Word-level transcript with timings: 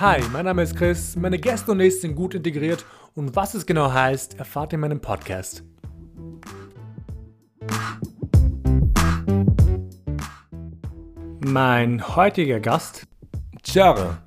Hi, 0.00 0.20
mein 0.32 0.44
Name 0.44 0.64
ist 0.64 0.74
Chris, 0.76 1.14
meine 1.14 1.38
Gäste 1.38 1.70
und 1.70 1.78
ich 1.78 2.00
sind 2.00 2.16
gut 2.16 2.34
integriert 2.34 2.84
und 3.14 3.36
was 3.36 3.54
es 3.54 3.64
genau 3.64 3.92
heißt, 3.92 4.40
erfahrt 4.40 4.72
ihr 4.72 4.74
in 4.74 4.80
meinem 4.80 5.00
Podcast. 5.00 5.62
Mein 11.38 12.16
heutiger 12.16 12.58
Gast, 12.58 13.06
Jare. 13.66 14.18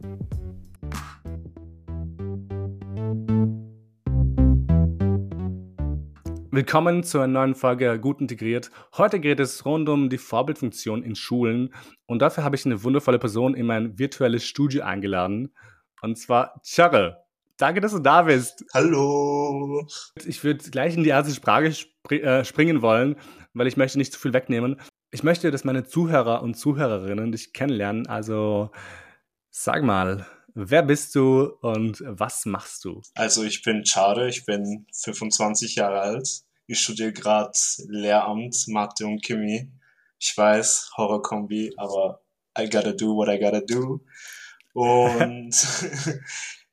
Willkommen 6.57 7.03
zu 7.03 7.19
einer 7.19 7.27
neuen 7.27 7.53
Folge 7.53 7.99
Gut 7.99 8.19
Integriert. 8.19 8.71
Heute 8.97 9.19
geht 9.19 9.39
es 9.39 9.63
rund 9.63 9.87
um 9.89 10.09
die 10.09 10.17
Vorbildfunktion 10.17 11.03
in 11.03 11.15
Schulen 11.15 11.71
und 12.07 12.19
dafür 12.19 12.43
habe 12.43 12.55
ich 12.55 12.65
eine 12.65 12.81
wundervolle 12.81 13.19
Person 13.19 13.53
in 13.53 13.67
mein 13.67 13.99
virtuelles 13.99 14.43
Studio 14.43 14.81
eingeladen 14.81 15.53
und 16.01 16.17
zwar 16.17 16.59
Charre. 16.65 17.23
Danke, 17.57 17.79
dass 17.79 17.91
du 17.91 17.99
da 17.99 18.23
bist. 18.23 18.65
Hallo. 18.73 19.85
Ich 20.25 20.43
würde 20.43 20.67
gleich 20.71 20.97
in 20.97 21.03
die 21.03 21.11
erste 21.11 21.39
Frage 21.39 21.71
spr 21.71 22.13
äh, 22.13 22.43
springen 22.43 22.81
wollen, 22.81 23.17
weil 23.53 23.67
ich 23.67 23.77
möchte 23.77 23.99
nicht 23.99 24.13
zu 24.13 24.19
viel 24.19 24.33
wegnehmen. 24.33 24.81
Ich 25.11 25.21
möchte, 25.21 25.51
dass 25.51 25.63
meine 25.63 25.83
Zuhörer 25.83 26.41
und 26.41 26.55
Zuhörerinnen 26.55 27.31
dich 27.31 27.53
kennenlernen. 27.53 28.07
Also 28.07 28.71
sag 29.51 29.83
mal, 29.83 30.25
wer 30.55 30.81
bist 30.81 31.13
du 31.13 31.51
und 31.61 32.01
was 32.03 32.47
machst 32.47 32.83
du? 32.83 33.03
Also 33.13 33.43
ich 33.43 33.61
bin 33.61 33.85
Chare, 33.85 34.27
ich 34.27 34.43
bin 34.43 34.87
25 34.91 35.75
Jahre 35.75 35.99
alt 35.99 36.46
ich 36.67 36.79
studiere 36.79 37.13
gerade 37.13 37.57
Lehramt, 37.87 38.67
Mathe 38.67 39.05
und 39.05 39.23
Chemie. 39.23 39.71
Ich 40.19 40.37
weiß, 40.37 40.91
Horrorkombi, 40.97 41.73
aber 41.77 42.21
I 42.57 42.69
gotta 42.69 42.91
do 42.91 43.15
what 43.15 43.29
I 43.29 43.39
gotta 43.39 43.61
do. 43.61 44.01
Und 44.73 45.55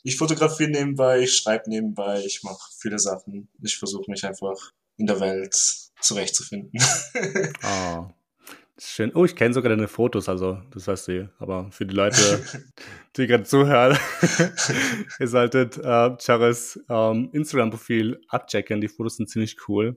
ich 0.03 0.17
fotografiere 0.17 0.71
nebenbei, 0.71 1.21
ich 1.21 1.37
schreibe 1.37 1.71
nebenbei, 1.71 2.23
ich 2.25 2.43
mache 2.43 2.71
viele 2.79 2.99
Sachen. 2.99 3.49
Ich 3.63 3.79
versuche 3.79 4.11
mich 4.11 4.25
einfach 4.25 4.73
in 4.97 5.07
der 5.07 5.21
Welt 5.21 5.55
zurechtzufinden. 6.01 6.73
oh. 7.63 8.07
Schön. 8.77 9.13
Oh, 9.15 9.25
ich 9.25 9.37
kenne 9.37 9.55
sogar 9.55 9.71
deine 9.71 9.87
Fotos, 9.87 10.29
also 10.29 10.61
das 10.73 10.89
weißt 10.89 11.09
du. 11.09 11.31
Aber 11.39 11.71
für 11.71 11.87
die 11.87 11.95
Leute, 11.95 12.45
die 13.17 13.29
gerade 13.29 13.45
zuhören, 13.45 13.97
ihr 15.21 15.29
solltet 15.29 15.79
äh, 15.79 16.17
Charis 16.19 16.81
ähm, 16.89 17.31
Instagram-Profil 17.33 18.21
abchecken. 18.29 18.81
Die 18.81 18.89
Fotos 18.89 19.17
sind 19.17 19.31
ziemlich 19.31 19.57
cool. 19.69 19.97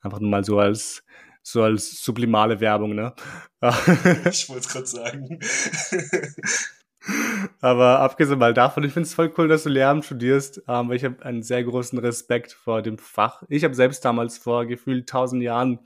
Einfach 0.00 0.20
nur 0.20 0.30
mal 0.30 0.44
so 0.44 0.58
als 0.58 1.02
so 1.42 1.64
als 1.64 2.04
sublimale 2.04 2.60
Werbung, 2.60 2.94
ne? 2.94 3.12
ich 4.30 4.48
wollte 4.48 4.60
es 4.60 4.68
gerade 4.68 4.86
sagen. 4.86 5.40
Aber 7.62 8.00
abgesehen 8.00 8.40
mal 8.40 8.52
davon, 8.52 8.82
ich 8.82 8.92
finde 8.92 9.06
es 9.06 9.14
voll 9.14 9.32
cool, 9.38 9.46
dass 9.46 9.62
du 9.62 9.68
Lehramt 9.68 10.04
studierst, 10.04 10.64
ähm, 10.66 10.88
weil 10.88 10.96
ich 10.96 11.04
habe 11.04 11.24
einen 11.24 11.44
sehr 11.44 11.62
großen 11.62 11.96
Respekt 11.96 12.52
vor 12.52 12.82
dem 12.82 12.98
Fach. 12.98 13.44
Ich 13.48 13.62
habe 13.62 13.76
selbst 13.76 14.04
damals 14.04 14.36
vor 14.36 14.66
gefühlt 14.66 15.08
tausend 15.08 15.44
Jahren 15.44 15.78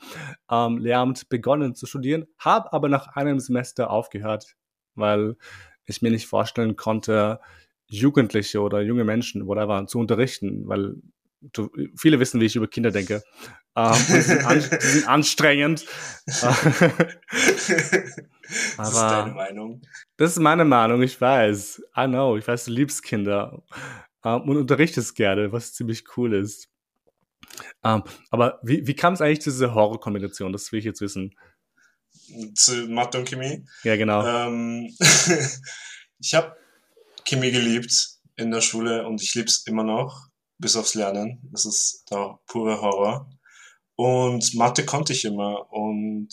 ähm, 0.50 0.78
Lehramt 0.78 1.28
begonnen 1.28 1.74
zu 1.74 1.84
studieren, 1.84 2.24
habe 2.38 2.72
aber 2.72 2.88
nach 2.88 3.08
einem 3.08 3.40
Semester 3.40 3.90
aufgehört, 3.90 4.56
weil 4.94 5.36
ich 5.84 6.00
mir 6.00 6.10
nicht 6.10 6.26
vorstellen 6.26 6.76
konnte, 6.76 7.40
Jugendliche 7.88 8.62
oder 8.62 8.80
junge 8.80 9.04
Menschen, 9.04 9.46
whatever, 9.46 9.86
zu 9.86 9.98
unterrichten, 9.98 10.66
weil 10.66 10.94
du, 11.42 11.68
viele 11.94 12.20
wissen, 12.20 12.40
wie 12.40 12.46
ich 12.46 12.56
über 12.56 12.68
Kinder 12.68 12.90
denke. 12.90 13.22
Ähm, 13.76 13.92
die, 14.08 14.20
sind 14.22 14.46
an, 14.46 14.60
die 14.60 14.86
sind 14.86 15.06
anstrengend. 15.06 15.84
das 18.76 18.88
ist 18.88 18.96
deine 18.96 19.32
Meinung. 19.32 19.82
Das 20.16 20.32
ist 20.32 20.38
meine 20.38 20.64
Meinung, 20.64 21.02
ich 21.02 21.20
weiß. 21.20 21.82
I 21.96 22.06
know, 22.06 22.36
ich 22.36 22.46
weiß, 22.46 22.66
du 22.66 22.70
liebst 22.72 23.02
Kinder 23.02 23.62
ähm, 24.24 24.42
und 24.42 24.56
unterrichtest 24.56 25.14
gerne, 25.14 25.52
was 25.52 25.72
ziemlich 25.74 26.04
cool 26.16 26.34
ist. 26.34 26.68
Ähm, 27.82 28.02
aber 28.30 28.60
wie, 28.62 28.86
wie 28.86 28.94
kam 28.94 29.14
es 29.14 29.20
eigentlich 29.20 29.42
zu 29.42 29.50
dieser 29.50 29.74
Horrorkombination? 29.74 30.52
Das 30.52 30.70
will 30.72 30.78
ich 30.78 30.84
jetzt 30.84 31.00
wissen. 31.00 31.34
Zu 32.54 32.88
Mathe 32.88 33.18
und 33.18 33.28
Chemie? 33.28 33.64
Ja, 33.84 33.96
genau. 33.96 34.26
Ähm, 34.26 34.94
ich 36.18 36.34
habe 36.34 36.56
Chemie 37.24 37.52
geliebt 37.52 38.16
in 38.36 38.50
der 38.50 38.60
Schule 38.60 39.06
und 39.06 39.22
ich 39.22 39.34
liebe 39.34 39.48
es 39.48 39.66
immer 39.66 39.84
noch, 39.84 40.28
bis 40.58 40.76
aufs 40.76 40.94
Lernen. 40.94 41.40
Das 41.52 41.64
ist 41.64 42.04
der 42.10 42.38
pure 42.46 42.80
Horror. 42.80 43.30
Und 43.94 44.54
Mathe 44.54 44.84
konnte 44.84 45.12
ich 45.12 45.24
immer 45.24 45.72
und 45.72 46.28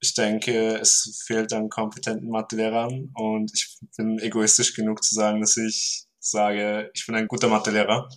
ich 0.00 0.14
denke, 0.14 0.78
es 0.78 1.22
fehlt 1.26 1.52
an 1.52 1.68
kompetenten 1.68 2.30
Mathelehrern 2.30 3.10
und 3.14 3.52
ich 3.54 3.78
bin 3.96 4.18
egoistisch 4.18 4.74
genug 4.74 5.02
zu 5.04 5.14
sagen, 5.14 5.40
dass 5.40 5.56
ich 5.56 6.06
sage, 6.18 6.90
ich 6.94 7.06
bin 7.06 7.14
ein 7.14 7.28
guter 7.28 7.48
Mathelehrer. 7.48 8.08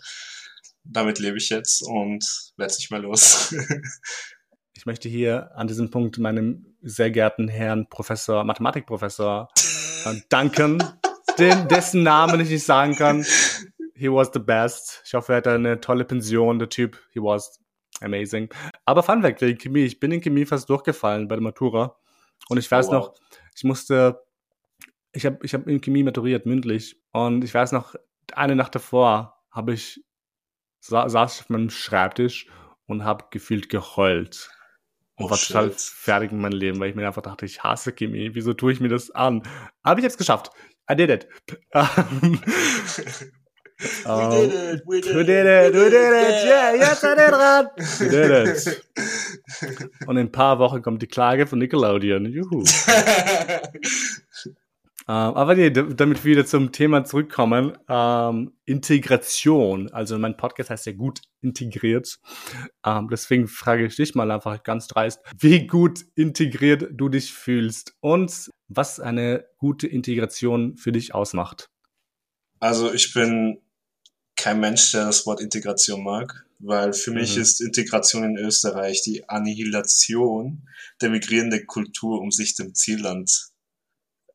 Damit 0.86 1.20
lebe 1.20 1.38
ich 1.38 1.50
jetzt 1.50 1.82
und 1.82 2.26
werde 2.58 2.74
nicht 2.74 2.92
mehr 2.92 3.00
los. 3.00 3.54
ich 4.74 4.86
möchte 4.86 5.10
hier 5.10 5.52
an 5.56 5.68
diesem 5.68 5.90
Punkt 5.92 6.18
meinem 6.18 6.76
sehr 6.82 7.12
geehrten 7.12 7.48
Herrn 7.48 7.88
Professor, 7.90 8.44
Mathematikprofessor 8.44 9.50
äh, 10.06 10.22
danken, 10.30 10.84
den, 11.38 11.68
dessen 11.68 12.04
Namen 12.04 12.40
ich 12.42 12.50
nicht 12.50 12.66
sagen 12.66 12.96
kann. 12.96 13.26
He 13.96 14.10
was 14.10 14.32
the 14.34 14.40
best. 14.40 15.02
Ich 15.06 15.14
hoffe, 15.14 15.34
er 15.34 15.38
hat 15.38 15.48
eine 15.48 15.80
tolle 15.80 16.04
Pension, 16.04 16.60
der 16.60 16.70
Typ. 16.70 17.00
He 17.12 17.20
was 17.22 17.60
amazing. 18.02 18.50
Aber 18.86 19.04
Fun 19.04 19.22
Fact 19.22 19.42
wegen 19.42 19.60
Chemie. 19.60 19.86
Ich 19.86 20.00
bin 20.00 20.12
in 20.12 20.22
Chemie 20.22 20.46
fast 20.46 20.70
durchgefallen 20.70 21.28
bei 21.28 21.36
der 21.36 21.44
Matura. 21.44 21.98
Und 22.50 22.58
ich 22.58 22.70
weiß 22.70 22.88
oh, 22.88 22.92
wow. 22.92 22.96
noch, 22.96 23.16
ich 23.56 23.64
musste, 23.64 24.22
ich 25.12 25.26
habe 25.26 25.40
ich 25.44 25.54
hab 25.54 25.68
in 25.68 25.82
Chemie 25.82 26.04
maturiert, 26.04 26.46
mündlich. 26.46 27.00
Und 27.12 27.44
ich 27.44 27.54
weiß 27.54 27.72
noch, 27.72 27.96
eine 28.34 28.56
Nacht 28.56 28.76
davor 28.76 29.42
habe 29.52 29.74
ich, 29.74 30.04
sa 30.80 31.08
saß 31.08 31.36
ich 31.36 31.42
auf 31.42 31.50
meinem 31.50 31.70
Schreibtisch 31.70 32.48
und 32.86 33.04
habe 33.04 33.26
gefühlt 33.32 33.70
geheult. 33.70 34.50
Und 35.16 35.28
oh, 35.28 35.30
war 35.30 35.38
total 35.38 35.72
fertig 35.72 36.32
in 36.32 36.42
meinem 36.42 36.58
Leben, 36.58 36.80
weil 36.80 36.90
ich 36.90 36.96
mir 36.96 37.06
einfach 37.06 37.22
dachte, 37.22 37.46
ich 37.46 37.64
hasse 37.64 37.94
Chemie. 37.94 38.32
Wieso 38.34 38.54
tue 38.54 38.74
ich 38.74 38.80
mir 38.80 38.90
das 38.90 39.12
an? 39.12 39.44
Aber 39.84 40.00
ich 40.00 40.04
habe 40.04 40.12
es 40.12 40.18
geschafft. 40.18 40.50
I 40.92 40.96
did 40.96 41.10
it. 41.10 41.28
we 43.80 44.10
um, 44.10 44.32
did 44.32 44.54
it. 44.54 44.82
We 44.86 45.02
did, 45.02 45.16
we 45.16 45.24
did 45.24 45.46
it. 45.46 45.74
We 45.74 45.90
did 45.90 45.94
it. 45.94 46.46
Yeah, 46.46 46.76
jetzt 46.76 47.04
an 47.04 47.18
den 47.18 47.34
Rad. 47.34 47.72
We 48.00 48.10
did 48.10 48.48
it. 48.48 48.84
Und 50.08 50.18
in 50.18 50.28
ein 50.28 50.32
paar 50.32 50.60
Wochen 50.60 50.82
kommt 50.82 51.02
die 51.02 51.08
Klage 51.08 51.48
von 51.48 51.60
Nickelodeon. 51.60 52.26
Juhu. 52.26 52.64
ähm, 54.46 54.54
aber 55.08 55.56
nee, 55.56 55.70
damit 55.72 56.24
wir 56.24 56.32
wieder 56.32 56.46
zum 56.46 56.72
Thema 56.72 57.04
zurückkommen. 57.04 57.78
Ähm, 57.90 58.54
Integration. 58.66 59.92
Also 59.92 60.18
mein 60.18 60.38
Podcast 60.38 60.70
heißt 60.70 60.86
ja 60.86 60.94
gut 60.94 61.22
integriert. 61.42 62.20
Ähm, 62.86 63.10
deswegen 63.12 63.48
frage 63.48 63.86
ich 63.86 63.96
dich 63.96 64.16
mal 64.16 64.32
einfach 64.32 64.64
ganz 64.64 64.88
dreist, 64.88 65.20
wie 65.40 65.68
gut 65.68 66.02
integriert 66.16 66.88
du 66.92 67.10
dich 67.10 67.34
fühlst 67.34 67.96
und 68.00 68.50
was 68.68 69.00
eine 69.00 69.46
gute 69.58 69.88
Integration 69.88 70.78
für 70.78 70.92
dich 70.92 71.14
ausmacht. 71.14 71.70
Also 72.64 72.94
ich 72.94 73.14
bin 73.14 73.62
kein 74.38 74.62
Mensch, 74.62 74.94
der 74.94 75.08
das 75.08 75.26
Wort 75.26 75.42
Integration 75.42 76.02
mag, 76.02 76.46
weil 76.60 76.94
für 76.94 77.12
mhm. 77.12 77.18
mich 77.18 77.36
ist 77.36 77.60
Integration 77.60 78.24
in 78.24 78.38
Österreich 78.38 79.02
die 79.02 79.28
Annihilation 79.28 80.66
der 81.02 81.10
migrierenden 81.10 81.68
Kultur, 81.68 82.22
um 82.22 82.32
sich 82.32 82.56
dem 82.56 82.74
Zielland 82.74 83.50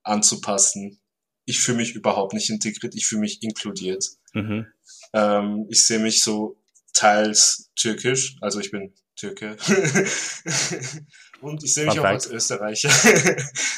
anzupassen. 0.02 1.00
Ich 1.46 1.60
fühle 1.60 1.78
mich 1.78 1.94
überhaupt 1.94 2.34
nicht 2.34 2.50
integriert, 2.50 2.94
ich 2.94 3.06
fühle 3.06 3.22
mich 3.22 3.42
inkludiert. 3.42 4.10
Mhm. 4.34 4.66
Ähm, 5.14 5.66
ich 5.70 5.86
sehe 5.86 5.98
mich 5.98 6.22
so 6.22 6.60
teils 6.92 7.70
türkisch, 7.76 8.36
also 8.42 8.60
ich 8.60 8.70
bin 8.70 8.92
Türke. 9.16 9.56
Und 11.40 11.64
ich 11.64 11.72
sehe 11.72 11.86
mich 11.86 11.98
auch 11.98 12.04
als 12.04 12.26
Österreicher. 12.26 12.90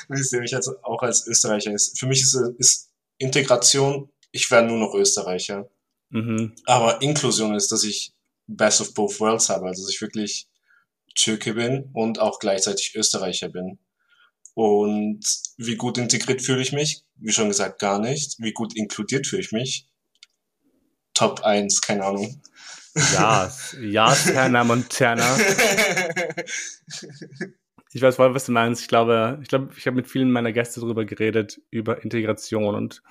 Und 0.09 0.19
ich 0.21 0.29
sehe 0.29 0.41
mich 0.41 0.57
als, 0.57 0.67
auch 0.83 1.05
als 1.05 1.25
Österreicher. 1.29 1.73
Für 1.97 2.09
mich 2.09 2.23
ist, 2.23 2.37
ist 2.59 2.91
Integration, 3.19 4.11
ich 4.33 4.51
werde 4.51 4.69
nur 4.69 4.79
noch 4.79 4.95
Österreicher. 4.95 5.69
Mhm. 6.11 6.55
Aber 6.67 7.03
Inklusion 7.03 7.55
ist, 7.55 7.73
dass 7.73 7.85
ich 7.85 8.13
Best 8.47 8.81
of 8.81 8.95
Both 8.95 9.21
Worlds 9.21 9.49
habe, 9.49 9.67
also 9.67 9.83
dass 9.83 9.93
ich 9.93 10.01
wirklich 10.01 10.49
Türke 11.15 11.55
bin 11.55 11.91
und 11.93 12.19
auch 12.19 12.39
gleichzeitig 12.39 12.95
Österreicher 12.95 13.49
bin. 13.49 13.79
Und 14.55 15.25
wie 15.57 15.77
gut 15.77 15.99
integriert 15.99 16.43
fühle 16.43 16.63
ich 16.63 16.73
mich? 16.73 17.05
Wie 17.17 17.33
schon 17.33 17.49
gesagt, 17.49 17.79
gar 17.81 17.99
nicht. 17.99 18.37
Wie 18.39 18.53
gut 18.53 18.77
inkludiert 18.77 19.27
fühle 19.27 19.43
ich 19.43 19.53
mich? 19.53 19.87
Top 21.15 21.43
1, 21.43 21.81
keine 21.81 22.05
Ahnung. 22.05 22.41
Ja, 23.13 23.53
ja, 23.81 24.15
Terna 24.15 24.65
Montana. 24.65 25.39
Ich 27.93 28.03
weiß 28.03 28.17
voll, 28.17 28.35
was 28.35 28.45
du 28.45 28.53
meinst. 28.53 28.83
Ich 28.83 28.89
glaube, 28.89 29.41
ich 29.43 29.49
glaube, 29.49 29.73
ich 29.77 29.87
habe 29.87 29.97
mit 29.97 30.07
vielen 30.07 30.31
meiner 30.31 30.53
Gäste 30.53 30.81
darüber 30.81 31.05
geredet, 31.05 31.61
über 31.71 32.05
Integration 32.05 32.75
und 32.77 33.03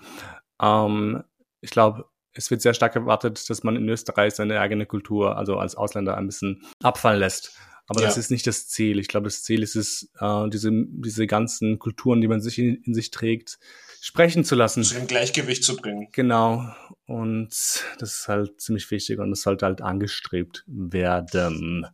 ähm, 0.61 1.23
ich 1.61 1.71
glaube, 1.71 2.05
es 2.33 2.51
wird 2.51 2.61
sehr 2.61 2.73
stark 2.73 2.95
erwartet, 2.95 3.49
dass 3.49 3.63
man 3.63 3.75
in 3.75 3.89
Österreich 3.89 4.35
seine 4.35 4.59
eigene 4.59 4.85
Kultur, 4.85 5.37
also 5.37 5.57
als 5.57 5.75
Ausländer, 5.75 6.15
ein 6.17 6.27
bisschen 6.27 6.63
abfallen 6.81 7.19
lässt. 7.19 7.53
Aber 7.87 8.01
ja. 8.01 8.07
das 8.07 8.17
ist 8.17 8.29
nicht 8.29 8.45
das 8.45 8.67
Ziel. 8.67 8.99
Ich 8.99 9.07
glaube, 9.07 9.25
das 9.25 9.43
Ziel 9.43 9.63
ist 9.63 9.75
es, 9.75 10.11
äh, 10.19 10.47
diese, 10.49 10.69
diese 10.71 11.25
ganzen 11.25 11.79
Kulturen, 11.79 12.21
die 12.21 12.27
man 12.27 12.39
sich 12.39 12.59
in, 12.59 12.75
in 12.83 12.93
sich 12.93 13.09
trägt, 13.09 13.57
sprechen 13.99 14.43
zu 14.43 14.55
lassen. 14.55 14.83
Zu 14.83 14.93
dem 14.93 15.07
Gleichgewicht 15.07 15.63
zu 15.63 15.75
bringen. 15.75 16.07
Genau. 16.11 16.71
Und 17.07 17.49
das 17.97 18.19
ist 18.19 18.27
halt 18.27 18.61
ziemlich 18.61 18.89
wichtig 18.91 19.17
und 19.17 19.31
das 19.31 19.41
sollte 19.41 19.65
halt 19.65 19.81
angestrebt 19.81 20.63
werden. 20.67 21.87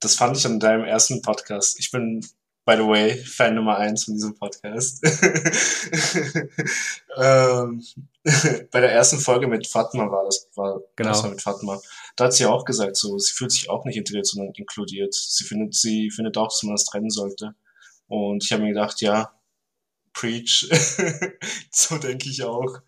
Das 0.00 0.16
fand 0.16 0.36
ich 0.36 0.44
an 0.44 0.60
deinem 0.60 0.84
ersten 0.84 1.22
Podcast. 1.22 1.80
Ich 1.80 1.90
bin 1.90 2.24
by 2.68 2.76
the 2.76 2.86
way, 2.86 3.16
Fan 3.16 3.54
Nummer 3.54 3.78
eins 3.78 4.04
von 4.04 4.12
diesem 4.12 4.34
Podcast. 4.34 5.02
ähm, 7.16 7.82
bei 8.70 8.80
der 8.80 8.92
ersten 8.92 9.18
Folge 9.20 9.46
mit 9.46 9.66
Fatma 9.66 10.10
war 10.10 10.26
das, 10.26 10.50
war, 10.54 10.82
genau. 10.94 11.08
das 11.08 11.22
war 11.22 11.30
mit 11.30 11.40
Fatma. 11.40 11.80
Da 12.16 12.26
hat 12.26 12.34
sie 12.34 12.44
auch 12.44 12.66
gesagt, 12.66 12.96
so, 12.96 13.18
sie 13.18 13.32
fühlt 13.32 13.52
sich 13.52 13.70
auch 13.70 13.86
nicht 13.86 13.96
integriert, 13.96 14.26
sondern 14.26 14.52
inkludiert. 14.54 15.14
Sie 15.14 15.44
findet, 15.44 15.76
sie 15.76 16.10
findet 16.10 16.36
auch, 16.36 16.48
dass 16.48 16.62
man 16.62 16.74
das 16.74 16.84
trennen 16.84 17.08
sollte. 17.08 17.54
Und 18.06 18.44
ich 18.44 18.52
habe 18.52 18.64
mir 18.64 18.74
gedacht, 18.74 19.00
ja, 19.00 19.32
preach. 20.12 20.68
so 21.72 21.96
denke 21.96 22.28
ich 22.28 22.44
auch. 22.44 22.80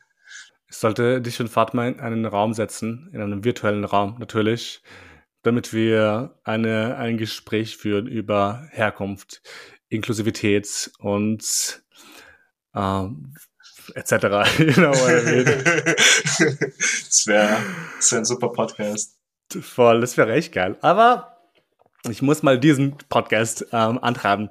Ich 0.69 0.77
sollte 0.77 1.23
dich 1.23 1.41
und 1.41 1.49
Fatma 1.49 1.89
in 1.89 2.01
einen 2.01 2.27
Raum 2.27 2.53
setzen, 2.53 3.09
in 3.15 3.23
einen 3.23 3.45
virtuellen 3.45 3.87
Raum 3.87 4.17
natürlich 4.19 4.83
damit 5.43 5.73
wir 5.73 6.39
eine, 6.45 6.97
ein 6.97 7.17
Gespräch 7.17 7.77
führen 7.77 8.07
über 8.07 8.69
Herkunft, 8.71 9.43
Inklusivität 9.89 10.91
und 10.99 11.83
ähm, 12.75 13.35
etc. 13.95 14.11
das 14.13 14.27
wäre 17.27 17.59
wär 18.11 18.19
ein 18.19 18.25
super 18.25 18.51
Podcast. 18.51 19.17
Voll, 19.61 20.01
das 20.01 20.17
wäre 20.17 20.33
echt 20.33 20.53
geil. 20.53 20.77
Aber 20.81 21.39
ich 22.09 22.23
muss 22.23 22.43
mal 22.43 22.59
diesen 22.59 22.97
Podcast 23.09 23.67
ähm, 23.73 23.99
antreiben. 24.03 24.51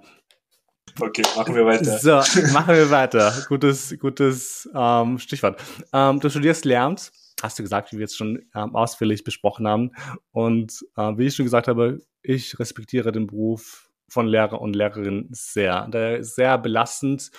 Okay, 0.99 1.23
machen 1.35 1.55
wir 1.55 1.65
weiter. 1.65 1.97
So, 1.99 2.17
machen 2.51 2.75
wir 2.75 2.89
weiter. 2.91 3.33
Gutes, 3.47 3.97
gutes 3.99 4.69
ähm, 4.75 5.17
Stichwort. 5.19 5.61
Ähm, 5.93 6.19
du 6.19 6.29
studierst 6.29 6.65
Lehramt 6.65 7.11
hast 7.43 7.59
du 7.59 7.63
gesagt, 7.63 7.91
wie 7.91 7.97
wir 7.97 8.03
jetzt 8.03 8.17
schon 8.17 8.45
ähm, 8.55 8.75
ausführlich 8.75 9.23
besprochen 9.23 9.67
haben. 9.67 9.91
Und 10.31 10.85
äh, 10.97 11.17
wie 11.17 11.27
ich 11.27 11.35
schon 11.35 11.45
gesagt 11.45 11.67
habe, 11.67 11.99
ich 12.21 12.59
respektiere 12.59 13.11
den 13.11 13.27
Beruf 13.27 13.89
von 14.07 14.27
Lehrer 14.27 14.61
und 14.61 14.75
Lehrerin 14.75 15.27
sehr, 15.31 15.87
der 15.87 16.23
sehr 16.23 16.57
belastend 16.57 17.31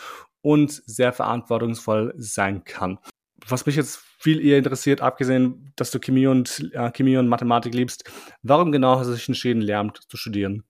und 0.42 0.70
sehr 0.86 1.12
verantwortungsvoll 1.12 2.14
sein 2.16 2.64
kann. 2.64 2.98
Was 3.46 3.66
mich 3.66 3.76
jetzt 3.76 4.00
viel 4.18 4.44
eher 4.44 4.58
interessiert, 4.58 5.00
abgesehen, 5.00 5.72
dass 5.76 5.90
du 5.90 5.98
Chemie 5.98 6.26
und, 6.26 6.70
äh, 6.72 6.90
Chemie 6.92 7.16
und 7.16 7.28
Mathematik 7.28 7.74
liebst, 7.74 8.04
warum 8.42 8.70
genau 8.70 8.98
hast 8.98 9.08
du 9.08 9.14
dich 9.14 9.28
entschieden, 9.28 9.62
Lehramt 9.62 10.00
zu 10.08 10.16
studieren? 10.16 10.64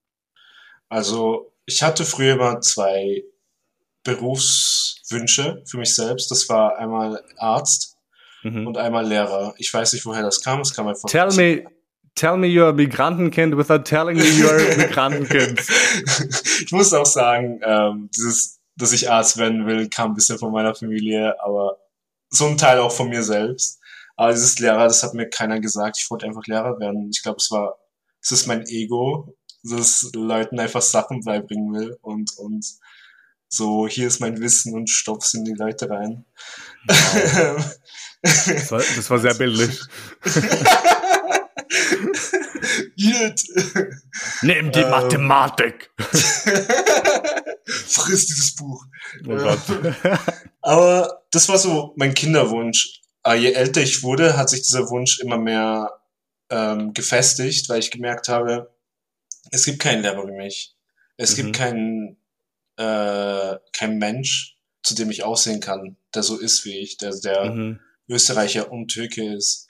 Also, 0.88 1.52
ich 1.66 1.82
hatte 1.82 2.04
früher 2.04 2.36
mal 2.36 2.60
zwei 2.60 3.24
Berufswünsche 4.02 5.62
für 5.66 5.78
mich 5.78 5.94
selbst. 5.94 6.30
Das 6.30 6.48
war 6.48 6.78
einmal 6.78 7.22
Arzt 7.36 7.89
mhm. 8.42 8.66
und 8.66 8.76
einmal 8.76 9.06
Lehrer. 9.06 9.54
Ich 9.58 9.72
weiß 9.72 9.92
nicht, 9.92 10.06
woher 10.06 10.22
das 10.22 10.42
kam. 10.42 10.60
Es 10.60 10.74
kam 10.74 10.88
einfach. 10.88 11.08
Tell 11.08 11.32
me, 11.32 11.64
tell 12.14 12.36
me 12.36 12.46
you're 12.46 12.68
a 12.68 12.72
Migrantenkind 12.72 13.56
without 13.56 13.84
telling 13.84 14.16
me 14.16 14.24
you're 14.24 14.72
a 14.72 14.76
Migrantenkind. 14.88 15.60
ich 16.64 16.72
muss 16.72 16.92
auch 16.92 17.06
sagen, 17.06 17.60
ähm, 17.64 18.10
dieses, 18.14 18.60
dass 18.76 18.92
ich 18.92 19.10
Arzt 19.10 19.36
werden 19.38 19.66
will, 19.66 19.88
kam 19.88 20.12
ein 20.12 20.14
bisschen 20.14 20.38
von 20.38 20.52
meiner 20.52 20.74
Familie, 20.74 21.36
aber 21.42 21.78
so 22.30 22.46
ein 22.46 22.58
Teil 22.58 22.78
auch 22.78 22.92
von 22.92 23.08
mir 23.08 23.22
selbst. 23.22 23.80
Aber 24.16 24.32
dieses 24.32 24.58
Lehrer, 24.58 24.84
das 24.84 25.02
hat 25.02 25.14
mir 25.14 25.28
keiner 25.28 25.60
gesagt. 25.60 25.98
Ich 25.98 26.10
wollte 26.10 26.26
einfach 26.26 26.46
Lehrer 26.46 26.78
werden. 26.78 27.08
Ich 27.10 27.22
glaube, 27.22 27.38
es 27.38 27.50
war, 27.50 27.78
es 28.20 28.30
ist 28.30 28.46
mein 28.46 28.66
Ego, 28.66 29.34
dass 29.62 30.10
Leuten 30.14 30.58
einfach 30.60 30.82
Sachen 30.82 31.22
beibringen 31.22 31.72
will 31.72 31.98
und, 32.02 32.36
und 32.38 32.64
so, 33.48 33.88
hier 33.88 34.06
ist 34.06 34.20
mein 34.20 34.40
Wissen 34.40 34.74
und 34.74 34.88
stopf's 34.88 35.34
in 35.34 35.44
die 35.44 35.54
Leute 35.54 35.90
rein. 35.90 36.24
Wow. 36.86 37.76
Das 38.22 38.70
war, 38.70 38.78
das 38.78 39.08
war 39.08 39.18
sehr 39.18 39.34
bildlich. 39.34 39.80
Nimm 44.42 44.72
die 44.72 44.80
ähm, 44.80 44.90
Mathematik. 44.90 45.90
Friss 47.66 48.26
dieses 48.26 48.54
Buch. 48.54 48.84
Oh. 49.26 49.56
Aber 50.60 51.22
das 51.30 51.48
war 51.48 51.58
so 51.58 51.94
mein 51.96 52.14
Kinderwunsch. 52.14 53.00
Aber 53.22 53.36
je 53.36 53.52
älter 53.52 53.80
ich 53.80 54.02
wurde, 54.02 54.36
hat 54.36 54.50
sich 54.50 54.62
dieser 54.62 54.90
Wunsch 54.90 55.20
immer 55.20 55.38
mehr 55.38 56.00
ähm, 56.50 56.92
gefestigt, 56.92 57.68
weil 57.68 57.78
ich 57.80 57.90
gemerkt 57.90 58.28
habe, 58.28 58.74
es 59.50 59.64
gibt 59.64 59.80
keinen 59.80 60.02
Lehrer 60.02 60.26
wie 60.26 60.32
mich. 60.32 60.74
Es 61.16 61.32
mhm. 61.32 61.36
gibt 61.36 61.56
keinen 61.56 62.16
äh, 62.76 63.58
kein 63.72 63.98
Mensch, 63.98 64.56
zu 64.82 64.94
dem 64.94 65.10
ich 65.10 65.24
aussehen 65.24 65.60
kann, 65.60 65.96
der 66.14 66.22
so 66.22 66.38
ist 66.38 66.64
wie 66.64 66.78
ich, 66.78 66.96
der, 66.96 67.14
der 67.20 67.50
mhm. 67.50 67.80
Österreicher 68.08 68.72
und 68.72 68.88
Türke 68.88 69.34
ist. 69.34 69.68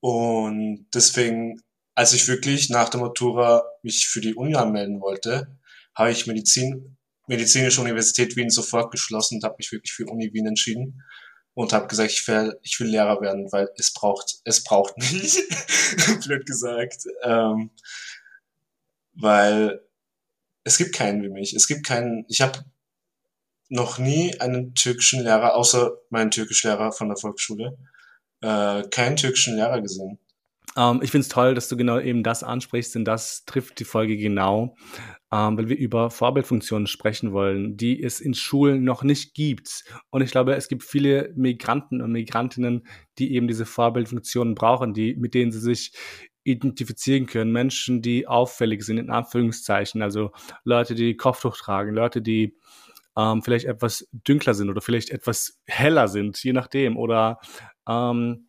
Und 0.00 0.86
deswegen, 0.94 1.60
als 1.94 2.12
ich 2.12 2.28
wirklich 2.28 2.70
nach 2.70 2.88
der 2.88 3.00
Matura 3.00 3.64
mich 3.82 4.08
für 4.08 4.20
die 4.20 4.34
Uni 4.34 4.54
anmelden 4.54 5.00
wollte, 5.00 5.58
habe 5.94 6.10
ich 6.10 6.26
Medizin, 6.26 6.96
Medizinische 7.26 7.80
Universität 7.80 8.36
Wien 8.36 8.50
sofort 8.50 8.90
geschlossen 8.90 9.36
und 9.36 9.44
habe 9.44 9.56
mich 9.58 9.70
wirklich 9.70 9.92
für 9.92 10.06
Uni 10.06 10.32
Wien 10.32 10.46
entschieden 10.46 11.02
und 11.54 11.72
habe 11.72 11.88
gesagt, 11.88 12.12
ich 12.12 12.26
will, 12.28 12.58
ich 12.62 12.78
will 12.78 12.86
Lehrer 12.86 13.20
werden, 13.20 13.50
weil 13.50 13.68
es 13.76 13.92
braucht, 13.92 14.36
es 14.44 14.62
braucht 14.62 14.96
mich, 14.96 15.36
blöd 16.24 16.46
gesagt, 16.46 17.04
ähm, 17.22 17.70
weil 19.14 19.80
es 20.64 20.78
gibt 20.78 20.94
keinen 20.94 21.22
wie 21.22 21.28
mich. 21.28 21.54
Es 21.54 21.66
gibt 21.66 21.84
keinen, 21.84 22.24
ich 22.28 22.40
habe 22.40 22.64
noch 23.68 23.98
nie 23.98 24.38
einen 24.40 24.74
türkischen 24.74 25.22
Lehrer, 25.22 25.54
außer 25.54 25.92
meinen 26.10 26.30
Türkischlehrer 26.30 26.92
von 26.92 27.08
der 27.08 27.16
Volksschule, 27.16 27.76
äh, 28.40 28.82
keinen 28.90 29.16
türkischen 29.16 29.56
Lehrer 29.56 29.80
gesehen. 29.80 30.18
Um, 30.76 30.96
ähm, 30.96 31.00
ich 31.02 31.10
finde 31.10 31.22
es 31.22 31.28
toll, 31.28 31.54
dass 31.54 31.68
du 31.68 31.76
genau 31.76 31.98
eben 31.98 32.22
das 32.22 32.42
ansprichst, 32.44 32.94
denn 32.94 33.04
das 33.04 33.44
trifft 33.46 33.80
die 33.80 33.84
Folge 33.84 34.16
genau, 34.16 34.76
um, 35.30 35.38
ähm, 35.38 35.58
weil 35.58 35.68
wir 35.68 35.76
über 35.76 36.10
Vorbildfunktionen 36.10 36.86
sprechen 36.86 37.32
wollen, 37.32 37.76
die 37.76 38.02
es 38.02 38.20
in 38.20 38.34
Schulen 38.34 38.84
noch 38.84 39.02
nicht 39.02 39.34
gibt. 39.34 39.84
Und 40.10 40.22
ich 40.22 40.30
glaube, 40.30 40.54
es 40.54 40.68
gibt 40.68 40.84
viele 40.84 41.32
Migranten 41.36 42.00
und 42.00 42.12
Migrantinnen, 42.12 42.86
die 43.18 43.34
eben 43.34 43.48
diese 43.48 43.66
Vorbildfunktionen 43.66 44.54
brauchen, 44.54 44.94
die, 44.94 45.16
mit 45.16 45.34
denen 45.34 45.52
sie 45.52 45.60
sich 45.60 45.92
identifizieren 46.44 47.26
können. 47.26 47.52
Menschen, 47.52 48.00
die 48.00 48.26
auffällig 48.26 48.82
sind, 48.82 48.98
in 48.98 49.10
Anführungszeichen. 49.10 50.00
Also 50.00 50.30
Leute, 50.64 50.94
die 50.94 51.16
Kopftuch 51.16 51.56
tragen, 51.56 51.92
Leute, 51.92 52.22
die 52.22 52.56
ähm, 53.18 53.42
vielleicht 53.42 53.66
etwas 53.66 54.08
dünkler 54.12 54.54
sind 54.54 54.70
oder 54.70 54.80
vielleicht 54.80 55.10
etwas 55.10 55.58
heller 55.66 56.06
sind, 56.08 56.42
je 56.42 56.52
nachdem. 56.52 56.96
Oder 56.96 57.40
ähm, 57.88 58.48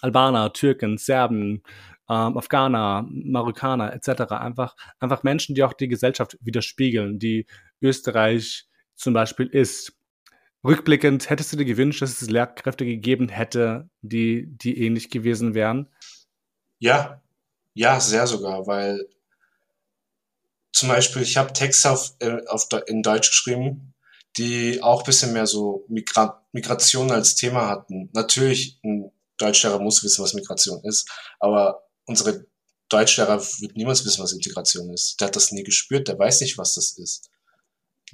Albaner, 0.00 0.52
Türken, 0.52 0.96
Serben, 0.96 1.62
ähm, 2.08 2.38
Afghaner, 2.38 3.06
Marokkaner 3.10 3.92
etc. 3.92 4.32
Einfach, 4.32 4.76
einfach 4.98 5.22
Menschen, 5.24 5.54
die 5.54 5.62
auch 5.62 5.74
die 5.74 5.88
Gesellschaft 5.88 6.38
widerspiegeln, 6.40 7.18
die 7.18 7.46
Österreich 7.82 8.66
zum 8.94 9.12
Beispiel 9.12 9.46
ist. 9.46 9.92
Rückblickend, 10.64 11.28
hättest 11.30 11.52
du 11.52 11.56
dir 11.56 11.66
gewünscht, 11.66 12.02
dass 12.02 12.20
es 12.20 12.30
Lehrkräfte 12.30 12.84
gegeben 12.84 13.28
hätte, 13.28 13.88
die, 14.00 14.46
die 14.46 14.82
ähnlich 14.82 15.10
gewesen 15.10 15.54
wären? 15.54 15.88
Ja, 16.78 17.20
ja, 17.74 18.00
sehr 18.00 18.26
sogar, 18.26 18.66
weil 18.66 19.06
zum 20.72 20.88
Beispiel, 20.88 21.22
ich 21.22 21.36
habe 21.36 21.52
Texte 21.52 21.90
auf, 21.90 22.14
äh, 22.20 22.44
auf, 22.46 22.68
in 22.86 23.02
Deutsch 23.02 23.28
geschrieben, 23.30 23.94
die 24.36 24.82
auch 24.82 25.02
bisschen 25.02 25.32
mehr 25.32 25.46
so 25.46 25.84
Migra 25.88 26.46
Migration 26.52 27.10
als 27.10 27.34
Thema 27.34 27.68
hatten. 27.68 28.10
Natürlich, 28.12 28.78
ein 28.84 29.10
Deutschlehrer 29.38 29.78
muss 29.78 30.02
wissen, 30.02 30.22
was 30.22 30.34
Migration 30.34 30.80
ist, 30.84 31.08
aber 31.40 31.82
unsere 32.06 32.46
Deutschlehrer 32.88 33.40
wird 33.60 33.76
niemals 33.76 34.04
wissen, 34.04 34.22
was 34.22 34.32
Integration 34.32 34.90
ist. 34.90 35.20
Der 35.20 35.28
hat 35.28 35.36
das 35.36 35.52
nie 35.52 35.62
gespürt, 35.62 36.08
der 36.08 36.18
weiß 36.18 36.40
nicht, 36.40 36.58
was 36.58 36.74
das 36.74 36.92
ist. 36.98 37.30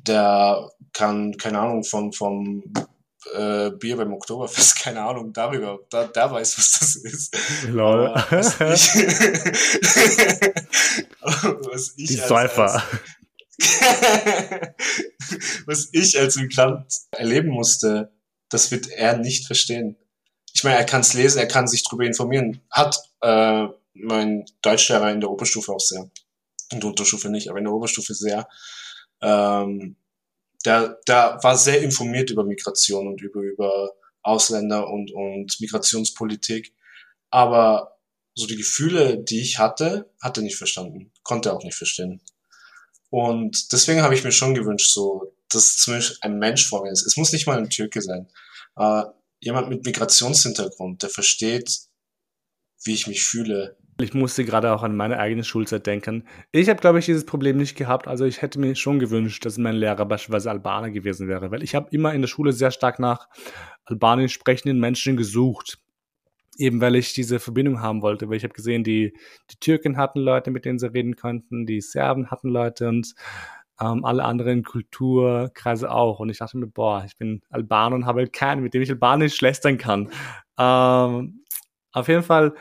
Der 0.02 0.70
kann, 0.92 1.36
keine 1.36 1.60
Ahnung, 1.60 1.84
von, 1.84 2.12
vom 2.12 2.64
äh, 3.32 3.70
Bier 3.70 3.96
beim 3.96 4.12
Oktoberfest, 4.12 4.78
keine 4.82 5.02
Ahnung, 5.02 5.32
darüber, 5.32 5.78
da, 5.90 6.04
der 6.04 6.30
weiß, 6.30 6.58
was 6.58 6.78
das 6.78 6.96
ist. 6.96 7.36
Lol. 7.68 8.12
Was 8.30 8.60
ich, 8.60 8.94
was 11.20 11.94
ich 11.96 12.08
Die 12.08 12.16
Säufer. 12.16 12.82
was 15.66 15.88
ich 15.92 16.18
als 16.18 16.36
Migrant 16.36 16.92
erleben 17.12 17.50
musste, 17.50 18.12
das 18.48 18.70
wird 18.70 18.88
er 18.88 19.16
nicht 19.16 19.46
verstehen. 19.46 19.96
Ich 20.52 20.64
meine, 20.64 20.76
er 20.76 20.84
kann 20.84 21.00
es 21.00 21.14
lesen, 21.14 21.38
er 21.38 21.48
kann 21.48 21.66
sich 21.66 21.82
darüber 21.82 22.04
informieren. 22.04 22.60
Hat 22.70 22.96
äh, 23.20 23.66
mein 23.94 24.44
Deutschlehrer 24.62 25.10
in 25.10 25.20
der 25.20 25.30
Oberstufe 25.30 25.72
auch 25.72 25.80
sehr. 25.80 26.10
In 26.70 26.80
der 26.80 26.90
Unterstufe 26.90 27.28
nicht, 27.28 27.48
aber 27.48 27.58
in 27.58 27.64
der 27.64 27.72
Oberstufe 27.72 28.14
sehr. 28.14 28.48
Ähm, 29.20 29.96
der, 30.64 30.98
der 31.06 31.38
war 31.42 31.56
sehr 31.56 31.82
informiert 31.82 32.30
über 32.30 32.44
Migration 32.44 33.08
und 33.08 33.20
über, 33.20 33.40
über 33.40 33.92
Ausländer 34.22 34.88
und, 34.88 35.12
und 35.12 35.60
Migrationspolitik. 35.60 36.74
Aber 37.30 37.98
so 38.34 38.46
die 38.46 38.56
Gefühle, 38.56 39.18
die 39.22 39.40
ich 39.40 39.58
hatte, 39.58 40.10
hat 40.20 40.36
er 40.36 40.42
nicht 40.42 40.56
verstanden. 40.56 41.12
Konnte 41.22 41.50
er 41.50 41.56
auch 41.56 41.62
nicht 41.62 41.76
verstehen. 41.76 42.20
Und 43.14 43.72
deswegen 43.72 44.02
habe 44.02 44.16
ich 44.16 44.24
mir 44.24 44.32
schon 44.32 44.54
gewünscht, 44.54 44.90
so, 44.90 45.36
dass 45.48 45.76
zumindest 45.76 46.24
ein 46.24 46.40
Mensch 46.40 46.68
vor 46.68 46.82
mir 46.82 46.90
ist. 46.90 47.06
Es 47.06 47.16
muss 47.16 47.30
nicht 47.30 47.46
mal 47.46 47.56
ein 47.56 47.70
Türke 47.70 48.02
sein. 48.02 48.26
Äh, 48.76 49.04
jemand 49.38 49.68
mit 49.68 49.86
Migrationshintergrund, 49.86 51.00
der 51.00 51.10
versteht, 51.10 51.82
wie 52.82 52.92
ich 52.92 53.06
mich 53.06 53.22
fühle. 53.22 53.78
Ich 54.00 54.14
musste 54.14 54.44
gerade 54.44 54.72
auch 54.72 54.82
an 54.82 54.96
meine 54.96 55.20
eigene 55.20 55.44
Schulzeit 55.44 55.86
denken. 55.86 56.26
Ich 56.50 56.68
habe, 56.68 56.80
glaube 56.80 56.98
ich, 56.98 57.04
dieses 57.04 57.24
Problem 57.24 57.56
nicht 57.56 57.76
gehabt. 57.76 58.08
Also 58.08 58.24
ich 58.24 58.42
hätte 58.42 58.58
mir 58.58 58.74
schon 58.74 58.98
gewünscht, 58.98 59.46
dass 59.46 59.58
mein 59.58 59.76
Lehrer 59.76 60.06
beispielsweise 60.06 60.50
Albaner 60.50 60.90
gewesen 60.90 61.28
wäre, 61.28 61.52
weil 61.52 61.62
ich 61.62 61.76
habe 61.76 61.86
immer 61.92 62.12
in 62.14 62.20
der 62.20 62.26
Schule 62.26 62.52
sehr 62.52 62.72
stark 62.72 62.98
nach 62.98 63.28
albanisch 63.84 64.32
sprechenden 64.32 64.80
Menschen 64.80 65.16
gesucht. 65.16 65.78
Eben 66.58 66.80
weil 66.80 66.96
ich 66.96 67.12
diese 67.14 67.40
Verbindung 67.40 67.80
haben 67.80 68.02
wollte, 68.02 68.28
weil 68.28 68.36
ich 68.36 68.44
habe 68.44 68.54
gesehen, 68.54 68.84
die, 68.84 69.14
die 69.50 69.56
Türken 69.60 69.96
hatten 69.96 70.20
Leute, 70.20 70.50
mit 70.50 70.64
denen 70.64 70.78
sie 70.78 70.92
reden 70.92 71.16
konnten, 71.16 71.66
die 71.66 71.80
Serben 71.80 72.30
hatten 72.30 72.48
Leute 72.48 72.88
und 72.88 73.14
ähm, 73.80 74.04
alle 74.04 74.24
anderen 74.24 74.62
Kulturkreise 74.62 75.90
auch. 75.90 76.20
Und 76.20 76.30
ich 76.30 76.38
dachte 76.38 76.58
mir, 76.58 76.66
boah, 76.66 77.04
ich 77.04 77.16
bin 77.16 77.42
Albaner 77.50 77.96
und 77.96 78.06
habe 78.06 78.20
halt 78.20 78.32
keinen, 78.32 78.62
mit 78.62 78.74
dem 78.74 78.82
ich 78.82 78.90
Albanisch 78.90 79.40
lästern 79.40 79.78
kann. 79.78 80.10
Ähm, 80.58 81.44
auf 81.92 82.08
jeden 82.08 82.22
Fall, 82.22 82.54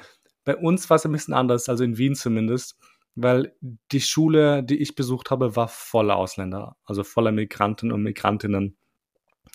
bei 0.46 0.56
uns 0.56 0.90
war 0.90 0.96
es 0.96 1.06
ein 1.06 1.12
bisschen 1.12 1.34
anders, 1.34 1.70
also 1.70 1.84
in 1.84 1.98
Wien 1.98 2.16
zumindest, 2.16 2.78
weil 3.16 3.54
die 3.92 4.02
Schule, 4.02 4.64
die 4.64 4.78
ich 4.78 4.96
besucht 4.96 5.32
habe, 5.32 5.56
war 5.56 5.68
voller 5.68 6.16
Ausländer, 6.16 6.76
also 6.84 7.04
voller 7.04 7.32
Migranten 7.32 7.92
und 7.92 8.02
Migrantinnen 8.04 8.78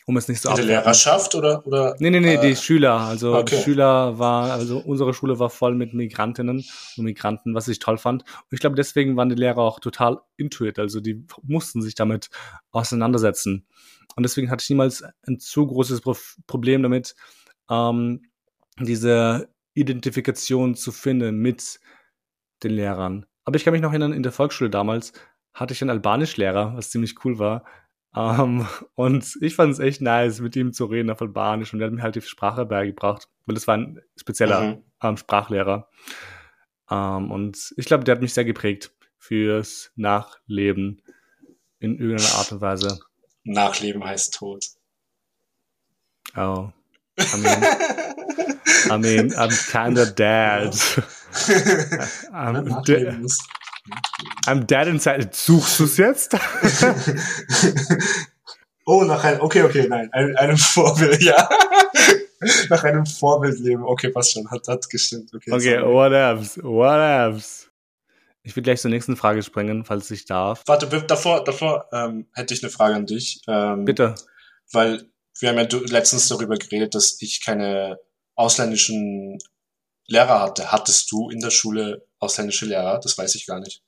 um 0.08 0.16
es 0.16 0.26
nicht 0.26 0.40
so 0.40 0.54
Die 0.54 0.62
Lehrerschaft 0.62 1.34
oder, 1.34 1.66
oder? 1.66 1.94
Nee, 1.98 2.08
nee, 2.08 2.20
nee, 2.20 2.36
äh, 2.36 2.40
die 2.40 2.56
Schüler. 2.56 2.94
Also 2.94 3.34
okay. 3.34 3.56
die 3.56 3.62
Schüler 3.62 4.18
war, 4.18 4.52
also 4.52 4.78
unsere 4.78 5.12
Schule 5.12 5.38
war 5.38 5.50
voll 5.50 5.74
mit 5.74 5.92
Migrantinnen 5.92 6.64
und 6.96 7.04
Migranten, 7.04 7.54
was 7.54 7.68
ich 7.68 7.78
toll 7.78 7.98
fand. 7.98 8.22
Und 8.22 8.52
ich 8.52 8.60
glaube, 8.60 8.74
deswegen 8.74 9.18
waren 9.18 9.28
die 9.28 9.34
Lehrer 9.34 9.58
auch 9.58 9.80
total 9.80 10.22
intuit. 10.38 10.78
Also 10.78 11.00
die 11.00 11.26
mussten 11.42 11.82
sich 11.82 11.94
damit 11.94 12.30
auseinandersetzen. 12.70 13.66
Und 14.16 14.22
deswegen 14.22 14.50
hatte 14.50 14.62
ich 14.62 14.70
niemals 14.70 15.04
ein 15.26 15.40
zu 15.40 15.66
großes 15.66 16.00
Problem 16.46 16.82
damit, 16.82 17.14
ähm, 17.68 18.22
diese 18.80 19.50
Identifikation 19.74 20.74
zu 20.74 20.90
finden 20.90 21.36
mit 21.36 21.80
den 22.62 22.70
Lehrern. 22.70 23.26
Aber 23.44 23.56
ich 23.56 23.64
kann 23.64 23.72
mich 23.72 23.82
noch 23.82 23.90
erinnern, 23.90 24.14
in 24.14 24.22
der 24.22 24.32
Volksschule 24.32 24.70
damals 24.70 25.12
hatte 25.52 25.74
ich 25.74 25.82
einen 25.82 25.90
Albanischlehrer, 25.90 26.74
was 26.76 26.88
ziemlich 26.88 27.22
cool 27.26 27.38
war. 27.38 27.64
Um, 28.18 28.62
ähm, 28.62 28.66
und 28.96 29.38
ich 29.40 29.54
fand 29.54 29.72
es 29.72 29.78
echt 29.78 30.00
nice, 30.00 30.40
mit 30.40 30.56
ihm 30.56 30.72
zu 30.72 30.86
reden 30.86 31.08
auf 31.08 31.22
Albanisch. 31.22 31.72
Und 31.72 31.80
er 31.80 31.86
hat 31.86 31.94
mir 31.94 32.02
halt 32.02 32.16
die 32.16 32.20
Sprache 32.20 32.66
beigebracht, 32.66 33.28
weil 33.46 33.54
das 33.54 33.68
war 33.68 33.76
ein 33.76 34.00
spezieller 34.16 34.60
mhm. 34.60 34.82
um, 35.00 35.16
Sprachlehrer. 35.16 35.88
Um, 36.90 36.96
ähm, 36.96 37.30
und 37.30 37.74
ich 37.76 37.86
glaube, 37.86 38.02
der 38.02 38.16
hat 38.16 38.22
mich 38.22 38.34
sehr 38.34 38.44
geprägt 38.44 38.90
fürs 39.18 39.92
Nachleben 39.94 41.00
in 41.78 41.96
irgendeiner 41.96 42.34
Art 42.34 42.50
und 42.50 42.60
Weise. 42.60 42.98
Nachleben 43.44 44.02
heißt 44.02 44.34
Tod. 44.34 44.64
Oh. 46.36 46.72
I 47.20 47.36
mean, 47.36 47.62
I 48.90 48.98
mean, 48.98 49.32
I'm 49.34 49.70
kinda 49.70 50.06
dead. 50.06 50.74
I'm, 52.32 52.82
de 52.82 53.28
I'm 54.46 54.66
dead 54.66 54.86
inside. 54.88 55.28
Suchst 55.32 55.80
du 55.80 55.84
es 55.84 55.96
jetzt? 55.96 56.34
oh, 58.86 59.04
nach 59.04 59.22
einem, 59.24 59.40
okay, 59.40 59.62
okay, 59.62 59.86
nein, 59.88 60.12
einem, 60.12 60.36
einem 60.36 60.56
Vorbild, 60.56 61.22
ja. 61.22 61.48
nach 62.70 62.84
einem 62.84 63.06
Vorbildleben. 63.06 63.84
Okay, 63.84 64.10
passt 64.10 64.32
schon, 64.32 64.50
hat, 64.50 64.66
hat 64.68 64.88
gestimmt. 64.88 65.30
Okay, 65.34 65.52
okay 65.52 65.82
what 65.82 66.12
else? 66.12 66.62
What 66.62 66.98
else? 66.98 67.66
Ich 68.42 68.56
will 68.56 68.62
gleich 68.62 68.80
zur 68.80 68.90
nächsten 68.90 69.16
Frage 69.16 69.42
springen, 69.42 69.84
falls 69.84 70.10
ich 70.10 70.24
darf. 70.24 70.62
Warte, 70.66 70.86
davor, 71.06 71.44
davor 71.44 71.86
ähm, 71.92 72.26
hätte 72.32 72.54
ich 72.54 72.62
eine 72.62 72.70
Frage 72.70 72.94
an 72.94 73.04
dich. 73.06 73.42
Ähm, 73.46 73.84
Bitte. 73.84 74.14
Weil 74.72 75.04
wir 75.38 75.50
haben 75.50 75.58
ja 75.58 75.66
letztens 75.90 76.28
darüber 76.28 76.56
geredet, 76.56 76.94
dass 76.94 77.20
ich 77.20 77.44
keine 77.44 77.98
ausländischen 78.34 79.38
Lehrer 80.08 80.40
hatte. 80.40 80.72
Hattest 80.72 81.12
du 81.12 81.30
in 81.30 81.40
der 81.40 81.50
Schule 81.50 82.06
ausländische 82.18 82.66
Lehrer? 82.66 82.98
Das 82.98 83.16
weiß 83.16 83.34
ich 83.36 83.46
gar 83.46 83.60
nicht. 83.60 83.82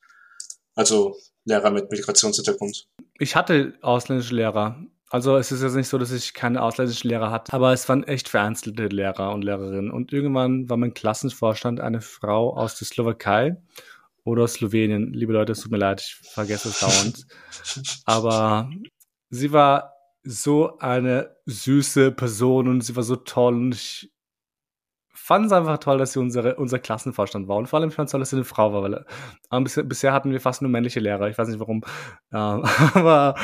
Also 0.74 1.16
Lehrer 1.44 1.70
mit 1.70 1.90
Migrationshintergrund. 1.90 2.86
Ich 3.18 3.34
hatte 3.34 3.74
ausländische 3.80 4.34
Lehrer. 4.34 4.84
Also 5.08 5.36
es 5.36 5.50
ist 5.50 5.62
jetzt 5.62 5.74
nicht 5.74 5.88
so, 5.88 5.98
dass 5.98 6.12
ich 6.12 6.34
keine 6.34 6.62
ausländischen 6.62 7.08
Lehrer 7.08 7.32
hatte, 7.32 7.52
aber 7.52 7.72
es 7.72 7.88
waren 7.88 8.04
echt 8.04 8.28
vereinzelte 8.28 8.86
Lehrer 8.86 9.32
und 9.32 9.42
Lehrerinnen. 9.42 9.90
Und 9.90 10.12
irgendwann 10.12 10.68
war 10.68 10.76
mein 10.76 10.94
Klassenvorstand 10.94 11.80
eine 11.80 12.00
Frau 12.00 12.56
aus 12.56 12.78
der 12.78 12.86
Slowakei 12.86 13.56
oder 14.22 14.46
Slowenien. 14.46 15.12
Liebe 15.12 15.32
Leute, 15.32 15.52
es 15.52 15.60
tut 15.60 15.72
mir 15.72 15.78
leid, 15.78 16.00
ich 16.00 16.28
vergesse 16.28 16.68
es 16.70 16.78
dauernd. 16.78 17.26
aber 18.04 18.70
sie 19.30 19.52
war 19.52 19.94
so 20.22 20.78
eine 20.78 21.34
süße 21.46 22.12
Person 22.12 22.68
und 22.68 22.82
sie 22.82 22.94
war 22.94 23.02
so 23.02 23.16
toll 23.16 23.54
und 23.54 23.74
ich 23.74 24.12
fand 25.30 25.46
es 25.46 25.52
einfach 25.52 25.78
toll, 25.78 25.96
dass 25.96 26.14
sie 26.14 26.18
unsere, 26.18 26.56
unser 26.56 26.80
Klassenvorstand 26.80 27.46
war. 27.46 27.56
Und 27.56 27.68
vor 27.68 27.78
allem, 27.78 27.90
ich 27.90 27.94
fand 27.94 28.08
es 28.08 28.10
toll, 28.10 28.18
dass 28.18 28.30
sie 28.30 28.36
eine 28.36 28.44
Frau 28.44 28.72
war, 28.72 28.82
weil 28.82 29.06
ähm, 29.52 29.62
bisher, 29.62 29.84
bisher, 29.84 30.12
hatten 30.12 30.32
wir 30.32 30.40
fast 30.40 30.60
nur 30.60 30.72
männliche 30.72 30.98
Lehrer. 30.98 31.28
Ich 31.28 31.38
weiß 31.38 31.46
nicht 31.46 31.60
warum. 31.60 31.84
Ähm, 32.32 32.64
aber 32.94 33.36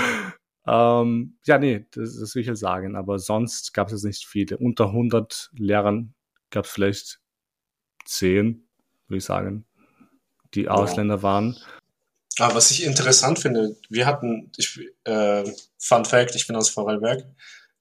ähm, 0.67 1.39
ja, 1.45 1.59
nee, 1.59 1.87
das, 1.93 2.19
das 2.19 2.35
will 2.35 2.43
ich 2.43 2.49
halt 2.49 2.59
sagen. 2.59 2.97
Aber 2.97 3.21
sonst 3.21 3.73
gab 3.73 3.93
es 3.93 4.03
nicht 4.03 4.27
viele. 4.27 4.59
Unter 4.59 4.87
100 4.87 5.51
Lehrern 5.55 6.13
gab 6.51 6.65
es 6.65 6.73
vielleicht 6.73 7.21
10, 8.05 8.67
würde 9.07 9.19
ich 9.19 9.25
sagen, 9.25 9.65
die. 10.55 10.69
Ausländer 10.69 11.23
waren. 11.23 11.57
Aber 12.41 12.57
was 12.57 12.73
ich 12.73 12.83
interessant 12.83 13.39
finde, 13.39 13.77
wir 13.91 14.07
hatten, 14.07 14.51
ich, 14.57 14.81
äh, 15.05 15.45
Fun 15.79 16.05
Fact, 16.05 16.35
ich 16.35 16.49
bin 16.49 16.57
aus 16.57 16.69
Vorarlberg. 16.69 17.25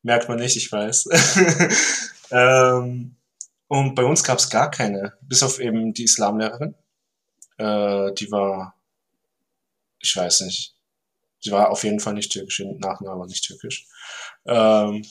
Merkt 0.04 0.30
man 0.30 0.38
nicht, 0.38 0.58
ich 0.58 0.72
weiß. 0.72 1.10
ähm, 2.32 3.16
und 3.68 3.96
bei 3.96 4.04
uns 4.04 4.24
gab 4.24 4.38
es 4.38 4.50
gar 4.50 4.70
keine, 4.70 5.14
bis 5.22 5.44
auf 5.44 5.60
eben 5.60 5.94
die 5.94 6.04
Islamlehrerin. 6.04 6.76
Äh, 7.58 8.14
die 8.14 8.32
war, 8.32 8.76
ich 10.00 10.16
weiß 10.16 10.42
nicht, 10.42 10.76
sie 11.40 11.52
war 11.52 11.70
auf 11.70 11.84
jeden 11.84 12.00
Fall 12.00 12.14
nicht 12.14 12.32
türkisch, 12.32 12.60
Nachname 12.80 13.20
war 13.20 13.28
nicht 13.28 13.46
türkisch. 13.46 13.88
Ähm, 14.46 15.04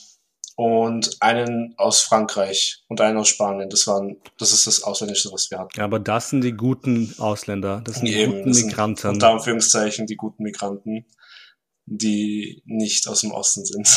und 0.55 1.17
einen 1.19 1.73
aus 1.77 2.01
Frankreich 2.01 2.83
und 2.87 3.01
einen 3.01 3.17
aus 3.17 3.27
Spanien. 3.27 3.69
Das 3.69 3.87
waren, 3.87 4.17
das 4.37 4.53
ist 4.53 4.67
das 4.67 4.83
Ausländische, 4.83 5.31
was 5.33 5.51
wir 5.51 5.59
hatten. 5.59 5.77
Ja, 5.77 5.83
aber 5.83 5.99
das 5.99 6.29
sind 6.29 6.41
die 6.41 6.53
guten 6.53 7.13
Ausländer, 7.17 7.81
das 7.83 7.97
sind 7.97 8.05
die 8.05 8.13
Eben, 8.13 8.43
guten 8.43 8.51
Migranten. 8.51 9.01
Sind, 9.01 9.13
unter 9.15 9.31
Anführungszeichen 9.31 10.07
die 10.07 10.15
guten 10.15 10.43
Migranten, 10.43 11.05
die 11.85 12.63
nicht 12.65 13.07
aus 13.07 13.21
dem 13.21 13.31
Osten 13.31 13.65
sind. 13.65 13.87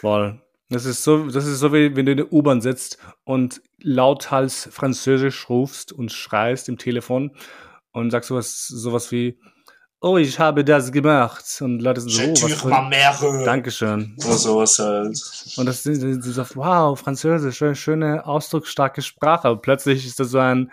Voll. 0.00 0.42
Das 0.70 0.84
ist 0.84 1.02
so, 1.02 1.26
das 1.26 1.46
ist 1.46 1.58
so 1.58 1.72
wie 1.72 1.94
wenn 1.96 2.06
du 2.06 2.12
in 2.12 2.18
der 2.18 2.32
U-Bahn 2.32 2.60
sitzt 2.60 2.98
und 3.24 3.60
lauthals 3.82 4.68
Französisch 4.72 5.48
rufst 5.48 5.92
und 5.92 6.12
schreist 6.12 6.68
im 6.68 6.78
Telefon 6.78 7.32
und 7.92 8.10
sagst 8.10 8.28
sowas, 8.28 8.68
sowas 8.68 9.10
wie, 9.10 9.36
oh, 10.00 10.16
ich 10.16 10.38
habe 10.38 10.64
das 10.64 10.92
gemacht. 10.92 11.44
Und 11.60 11.82
Leute 11.82 12.00
sind 12.00 12.12
so, 12.12 12.46
oh, 12.46 12.50
was 12.50 12.64
ma 12.64 12.88
mère. 12.88 13.44
Dankeschön. 13.44 14.16
Oder 14.24 14.34
sowas 14.34 14.78
halt. 14.78 15.20
Und 15.56 15.66
das 15.66 15.82
sind, 15.82 15.96
sind 15.96 16.22
so, 16.22 16.44
wow, 16.54 16.98
Französisch, 16.98 17.56
schöne, 17.56 17.74
schöne, 17.74 18.26
ausdrucksstarke 18.26 19.02
Sprache. 19.02 19.48
Aber 19.48 19.60
plötzlich 19.60 20.06
ist 20.06 20.20
das 20.20 20.30
so 20.30 20.38
ein, 20.38 20.70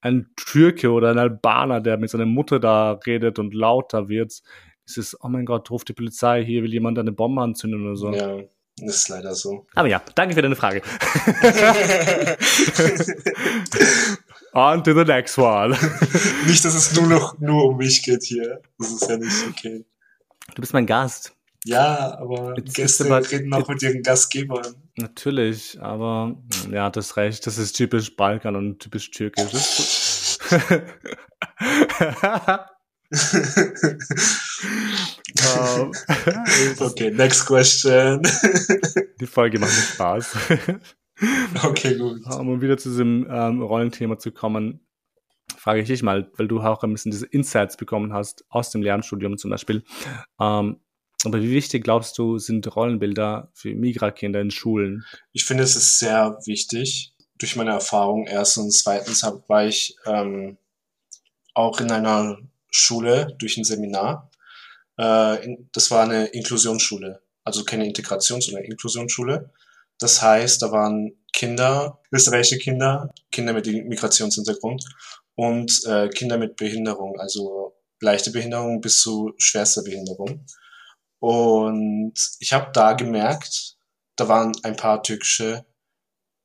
ein 0.00 0.30
Türke 0.36 0.90
oder 0.90 1.10
ein 1.10 1.18
Albaner, 1.18 1.80
der 1.80 1.96
mit 1.96 2.10
seiner 2.10 2.26
Mutter 2.26 2.60
da 2.60 2.92
redet 3.06 3.38
und 3.38 3.54
lauter 3.54 4.08
wird. 4.08 4.42
Es 4.86 4.96
ist, 4.96 5.16
oh 5.22 5.28
mein 5.28 5.44
Gott, 5.44 5.70
ruft 5.70 5.88
die 5.88 5.92
Polizei, 5.94 6.44
hier 6.44 6.62
will 6.62 6.72
jemand 6.72 6.98
eine 6.98 7.12
Bombe 7.12 7.42
anzünden 7.42 7.86
oder 7.86 7.96
so. 7.96 8.12
Ja. 8.12 8.38
Das 8.80 8.96
ist 8.96 9.08
leider 9.08 9.34
so. 9.34 9.66
Aber 9.74 9.88
ja, 9.88 10.02
danke 10.14 10.34
für 10.34 10.42
deine 10.42 10.56
Frage. 10.56 10.82
On 14.54 14.82
to 14.82 14.94
the 14.94 15.04
next 15.04 15.38
one. 15.38 15.76
nicht, 16.46 16.64
dass 16.64 16.74
es 16.74 16.94
nur 16.94 17.06
noch 17.06 17.38
nur 17.38 17.64
um 17.64 17.76
mich 17.76 18.02
geht 18.02 18.24
hier. 18.24 18.60
Das 18.78 18.90
ist 18.90 19.08
ja 19.08 19.16
nicht 19.16 19.36
okay. 19.48 19.84
Du 20.54 20.60
bist 20.60 20.72
mein 20.72 20.86
Gast. 20.86 21.34
Ja, 21.64 22.16
aber 22.18 22.54
Jetzt 22.56 22.74
Gäste 22.74 23.04
aber, 23.04 23.30
reden 23.30 23.52
auch 23.52 23.68
mit 23.68 23.82
ihren 23.82 24.02
Gastgebern. 24.02 24.74
Natürlich, 24.96 25.80
aber 25.80 26.36
ja, 26.70 26.90
das 26.90 27.16
recht. 27.16 27.46
Das 27.46 27.58
ist 27.58 27.74
typisch 27.74 28.16
Balkan 28.16 28.56
und 28.56 28.78
typisch 28.78 29.10
türkisch. 29.10 30.38
um, 35.56 35.92
okay, 36.80 37.10
next 37.10 37.46
question. 37.46 38.22
Die 39.20 39.26
Folge 39.26 39.58
macht 39.58 39.74
mir 39.74 39.82
Spaß. 39.82 40.36
Okay, 41.64 41.96
gut. 41.96 42.24
Um 42.26 42.60
wieder 42.60 42.78
zu 42.78 42.90
diesem 42.90 43.26
ähm, 43.28 43.60
Rollenthema 43.60 44.18
zu 44.18 44.30
kommen, 44.30 44.86
frage 45.56 45.80
ich 45.80 45.88
dich 45.88 46.04
mal, 46.04 46.30
weil 46.36 46.46
du 46.46 46.60
auch 46.60 46.84
ein 46.84 46.92
bisschen 46.92 47.10
diese 47.10 47.26
Insights 47.26 47.76
bekommen 47.76 48.12
hast 48.12 48.44
aus 48.48 48.70
dem 48.70 48.82
Lernstudium 48.82 49.36
zum 49.36 49.50
Beispiel. 49.50 49.82
Ähm, 50.38 50.78
aber 51.24 51.42
wie 51.42 51.50
wichtig 51.50 51.82
glaubst 51.82 52.16
du, 52.18 52.38
sind 52.38 52.74
Rollenbilder 52.74 53.50
für 53.52 53.74
Migra-Kinder 53.74 54.40
in 54.40 54.52
Schulen? 54.52 55.04
Ich 55.32 55.44
finde, 55.44 55.64
es 55.64 55.74
ist 55.74 55.98
sehr 55.98 56.38
wichtig. 56.46 57.12
Durch 57.38 57.56
meine 57.56 57.72
Erfahrung 57.72 58.26
erstens 58.26 58.64
und 58.64 58.72
zweitens 58.72 59.24
hab, 59.24 59.48
war 59.48 59.66
ich 59.66 59.96
ähm, 60.06 60.56
auch 61.54 61.80
in 61.80 61.90
einer 61.90 62.38
Schule 62.70 63.34
durch 63.38 63.56
ein 63.56 63.64
Seminar 63.64 64.30
Äh, 64.98 65.56
das 65.72 65.90
war 65.90 66.04
eine 66.04 66.26
Inklusionsschule, 66.26 67.22
also 67.44 67.64
keine 67.64 67.86
Integrations- 67.86 68.46
sondern 68.46 68.64
Inklusionsschule. 68.64 69.50
Das 69.98 70.22
heißt, 70.22 70.62
da 70.62 70.72
waren 70.72 71.12
Kinder, 71.32 72.00
österreichische 72.12 72.58
Kinder, 72.58 73.12
Kinder 73.30 73.52
mit 73.52 73.66
Migrationshintergrund 73.66 74.84
und 75.36 75.84
äh, 75.86 76.08
Kinder 76.08 76.38
mit 76.38 76.56
Behinderung, 76.56 77.18
also 77.20 77.76
leichte 78.00 78.30
Behinderung 78.32 78.80
bis 78.80 79.00
zu 79.00 79.34
schwerster 79.38 79.82
Behinderung. 79.82 80.44
Und 81.20 82.14
ich 82.40 82.52
habe 82.52 82.70
da 82.72 82.92
gemerkt, 82.94 83.76
da 84.16 84.28
waren 84.28 84.52
ein 84.62 84.76
paar 84.76 85.02
türkische 85.02 85.64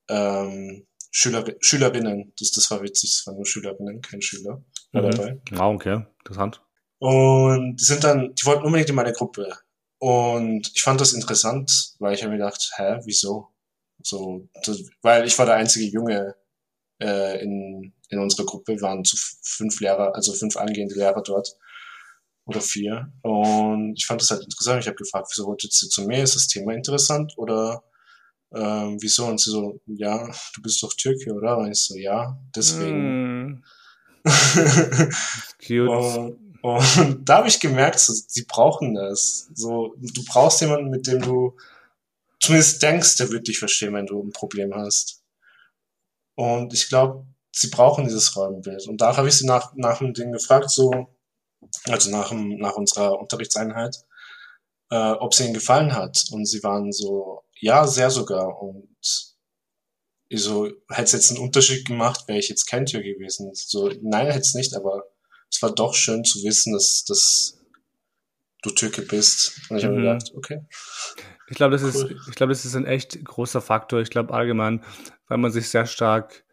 ähm, 0.10 0.86
Schüler, 1.16 1.46
Schülerinnen. 1.60 2.34
Das, 2.40 2.52
das 2.52 2.72
war 2.72 2.82
witzig, 2.82 3.12
das 3.12 3.28
waren 3.28 3.36
nur 3.36 3.46
Schülerinnen, 3.46 4.02
kein 4.02 4.22
Schüler. 4.22 4.64
Mhm. 4.92 5.02
Dabei. 5.02 5.42
Wow, 5.52 5.76
okay, 5.76 6.06
interessant. 6.20 6.62
Und 6.98 7.76
die 7.80 7.84
sind 7.84 8.04
dann, 8.04 8.34
die 8.34 8.46
wollten 8.46 8.64
unbedingt 8.64 8.90
in 8.90 8.96
meine 8.96 9.14
Gruppe. 9.14 9.56
Und 10.00 10.72
ich 10.74 10.82
fand 10.82 11.00
das 11.00 11.14
interessant, 11.14 11.94
weil 12.00 12.16
ich 12.16 12.24
habe 12.24 12.32
mir 12.32 12.40
gedacht, 12.40 12.74
hä, 12.78 13.00
wieso? 13.06 13.50
So, 14.02 14.50
das, 14.66 14.82
weil 15.02 15.26
ich 15.26 15.38
war 15.38 15.46
der 15.46 15.56
einzige 15.56 15.86
Junge 15.86 16.36
äh, 17.00 17.42
in, 17.44 17.94
in 18.10 18.20
unserer 18.20 18.46
Gruppe, 18.46 18.74
wir 18.74 18.82
waren 18.82 19.06
zu 19.06 19.16
fünf 19.44 19.80
Lehrer, 19.80 20.16
also 20.16 20.34
fünf 20.34 20.58
angehende 20.58 20.96
Lehrer 20.96 21.22
dort 21.22 21.56
oder 22.46 22.60
vier. 22.60 23.14
Und 23.22 23.94
ich 23.98 24.06
fand 24.06 24.20
das 24.20 24.32
halt 24.32 24.44
interessant. 24.44 24.82
Ich 24.82 24.88
habe 24.88 24.98
gefragt, 24.98 25.28
wieso 25.32 25.46
wollt 25.46 25.64
ihr 25.64 25.70
zu 25.70 26.02
mir? 26.06 26.24
Ist 26.24 26.36
das 26.36 26.48
Thema 26.48 26.74
interessant 26.74 27.34
oder 27.38 27.84
ähm, 28.56 28.98
wieso? 29.02 29.26
Und 29.26 29.40
sie 29.40 29.52
so, 29.52 29.80
ja, 29.88 30.28
du 30.56 30.62
bist 30.62 30.82
doch 30.84 30.94
Türke, 30.94 31.34
oder? 31.34 31.58
Und 31.58 31.72
ich 31.72 31.80
so, 31.80 31.96
ja, 31.96 32.38
deswegen. 32.56 33.48
Mm. 33.48 33.64
Cute. 35.66 35.90
und, 35.90 36.56
und 36.62 37.30
da 37.30 37.38
habe 37.38 37.48
ich 37.48 37.60
gemerkt, 37.60 38.00
so, 38.00 38.14
sie 38.14 38.46
brauchen 38.46 38.94
das. 38.94 39.50
So, 39.54 39.96
du 39.98 40.24
brauchst 40.26 40.62
jemanden, 40.62 40.90
mit 40.90 41.08
dem 41.08 41.22
du 41.22 41.58
zumindest 42.40 42.82
denkst, 42.82 43.18
der 43.18 43.30
wird 43.32 43.48
dich 43.48 43.60
verstehen, 43.60 43.94
wenn 43.94 44.06
du 44.06 44.22
ein 44.22 44.32
Problem 44.32 44.74
hast. 44.76 45.24
Und 46.36 46.74
ich 46.74 46.90
glaube, 46.90 47.26
sie 47.52 47.70
brauchen 47.70 48.06
dieses 48.06 48.36
Rollenbild. 48.36 48.88
Und 48.88 49.02
da 49.02 49.16
habe 49.16 49.28
ich 49.30 49.36
sie 49.36 49.46
nach, 49.46 49.74
nach 49.76 50.00
dem 50.00 50.14
Ding 50.14 50.32
gefragt, 50.32 50.70
so, 50.70 51.08
also 51.88 52.10
nach, 52.12 52.32
nach 52.32 52.76
unserer 52.76 53.20
Unterrichtseinheit, 53.20 53.98
äh, 54.90 55.12
ob 55.14 55.34
sie 55.34 55.46
ihnen 55.46 55.54
gefallen 55.54 55.94
hat. 55.94 56.26
Und 56.32 56.46
sie 56.46 56.64
waren 56.64 56.92
so, 56.92 57.44
ja, 57.64 57.88
sehr 57.88 58.10
sogar. 58.10 58.62
Und 58.62 58.90
so, 60.30 60.66
hätte 60.90 61.04
es 61.04 61.12
jetzt 61.14 61.32
einen 61.32 61.40
Unterschied 61.40 61.88
gemacht, 61.88 62.28
wäre 62.28 62.40
ich 62.40 62.50
jetzt 62.50 62.66
kein 62.66 62.86
Tür 62.86 63.02
gewesen. 63.02 63.52
So, 63.54 63.90
nein, 64.02 64.28
hätte 64.28 64.40
es 64.40 64.54
nicht, 64.54 64.76
aber 64.76 65.06
es 65.50 65.62
war 65.62 65.74
doch 65.74 65.94
schön 65.94 66.26
zu 66.26 66.44
wissen, 66.44 66.74
dass, 66.74 67.06
dass 67.06 67.58
du 68.64 68.72
Türke 68.72 69.04
bist. 69.04 69.62
Und 69.70 69.78
ich 69.78 69.86
habe 69.86 69.96
mhm. 69.96 70.02
gedacht, 70.02 70.34
okay. 70.36 70.66
Ich 71.48 71.56
glaube, 71.56 71.78
das 71.78 71.84
cool. 71.84 72.12
ist, 72.12 72.28
ich 72.28 72.36
glaube, 72.36 72.52
das 72.52 72.66
ist 72.66 72.76
ein 72.76 72.86
echt 72.86 73.24
großer 73.24 73.62
Faktor. 73.62 74.02
Ich 74.02 74.10
glaube 74.10 74.34
allgemein, 74.34 74.84
weil 75.30 75.38
man 75.38 75.52
sich 75.52 75.70
sehr 75.70 75.86
stark 75.86 76.44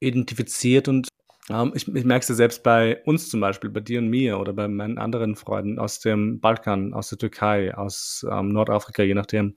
identifiziert 0.00 0.88
und 0.88 1.08
ähm, 1.50 1.72
ich, 1.74 1.88
ich 1.88 2.04
merke 2.04 2.22
es 2.22 2.28
ja 2.28 2.34
selbst 2.34 2.62
bei 2.62 3.02
uns 3.04 3.28
zum 3.28 3.40
Beispiel, 3.40 3.70
bei 3.70 3.80
dir 3.80 3.98
und 3.98 4.08
mir 4.08 4.38
oder 4.38 4.52
bei 4.52 4.68
meinen 4.68 4.98
anderen 4.98 5.36
Freunden 5.36 5.78
aus 5.78 6.00
dem 6.00 6.40
Balkan, 6.40 6.94
aus 6.94 7.08
der 7.08 7.18
Türkei, 7.18 7.74
aus 7.74 8.24
ähm, 8.30 8.48
Nordafrika, 8.48 9.02
je 9.02 9.14
nachdem, 9.14 9.56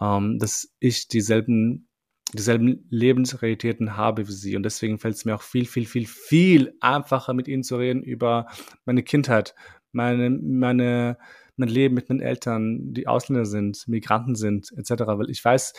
ähm, 0.00 0.38
dass 0.38 0.74
ich 0.78 1.08
dieselben 1.08 1.88
dieselben 2.34 2.86
Lebensrealitäten 2.90 3.96
habe 3.96 4.28
wie 4.28 4.32
sie. 4.32 4.56
Und 4.56 4.62
deswegen 4.62 4.98
fällt 4.98 5.14
es 5.14 5.24
mir 5.24 5.34
auch 5.34 5.42
viel, 5.42 5.66
viel, 5.66 5.86
viel, 5.86 6.06
viel 6.06 6.74
einfacher, 6.80 7.32
mit 7.34 7.48
ihnen 7.48 7.62
zu 7.62 7.76
reden 7.76 8.02
über 8.02 8.46
meine 8.84 9.02
Kindheit, 9.02 9.54
meine, 9.92 10.30
meine, 10.30 11.16
mein 11.56 11.68
Leben 11.68 11.94
mit 11.94 12.08
meinen 12.08 12.20
Eltern, 12.20 12.92
die 12.92 13.06
Ausländer 13.06 13.46
sind, 13.46 13.86
Migranten 13.88 14.34
sind, 14.34 14.72
etc. 14.76 14.90
Weil 15.06 15.30
ich 15.30 15.44
weiß, 15.44 15.72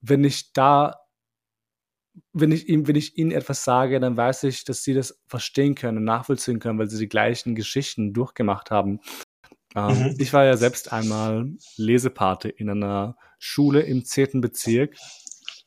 wenn 0.00 0.24
ich 0.24 0.52
da 0.52 0.96
wenn 2.32 2.52
ich 2.52 2.68
ihm, 2.68 2.86
wenn 2.86 2.96
ich 2.96 3.18
ihnen 3.18 3.30
etwas 3.30 3.64
sage, 3.64 3.98
dann 4.00 4.16
weiß 4.16 4.44
ich, 4.44 4.64
dass 4.64 4.82
sie 4.82 4.94
das 4.94 5.20
verstehen 5.26 5.74
können 5.74 5.98
und 5.98 6.04
nachvollziehen 6.04 6.60
können, 6.60 6.78
weil 6.78 6.88
sie 6.88 6.98
die 6.98 7.08
gleichen 7.08 7.54
Geschichten 7.54 8.12
durchgemacht 8.12 8.70
haben. 8.70 9.00
Ähm, 9.74 9.98
mhm. 9.98 10.14
Ich 10.18 10.32
war 10.32 10.44
ja 10.44 10.56
selbst 10.56 10.92
einmal 10.92 11.50
Lesepate 11.76 12.48
in 12.48 12.70
einer 12.70 13.16
Schule 13.38 13.82
im 13.82 14.04
zehnten 14.04 14.40
Bezirk. 14.40 14.96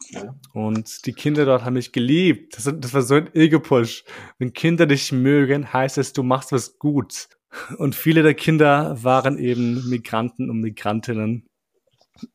Ja. 0.10 0.36
Und 0.54 1.06
die 1.06 1.14
Kinder 1.14 1.46
dort 1.46 1.66
haben 1.66 1.74
mich 1.74 1.92
geliebt. 1.92 2.56
Das, 2.56 2.72
das 2.78 2.94
war 2.94 3.02
so 3.02 3.16
ein 3.16 3.34
Ego-Push. 3.34 4.06
Wenn 4.38 4.54
Kinder 4.54 4.86
dich 4.86 5.12
mögen, 5.12 5.74
heißt 5.74 5.98
es, 5.98 6.14
du 6.14 6.24
machst 6.24 6.52
was 6.52 6.78
gut. 6.80 7.28
Und 7.78 7.96
viele 7.96 8.24
der 8.24 8.34
Kinder 8.34 8.98
waren 9.04 9.38
eben 9.38 9.90
Migranten 9.90 10.50
und 10.50 10.62
Migrantinnen. 10.62 11.47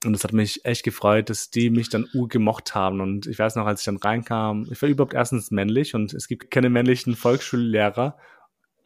Und 0.04 0.14
es 0.14 0.24
hat 0.24 0.32
mich 0.32 0.64
echt 0.64 0.82
gefreut, 0.82 1.30
dass 1.30 1.50
die 1.50 1.70
mich 1.70 1.88
dann 1.88 2.08
urgemocht 2.14 2.74
haben. 2.74 3.00
Und 3.00 3.26
ich 3.26 3.38
weiß 3.38 3.56
noch, 3.56 3.66
als 3.66 3.80
ich 3.80 3.84
dann 3.86 3.96
reinkam, 3.96 4.66
ich 4.70 4.80
war 4.80 4.88
überhaupt 4.88 5.14
erstens 5.14 5.50
männlich 5.50 5.94
und 5.94 6.12
es 6.14 6.28
gibt 6.28 6.50
keine 6.50 6.70
männlichen 6.70 7.16
Volksschullehrer. 7.16 8.16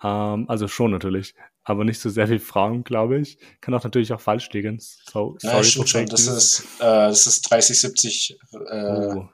Ähm, 0.02 0.48
also 0.48 0.68
schon 0.68 0.90
natürlich, 0.90 1.34
aber 1.64 1.84
nicht 1.84 2.00
so 2.00 2.10
sehr 2.10 2.28
wie 2.28 2.38
Frauen, 2.38 2.84
glaube 2.84 3.18
ich. 3.18 3.38
Kann 3.60 3.74
auch 3.74 3.84
natürlich 3.84 4.12
auch 4.12 4.20
falsch 4.20 4.50
liegen. 4.52 4.78
So, 4.78 5.36
sorry, 5.38 5.56
ja, 5.56 5.64
stimmt 5.64 5.88
schon. 5.88 6.06
Das 6.06 6.26
ist, 6.26 6.60
äh, 6.78 6.84
das 6.84 7.26
ist 7.26 7.50
30, 7.50 7.80
70, 7.80 8.38
äh, 8.68 8.84
oh. 8.84 9.28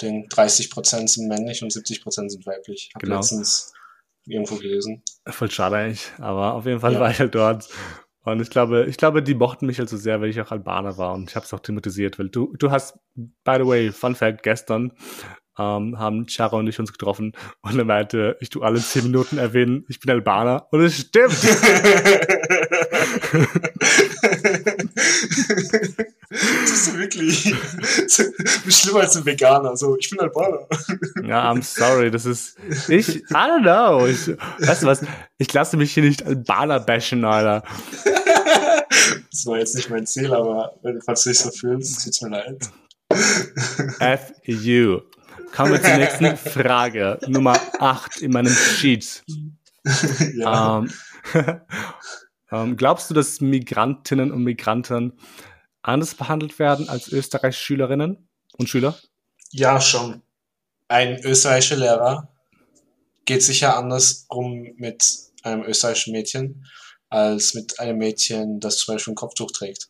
den 0.00 0.28
30 0.28 0.70
Prozent 0.70 1.10
sind 1.10 1.28
männlich 1.28 1.62
und 1.62 1.72
70 1.72 2.02
Prozent 2.02 2.30
sind 2.30 2.46
weiblich. 2.46 2.90
Hab 2.94 3.02
genau. 3.02 3.16
letztens 3.16 3.72
irgendwo 4.26 4.56
gelesen. 4.56 5.02
Voll 5.26 5.50
schade 5.50 5.76
eigentlich, 5.76 6.10
aber 6.18 6.54
auf 6.54 6.66
jeden 6.66 6.80
Fall 6.80 6.94
ja. 6.94 7.00
war 7.00 7.10
ich 7.10 7.18
halt 7.18 7.34
dort. 7.34 7.68
Und 8.24 8.40
ich 8.40 8.50
glaube, 8.50 8.86
ich 8.86 8.96
glaube, 8.96 9.22
die 9.22 9.34
mochten 9.34 9.66
mich 9.66 9.78
halt 9.78 9.88
so 9.88 9.96
sehr, 9.96 10.20
weil 10.20 10.30
ich 10.30 10.40
auch 10.40 10.50
Albaner 10.50 10.96
war 10.96 11.14
und 11.14 11.30
ich 11.30 11.36
habe 11.36 11.44
es 11.44 11.52
auch 11.52 11.60
thematisiert, 11.60 12.18
weil 12.18 12.30
du, 12.30 12.54
du 12.58 12.70
hast, 12.70 12.98
by 13.14 13.56
the 13.58 13.66
way, 13.66 13.92
Fun 13.92 14.14
Fact, 14.14 14.42
gestern 14.42 14.92
ähm, 15.58 15.98
haben 15.98 16.26
Chara 16.26 16.56
und 16.56 16.66
ich 16.66 16.80
uns 16.80 16.92
getroffen 16.92 17.32
und 17.60 17.78
er 17.78 17.84
meinte, 17.84 18.36
ich 18.40 18.48
tu 18.48 18.62
alle 18.62 18.80
zehn 18.80 19.04
Minuten 19.04 19.38
erwähnen, 19.38 19.84
ich 19.88 20.00
bin 20.00 20.10
Albaner 20.10 20.66
und 20.70 20.80
es 20.80 20.98
stimmt. 20.98 21.34
ist 26.74 26.98
wirklich 26.98 27.54
schlimmer 28.68 29.00
als 29.00 29.16
ein 29.16 29.24
Veganer. 29.24 29.76
So, 29.76 29.96
ich 29.96 30.10
bin 30.10 30.20
Albaner. 30.20 30.66
Ja, 31.24 31.50
I'm 31.50 31.62
sorry, 31.62 32.10
das 32.10 32.26
ist 32.26 32.56
ich. 32.88 33.16
I 33.16 33.22
don't 33.32 33.62
know. 33.62 34.06
Ich, 34.06 34.28
weißt 34.28 34.82
du 34.82 34.86
was? 34.86 35.02
Ich 35.38 35.52
lasse 35.52 35.76
mich 35.76 35.94
hier 35.94 36.02
nicht 36.02 36.24
Albaner 36.24 36.80
bashen, 36.80 37.24
Alter. 37.24 37.62
Das 39.30 39.46
war 39.46 39.58
jetzt 39.58 39.74
nicht 39.74 39.90
mein 39.90 40.06
Ziel, 40.06 40.32
aber 40.32 40.74
falls 41.04 41.24
du 41.24 41.30
dich 41.30 41.38
so 41.38 41.50
fühlst, 41.50 42.04
tut's 42.04 42.20
mir 42.22 42.30
leid. 42.30 42.70
F 44.00 44.32
you. 44.44 45.00
Kommen 45.54 45.72
wir 45.72 45.82
zur 45.82 45.96
nächsten 45.96 46.36
Frage. 46.36 47.18
Nummer 47.28 47.58
8 47.78 48.22
in 48.22 48.32
meinem 48.32 48.52
Sheet. 48.52 49.22
ja. 50.34 50.78
Ähm, 51.34 51.60
ähm, 52.50 52.76
glaubst 52.76 53.08
du, 53.08 53.14
dass 53.14 53.40
Migrantinnen 53.40 54.32
und 54.32 54.42
Migranten 54.42 55.12
anders 55.84 56.14
behandelt 56.14 56.58
werden 56.58 56.88
als 56.88 57.08
österreichische 57.08 57.64
Schülerinnen 57.64 58.28
und 58.58 58.68
Schüler? 58.68 58.98
Ja, 59.50 59.80
schon. 59.80 60.22
Ein 60.88 61.20
österreichischer 61.22 61.76
Lehrer 61.76 62.28
geht 63.24 63.42
sicher 63.42 63.76
anders 63.76 64.26
um 64.28 64.74
mit 64.76 65.04
einem 65.42 65.62
österreichischen 65.64 66.12
Mädchen 66.12 66.66
als 67.10 67.54
mit 67.54 67.78
einem 67.78 67.98
Mädchen, 67.98 68.60
das 68.60 68.78
zum 68.78 68.94
Beispiel 68.94 69.12
ein 69.12 69.16
Kopftuch 69.16 69.52
trägt. 69.52 69.88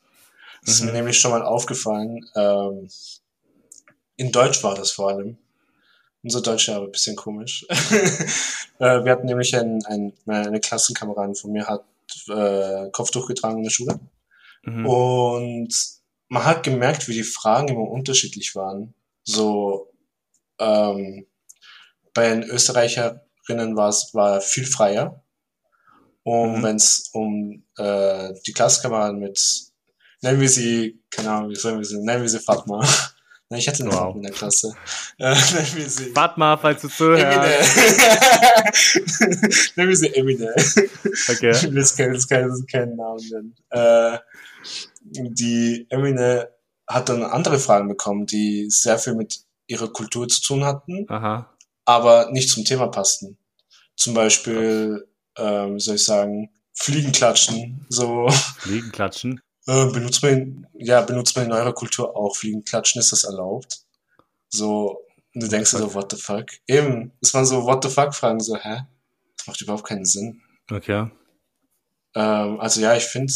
Das 0.65 0.69
mhm. 0.69 0.73
ist 0.73 0.81
mir 0.81 0.91
mhm. 0.91 0.97
nämlich 0.97 1.19
schon 1.19 1.31
mal 1.31 1.43
aufgefallen. 1.43 2.29
Ähm, 2.35 2.89
in 4.17 4.31
Deutsch 4.31 4.63
war 4.63 4.75
das 4.75 4.91
vor 4.91 5.11
allem. 5.11 5.39
Unser 6.23 6.43
Deutsch 6.43 6.69
war 6.69 6.81
ein 6.81 6.93
bisschen 6.93 7.17
komisch. 7.17 7.67
äh, 8.79 9.05
wir 9.05 9.13
hatten 9.13 9.27
nämlich 9.27 9.55
ein, 9.57 9.85
ein, 9.87 10.13
eine 10.27 10.61
Klassenkameradin 10.61 11.35
von 11.35 11.53
mir 11.53 11.67
hat 11.67 11.85
äh, 12.29 12.91
Kopftuch 12.91 13.27
getragen 13.27 13.59
in 13.59 13.65
der 13.65 13.71
Schule. 13.71 13.99
Mhm. 14.65 14.87
Und 14.87 15.75
man 16.29 16.45
hat 16.45 16.63
gemerkt, 16.63 17.09
wie 17.09 17.15
die 17.15 17.23
Fragen 17.23 17.69
immer 17.69 17.89
unterschiedlich 17.89 18.55
waren. 18.55 18.95
So, 19.23 19.91
ähm, 20.59 21.27
bei 22.13 22.29
den 22.29 22.43
Österreicherinnen 22.45 23.77
war 23.77 23.89
es 23.89 24.11
war 24.13 24.41
viel 24.41 24.67
freier. 24.67 25.23
Und 26.23 26.59
mhm. 26.59 26.63
wenn 26.63 26.77
es 26.77 27.11
um 27.13 27.65
äh, 27.77 28.33
die 28.47 28.53
Klassenkameraden 28.53 29.21
mit, 29.21 29.41
nennen 30.23 30.41
wir 30.41 30.49
sie, 30.49 31.03
keine 31.11 31.31
Ahnung, 31.31 31.51
wie 31.51 31.57
sollen 31.57 31.79
wir 31.79 31.85
sie, 31.85 31.99
nennen 31.99 32.23
wir 32.23 32.29
sie 32.29 32.39
Fatma. 32.39 32.81
Nein, 33.51 33.61
ich 33.61 33.69
hatte 33.69 33.85
eine 33.85 33.93
wow. 33.93 34.17
in 34.17 34.23
der 34.23 34.33
Klasse. 34.33 34.75
Äh, 35.19 35.35
nennen 35.35 35.77
wir 35.77 35.89
sie. 35.89 36.11
Fatma, 36.11 36.57
falls 36.57 36.83
du 36.83 36.89
zuhörst. 36.89 37.23
nennen 39.77 39.91
wir 39.91 39.97
sie 39.97 40.13
Emine. 40.13 40.53
Okay. 40.57 41.51
Ich 41.51 41.63
will 41.63 41.77
jetzt 41.77 41.97
keinen, 41.97 42.21
keinen, 42.27 42.67
keinen 42.67 42.97
Namen 42.97 43.23
nennen. 43.31 43.55
Äh, 43.71 44.19
die 45.03 45.87
Emine 45.91 46.49
hat 46.87 47.09
dann 47.09 47.23
andere 47.23 47.59
Fragen 47.59 47.89
bekommen, 47.89 48.27
die 48.27 48.67
sehr 48.71 48.99
viel 48.99 49.15
mit 49.15 49.45
ihrer 49.67 49.89
Kultur 49.89 50.29
zu 50.29 50.43
tun 50.43 50.65
hatten, 50.65 51.07
Aha. 51.09 51.51
aber 51.85 52.31
nicht 52.31 52.51
zum 52.51 52.65
Thema 52.65 52.89
passten. 52.89 53.39
Zum 53.97 54.15
Beispiel, 54.15 55.07
ähm, 55.37 55.79
soll 55.81 55.97
ich 55.97 56.05
sagen, 56.05 56.51
Fliegenklatschen. 56.75 57.87
So. 57.89 58.29
Fliegenklatschen? 58.59 59.41
Äh, 59.67 59.87
benutzt 59.93 60.23
man, 60.23 60.67
ja, 60.75 61.01
benutzt 61.01 61.35
man 61.37 61.47
in 61.47 61.53
eurer 61.53 61.73
Kultur 61.73 62.15
auch 62.15 62.37
Fliegenklatschen? 62.37 63.01
Ist 63.01 63.13
das 63.13 63.25
erlaubt? 63.25 63.79
So, 64.51 64.99
und 65.35 65.43
du 65.43 65.49
denkst 65.49 65.71
dir 65.71 65.79
so, 65.79 65.95
what 65.95 66.13
the 66.13 66.19
fuck? 66.19 66.47
Eben, 66.67 67.13
es 67.23 67.33
waren 67.33 67.47
so, 67.47 67.65
what 67.65 67.83
the 67.83 67.89
fuck 67.89 68.15
Fragen, 68.15 68.41
so, 68.41 68.57
hä? 68.57 68.83
Das 69.39 69.47
macht 69.47 69.63
überhaupt 69.63 69.85
keinen 69.85 70.05
Sinn. 70.05 70.43
Okay. 70.71 71.11
Ähm, 72.15 72.61
also 72.61 72.81
ja, 72.81 72.97
ich 72.97 73.05
finde, 73.05 73.33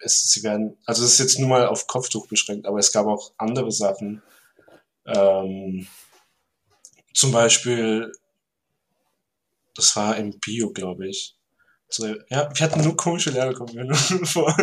es, 0.00 0.30
sie 0.30 0.42
werden, 0.42 0.76
also 0.84 1.04
es 1.04 1.14
ist 1.14 1.18
jetzt 1.18 1.38
nur 1.38 1.48
mal 1.48 1.66
auf 1.66 1.86
Kopftuch 1.86 2.26
beschränkt, 2.28 2.66
aber 2.66 2.78
es 2.78 2.92
gab 2.92 3.06
auch 3.06 3.32
andere 3.38 3.72
Sachen. 3.72 4.22
Ähm, 5.06 5.86
zum 7.14 7.32
Beispiel, 7.32 8.12
das 9.74 9.96
war 9.96 10.16
im 10.16 10.38
Bio, 10.40 10.70
glaube 10.72 11.08
ich. 11.08 11.36
So, 11.90 12.06
ja, 12.06 12.50
wir 12.54 12.60
hatten 12.60 12.82
nur 12.82 12.96
komische 12.96 13.30
Lehrer, 13.30 13.54
kommen 13.54 13.74
mir 13.74 13.84
nur 13.86 13.96
vor. 13.96 14.54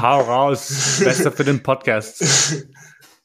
Hau 0.00 0.20
raus, 0.20 1.00
besser 1.02 1.32
für 1.32 1.44
den 1.44 1.62
Podcast. 1.62 2.20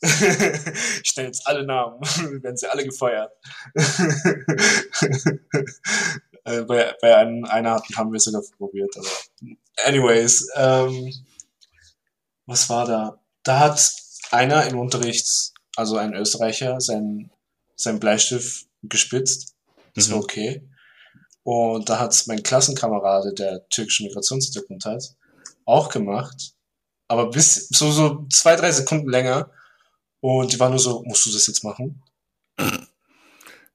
ich 0.02 1.10
stelle 1.10 1.28
jetzt 1.28 1.46
alle 1.46 1.66
Namen, 1.66 2.00
werden 2.42 2.58
sie 2.58 2.68
alle 2.68 2.86
gefeuert. 2.86 3.32
Äh, 6.44 6.62
bei, 6.62 6.96
bei 7.02 7.16
einem, 7.16 7.46
einer 7.46 7.82
haben 7.96 8.12
wir 8.12 8.18
es 8.18 8.26
sogar 8.26 8.42
probiert, 8.58 8.96
aber 8.98 9.08
anyways, 9.86 10.48
ähm, 10.56 11.14
was 12.46 12.70
war 12.70 12.86
da? 12.86 13.20
Da 13.44 13.60
hat 13.60 13.94
einer 14.32 14.66
im 14.68 14.80
Unterricht, 14.80 15.54
also 15.76 15.98
ein 15.98 16.14
Österreicher, 16.14 16.80
sein, 16.80 17.32
sein 17.76 18.00
Bleistift 18.00 18.68
gespitzt. 18.84 19.56
Das 19.96 20.08
mhm. 20.08 20.14
war 20.14 20.20
okay. 20.20 20.68
Und 21.44 21.90
da 21.90 22.00
hat 22.00 22.24
mein 22.28 22.44
Klassenkamerade, 22.44 23.34
der 23.34 23.68
türkischen 23.70 24.06
Migrationshintergrund 24.08 24.86
hat, 24.86 25.16
auch 25.66 25.90
gemacht. 25.90 26.54
Aber 27.08 27.30
bis 27.30 27.68
so, 27.70 27.92
so 27.92 28.28
zwei, 28.32 28.56
drei 28.56 28.72
Sekunden 28.72 29.10
länger. 29.10 29.52
Und 30.20 30.54
die 30.54 30.60
war 30.60 30.70
nur 30.70 30.80
so, 30.80 31.04
musst 31.04 31.26
du 31.26 31.32
das 31.32 31.48
jetzt 31.48 31.64
machen? 31.64 32.04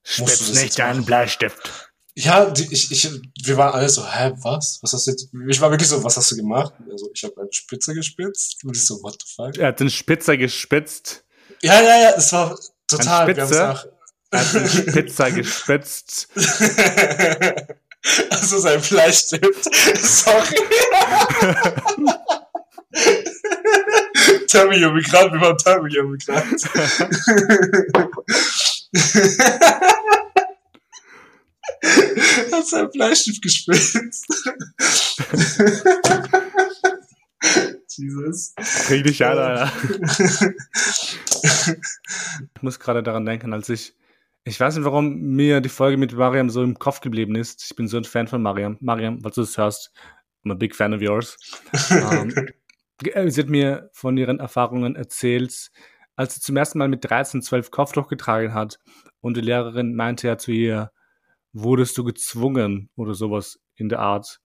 Spitz 0.03 0.49
nicht 0.53 0.79
deinen 0.79 1.03
Bleistift. 1.03 1.86
Ja, 2.19 2.49
die, 2.49 2.67
ich, 2.71 2.91
ich, 2.91 3.07
wir 3.43 3.57
waren 3.57 3.75
alle 3.75 3.87
so, 3.87 4.03
hä, 4.03 4.33
was? 4.41 4.79
Was 4.81 4.91
hast 4.91 5.05
du 5.05 5.11
jetzt? 5.11 5.29
Ich 5.47 5.61
war 5.61 5.69
wirklich 5.69 5.87
so, 5.87 6.03
was 6.03 6.17
hast 6.17 6.31
du 6.31 6.35
gemacht? 6.35 6.73
Also, 6.89 7.11
ich 7.13 7.23
habe 7.23 7.39
einen 7.39 7.53
Spitzer 7.53 7.93
gespitzt. 7.93 8.63
Und 8.63 8.75
ich 8.75 8.83
so, 8.83 8.95
what 9.03 9.15
the 9.21 9.27
fuck? 9.35 9.55
Er 9.55 9.67
hat 9.67 9.79
den 9.79 9.91
Spitzer 9.91 10.35
gespitzt. 10.35 11.23
Ja, 11.61 11.79
ja, 11.79 12.01
ja, 12.01 12.13
es 12.17 12.33
war 12.33 12.57
total. 12.87 13.27
Ein 13.27 13.35
Spitzer? 13.35 13.85
Er 14.31 14.39
hat 14.39 14.51
den 14.51 14.67
Spitzer 14.67 15.29
gespitzt. 15.29 16.29
also 18.31 18.57
sein 18.57 18.81
Fleischstift. 18.81 19.69
Sorry. 20.01 20.57
Thermomikrat, 24.47 25.31
wir 25.33 25.41
waren 25.41 25.57
Thermomikrat 25.57 26.45
hat 32.51 32.67
sein 32.67 32.89
Bleistift 32.91 33.41
gespitzt. 33.41 34.27
Jesus. 37.89 38.53
Krieg 38.55 39.03
dich 39.03 39.25
an, 39.25 39.37
Alter. 39.37 39.71
ich 42.55 42.61
muss 42.61 42.79
gerade 42.79 43.03
daran 43.03 43.25
denken, 43.25 43.53
als 43.53 43.69
ich. 43.69 43.95
Ich 44.43 44.59
weiß 44.59 44.75
nicht, 44.75 44.85
warum 44.85 45.19
mir 45.19 45.59
die 45.59 45.69
Folge 45.69 45.97
mit 45.97 46.13
Mariam 46.13 46.49
so 46.49 46.63
im 46.63 46.79
Kopf 46.79 47.01
geblieben 47.01 47.35
ist. 47.35 47.65
Ich 47.65 47.75
bin 47.75 47.89
so 47.89 47.97
ein 47.97 48.05
Fan 48.05 48.27
von 48.27 48.41
Mariam. 48.41 48.77
Mariam, 48.79 49.19
falls 49.21 49.35
du 49.35 49.41
das 49.41 49.57
hörst, 49.57 49.91
I'm 50.45 50.51
a 50.51 50.55
big 50.55 50.73
fan 50.73 50.93
of 50.93 51.01
yours. 51.01 51.37
um, 51.91 52.31
ähm, 53.13 53.29
sie 53.29 53.41
hat 53.41 53.49
mir 53.49 53.89
von 53.91 54.15
ihren 54.15 54.39
Erfahrungen 54.39 54.95
erzählt, 54.95 55.69
als 56.15 56.35
sie 56.35 56.41
zum 56.41 56.55
ersten 56.55 56.77
Mal 56.77 56.87
mit 56.87 57.03
13, 57.03 57.41
12 57.41 57.71
Kopftuch 57.71 58.07
getragen 58.07 58.53
hat 58.53 58.79
und 59.19 59.35
die 59.35 59.41
Lehrerin 59.41 59.95
meinte 59.95 60.27
ja 60.27 60.37
zu 60.37 60.51
ihr, 60.51 60.91
wurdest 61.61 61.97
du 61.97 62.03
gezwungen 62.03 62.89
oder 62.95 63.13
sowas 63.13 63.59
in 63.75 63.89
der 63.89 63.99
Art. 63.99 64.39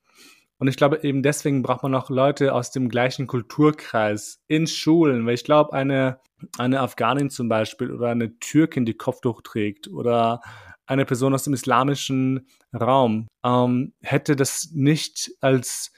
Und 0.59 0.69
ich 0.69 0.77
glaube, 0.77 1.01
eben 1.03 1.23
deswegen 1.23 1.63
braucht 1.63 1.83
man 1.83 1.95
auch 1.95 2.09
Leute 2.09 2.55
aus 2.55 2.71
dem 2.71 2.89
gleichen 2.89 3.27
Kulturkreis 3.27 4.41
in 4.47 4.69
Schulen, 4.69 5.27
weil 5.27 5.35
ich 5.35 5.43
glaube, 5.43 5.73
eine, 5.73 6.21
eine 6.57 6.81
Afghanin 6.81 7.31
zum 7.31 7.49
Beispiel 7.49 7.91
oder 7.91 8.11
eine 8.11 8.39
Türkin, 8.39 8.85
die 8.85 8.95
Kopftuch 8.95 9.43
trägt 9.43 9.89
oder 9.89 10.41
eine 10.87 11.05
Person 11.05 11.35
aus 11.35 11.45
dem 11.45 11.55
islamischen 11.55 12.47
Raum, 12.73 13.27
ähm, 13.45 13.93
hätte 14.03 14.37
das 14.37 14.71
nicht 14.73 15.33
als, 15.41 15.93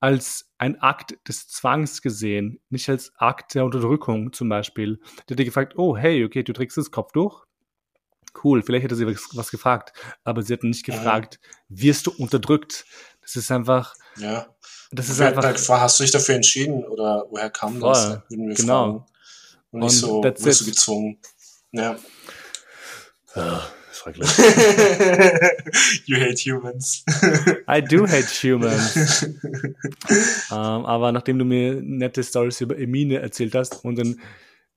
als 0.00 0.50
ein 0.58 0.80
Akt 0.80 1.16
des 1.26 1.48
Zwangs 1.48 2.02
gesehen, 2.02 2.60
nicht 2.68 2.90
als 2.90 3.12
Akt 3.16 3.54
der 3.54 3.64
Unterdrückung 3.64 4.34
zum 4.34 4.48
Beispiel. 4.48 4.98
Der 5.28 5.34
hätte 5.34 5.44
gefragt, 5.46 5.74
oh, 5.76 5.96
hey, 5.96 6.24
okay, 6.24 6.42
du 6.42 6.52
trägst 6.52 6.76
das 6.76 6.90
Kopftuch, 6.90 7.46
cool, 8.44 8.62
vielleicht 8.62 8.84
hätte 8.84 8.96
sie 8.96 9.06
was 9.06 9.50
gefragt, 9.50 9.92
aber 10.24 10.42
sie 10.42 10.52
hat 10.52 10.64
nicht 10.64 10.84
gefragt, 10.84 11.40
wirst 11.68 12.06
du 12.06 12.12
unterdrückt? 12.12 12.84
Das 13.22 13.36
ist 13.36 13.50
einfach. 13.50 13.94
Ja. 14.16 14.54
Das 14.92 15.08
ist 15.08 15.20
einfach. 15.20 15.54
Hast 15.80 16.00
du 16.00 16.04
dich 16.04 16.12
dafür 16.12 16.34
entschieden 16.34 16.84
oder 16.84 17.26
woher 17.30 17.50
kam 17.50 17.78
das? 17.80 18.04
Voll, 18.04 18.22
würden 18.28 18.48
wir 18.48 18.54
genau. 18.54 18.84
Fragen. 18.84 19.04
Und 19.70 19.80
nicht 19.80 19.92
so, 19.92 20.22
wirst 20.22 20.60
du 20.62 20.64
gezwungen. 20.64 21.18
Ja. 21.70 21.96
Oh, 23.36 23.60
schrecklich. 23.92 24.28
you 26.06 26.16
hate 26.16 26.40
humans. 26.44 27.04
I 27.68 27.80
do 27.80 28.04
hate 28.04 28.26
humans. 28.42 29.22
um, 29.22 29.36
ähm, 30.50 30.86
aber 30.86 31.12
nachdem 31.12 31.38
du 31.38 31.44
mir 31.44 31.80
nette 31.80 32.24
Stories 32.24 32.60
über 32.60 32.76
Emine 32.76 33.20
erzählt 33.20 33.54
hast 33.54 33.84
und 33.84 33.96
den 33.96 34.20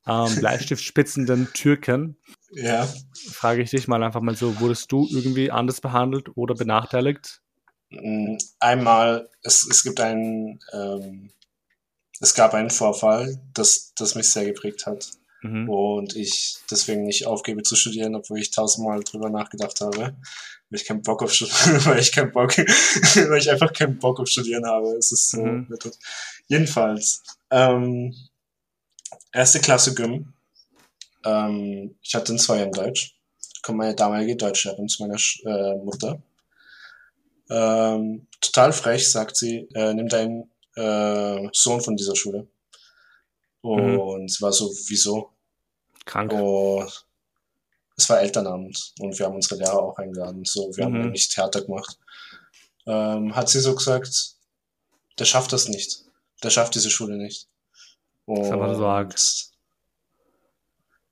ähm, 0.07 0.35
Bleistiftspitzenden 0.39 1.53
Türken, 1.53 2.17
ja. 2.55 2.87
Frage 3.31 3.63
ich 3.63 3.71
dich 3.71 3.87
mal 3.87 4.03
einfach 4.03 4.21
mal 4.21 4.35
so, 4.35 4.59
wurdest 4.59 4.91
du 4.91 5.07
irgendwie 5.09 5.49
anders 5.49 5.81
behandelt 5.81 6.29
oder 6.35 6.53
benachteiligt? 6.53 7.41
Mm, 7.89 8.37
einmal, 8.59 9.29
es, 9.41 9.67
es 9.69 9.83
gibt 9.83 9.99
einen, 9.99 10.59
ähm, 10.71 11.31
es 12.19 12.33
gab 12.35 12.53
einen 12.53 12.69
Vorfall, 12.69 13.41
das, 13.53 13.93
das 13.95 14.15
mich 14.15 14.29
sehr 14.29 14.45
geprägt 14.45 14.85
hat. 14.85 15.11
Mhm. 15.41 15.67
Und 15.67 16.15
ich 16.15 16.57
deswegen 16.71 17.03
nicht 17.03 17.25
aufgebe 17.27 17.63
zu 17.63 17.75
studieren, 17.75 18.15
obwohl 18.15 18.39
ich 18.39 18.51
tausendmal 18.51 19.01
drüber 19.03 19.29
nachgedacht 19.29 19.81
habe, 19.81 19.97
weil 19.97 20.15
ich 20.79 20.85
keinen 20.85 21.01
Bock 21.01 21.21
auf 21.21 21.33
Studieren, 21.33 21.85
weil 21.85 21.99
ich 21.99 22.11
keinen 22.11 22.31
Bock, 22.31 22.57
weil 22.57 23.39
ich 23.39 23.51
einfach 23.51 23.73
keinen 23.73 23.97
Bock 23.97 24.19
auf 24.19 24.29
Studieren 24.29 24.65
habe. 24.65 24.95
Es 24.95 25.11
ist 25.11 25.31
so. 25.31 25.43
Mhm. 25.43 25.67
Jedenfalls, 26.47 27.23
ähm, 27.51 28.15
erste 29.33 29.59
Klasse 29.59 29.93
Gym, 29.93 30.33
ähm, 31.25 31.95
ich 32.01 32.15
hatte 32.15 32.29
einen 32.29 32.39
Zweier 32.39 32.65
in 32.65 32.71
Deutsch. 32.71 33.15
Kommt 33.61 33.77
meine 33.79 33.95
damalige 33.95 34.35
Deutschlehrerin 34.35 34.89
zu 34.89 35.03
meiner 35.03 35.17
äh, 35.45 35.75
Mutter. 35.83 36.21
Ähm, 37.49 38.27
total 38.41 38.73
frech, 38.73 39.09
sagt 39.09 39.37
sie, 39.37 39.67
äh, 39.73 39.93
nimm 39.93 40.07
deinen 40.07 40.51
äh, 40.75 41.47
Sohn 41.53 41.81
von 41.81 41.95
dieser 41.95 42.15
Schule. 42.15 42.47
Und 43.61 44.19
mhm. 44.19 44.25
es 44.25 44.41
war 44.41 44.51
so, 44.51 44.73
wieso? 44.87 45.31
Krank. 46.05 46.33
Und 46.33 47.05
es 47.95 48.09
war 48.09 48.19
Elternabend 48.19 48.93
und 48.99 49.17
wir 49.17 49.25
haben 49.25 49.35
unsere 49.35 49.55
Lehrer 49.55 49.81
auch 49.81 49.97
eingeladen. 49.97 50.43
So, 50.45 50.75
wir 50.75 50.89
mhm. 50.89 50.93
haben 50.95 51.11
nicht 51.11 51.31
Theater 51.31 51.61
gemacht. 51.61 51.97
Ähm, 52.85 53.35
hat 53.35 53.49
sie 53.49 53.61
so 53.61 53.75
gesagt, 53.75 54.35
der 55.17 55.25
schafft 55.25 55.53
das 55.53 55.69
nicht. 55.69 56.03
Der 56.41 56.49
schafft 56.49 56.75
diese 56.75 56.89
Schule 56.89 57.15
nicht. 57.15 57.47
Und 58.25 58.39
das 58.39 58.47
ist 58.47 58.53
aber 58.53 58.75
so 58.75 58.85
arg. 58.85 59.17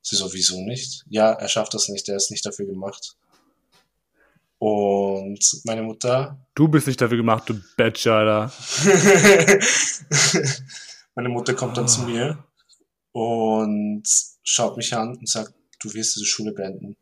Sie 0.04 0.16
so, 0.16 0.34
wieso 0.34 0.62
nicht? 0.62 1.06
Ja, 1.10 1.32
er 1.32 1.48
schafft 1.48 1.74
das 1.74 1.90
nicht, 1.90 2.10
er 2.10 2.16
ist 2.16 2.32
nicht 2.32 2.46
dafür 2.46 2.66
gemacht. 2.66 3.16
Und 4.58 5.40
meine 5.64 5.82
Mutter. 5.82 6.38
Du 6.54 6.68
bist 6.68 6.88
nicht 6.88 7.02
dafür 7.02 7.18
gemacht, 7.18 7.50
du 7.50 7.60
Bachelor, 7.78 8.16
Alter. 8.16 8.54
meine 11.16 11.30
Mutter 11.30 11.54
kommt 11.54 11.78
dann 11.78 11.86
oh. 11.86 11.88
zu 11.88 12.02
mir 12.02 12.44
und 13.12 14.04
schaut 14.44 14.78
mich 14.78 14.94
an 14.96 15.18
und 15.18 15.28
sagt, 15.28 15.54
du 15.82 15.94
wirst 15.94 16.16
diese 16.16 16.26
Schule 16.26 16.52
beenden. 16.52 16.96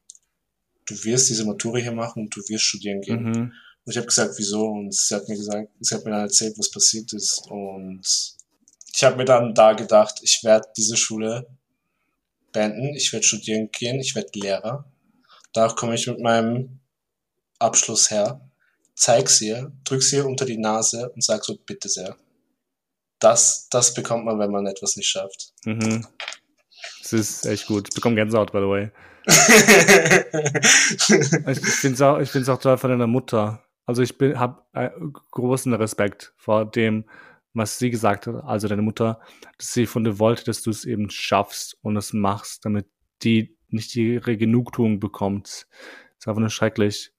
Du 0.86 0.96
wirst 1.04 1.30
diese 1.30 1.46
Matura 1.46 1.80
hier 1.80 1.92
machen 1.92 2.24
und 2.24 2.36
du 2.36 2.42
wirst 2.48 2.64
studieren 2.64 3.02
gehen. 3.02 3.24
Mhm. 3.24 3.54
Und 3.86 3.92
ich 3.92 3.98
habe 3.98 4.08
gesagt, 4.08 4.36
wieso? 4.38 4.66
Und 4.68 4.94
sie 4.94 5.16
hat 5.16 5.28
mir 5.28 5.36
gesagt, 5.36 5.70
sie 5.80 5.96
hat 5.96 6.06
mir 6.06 6.12
dann 6.12 6.22
erzählt, 6.22 6.58
was 6.58 6.72
passiert 6.72 7.12
ist. 7.14 7.46
Und 7.50 8.02
ich 8.94 9.04
habe 9.04 9.18
mir 9.18 9.26
dann 9.26 9.54
da 9.54 9.74
gedacht, 9.74 10.20
ich 10.22 10.42
werde 10.44 10.68
diese 10.78 10.98
Schule 10.98 11.48
beenden, 12.52 12.96
ich 12.96 13.14
werde 13.14 13.26
studieren 13.26 13.70
gehen, 13.72 14.00
ich 14.00 14.16
werde 14.16 14.32
Lehrer. 14.34 14.86
Danach 15.54 15.76
komme 15.76 15.96
ich 15.96 16.08
mit 16.08 16.20
meinem 16.20 16.80
Abschluss 17.60 18.12
her, 18.12 18.42
zeig's 18.96 19.42
ihr, 19.42 19.72
drück's 19.84 20.12
ihr 20.14 20.26
unter 20.26 20.46
die 20.46 20.58
Nase 20.58 21.10
und 21.10 21.24
sag 21.24 21.44
so, 21.44 21.58
bitte 21.66 21.90
sehr. 21.90 22.16
Das, 23.20 23.68
das 23.70 23.94
bekommt 23.94 24.26
man, 24.26 24.40
wenn 24.40 24.52
man 24.52 24.66
etwas 24.66 24.96
nicht 24.96 25.10
schafft. 25.10 25.54
Mhm. 25.66 26.08
Das 27.02 27.14
ist 27.14 27.46
echt 27.46 27.68
gut. 27.68 27.88
Ich 27.90 27.96
bekomme 27.96 28.16
Gänsehaut, 28.16 28.52
by 28.52 28.60
the 28.60 28.68
way. 28.68 28.92
ich 31.52 31.58
ich 31.58 31.74
finde 31.76 31.96
es 31.96 32.02
auch, 32.02 32.20
ich 32.20 32.30
find's 32.30 32.50
auch 32.50 32.60
toll 32.60 32.78
von 32.78 32.90
deiner 32.90 33.08
Mutter. 33.08 33.64
Also 33.86 34.02
ich 34.02 34.16
habe 34.36 34.62
äh, 34.74 34.90
großen 35.32 35.74
Respekt 35.74 36.34
vor 36.38 36.70
dem, 36.70 37.06
was 37.54 37.80
sie 37.80 37.90
gesagt 37.90 38.28
hat, 38.28 38.36
also 38.44 38.68
deine 38.68 38.82
Mutter, 38.82 39.20
dass 39.58 39.74
sie 39.74 39.86
von 39.86 40.04
dir 40.04 40.20
wollte, 40.20 40.46
dass 40.46 40.62
du 40.62 40.70
es 40.70 40.86
eben 40.86 41.10
schaffst 41.10 41.78
und 41.82 41.98
es 41.98 42.14
machst, 42.14 42.66
damit 42.66 42.88
die 43.24 43.58
nicht 43.70 43.96
ihre 43.96 44.38
Genugtuung 44.38 45.00
bekommt. 45.00 45.48
Das 45.48 46.20
ist 46.20 46.28
einfach 46.28 46.40
nur 46.40 46.50
schrecklich. 46.50 47.12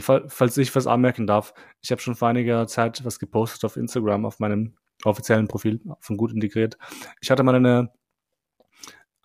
Falls 0.00 0.56
ich 0.56 0.74
was 0.74 0.86
anmerken 0.86 1.26
darf, 1.26 1.54
ich 1.80 1.90
habe 1.90 2.00
schon 2.00 2.16
vor 2.16 2.28
einiger 2.28 2.66
Zeit 2.66 3.04
was 3.04 3.18
gepostet 3.18 3.64
auf 3.64 3.76
Instagram, 3.76 4.24
auf 4.24 4.40
meinem 4.40 4.76
offiziellen 5.04 5.46
Profil 5.46 5.80
von 6.00 6.16
Gut 6.16 6.32
Integriert. 6.32 6.76
Ich 7.20 7.30
hatte 7.30 7.44
mal 7.44 7.54
eine 7.54 7.92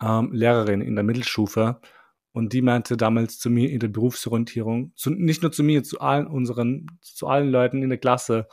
ähm, 0.00 0.32
Lehrerin 0.32 0.80
in 0.80 0.94
der 0.94 1.04
Mittelstufe 1.04 1.80
und 2.32 2.52
die 2.52 2.62
meinte 2.62 2.96
damals 2.96 3.38
zu 3.38 3.50
mir 3.50 3.70
in 3.70 3.80
der 3.80 3.88
Berufsorientierung, 3.88 4.92
zu, 4.94 5.10
nicht 5.10 5.42
nur 5.42 5.52
zu 5.52 5.62
mir, 5.62 5.82
zu 5.82 6.00
allen 6.00 6.26
unseren, 6.26 6.86
zu 7.00 7.26
allen 7.26 7.50
Leuten 7.50 7.82
in 7.82 7.88
der 7.88 7.98
Klasse, 7.98 8.46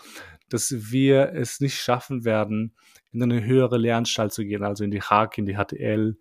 dass 0.54 0.92
wir 0.92 1.34
es 1.34 1.60
nicht 1.60 1.80
schaffen 1.80 2.26
werden, 2.26 2.76
in 3.12 3.24
eine 3.24 3.44
höhere 3.44 3.78
Lehranstalt 3.78 4.34
zu 4.34 4.46
gehen, 4.46 4.64
also 4.64 4.84
in 4.84 4.92
die 4.92 5.02
HAK, 5.02 5.38
in 5.40 5.46
die 5.46 5.56
HTL, 5.56 6.18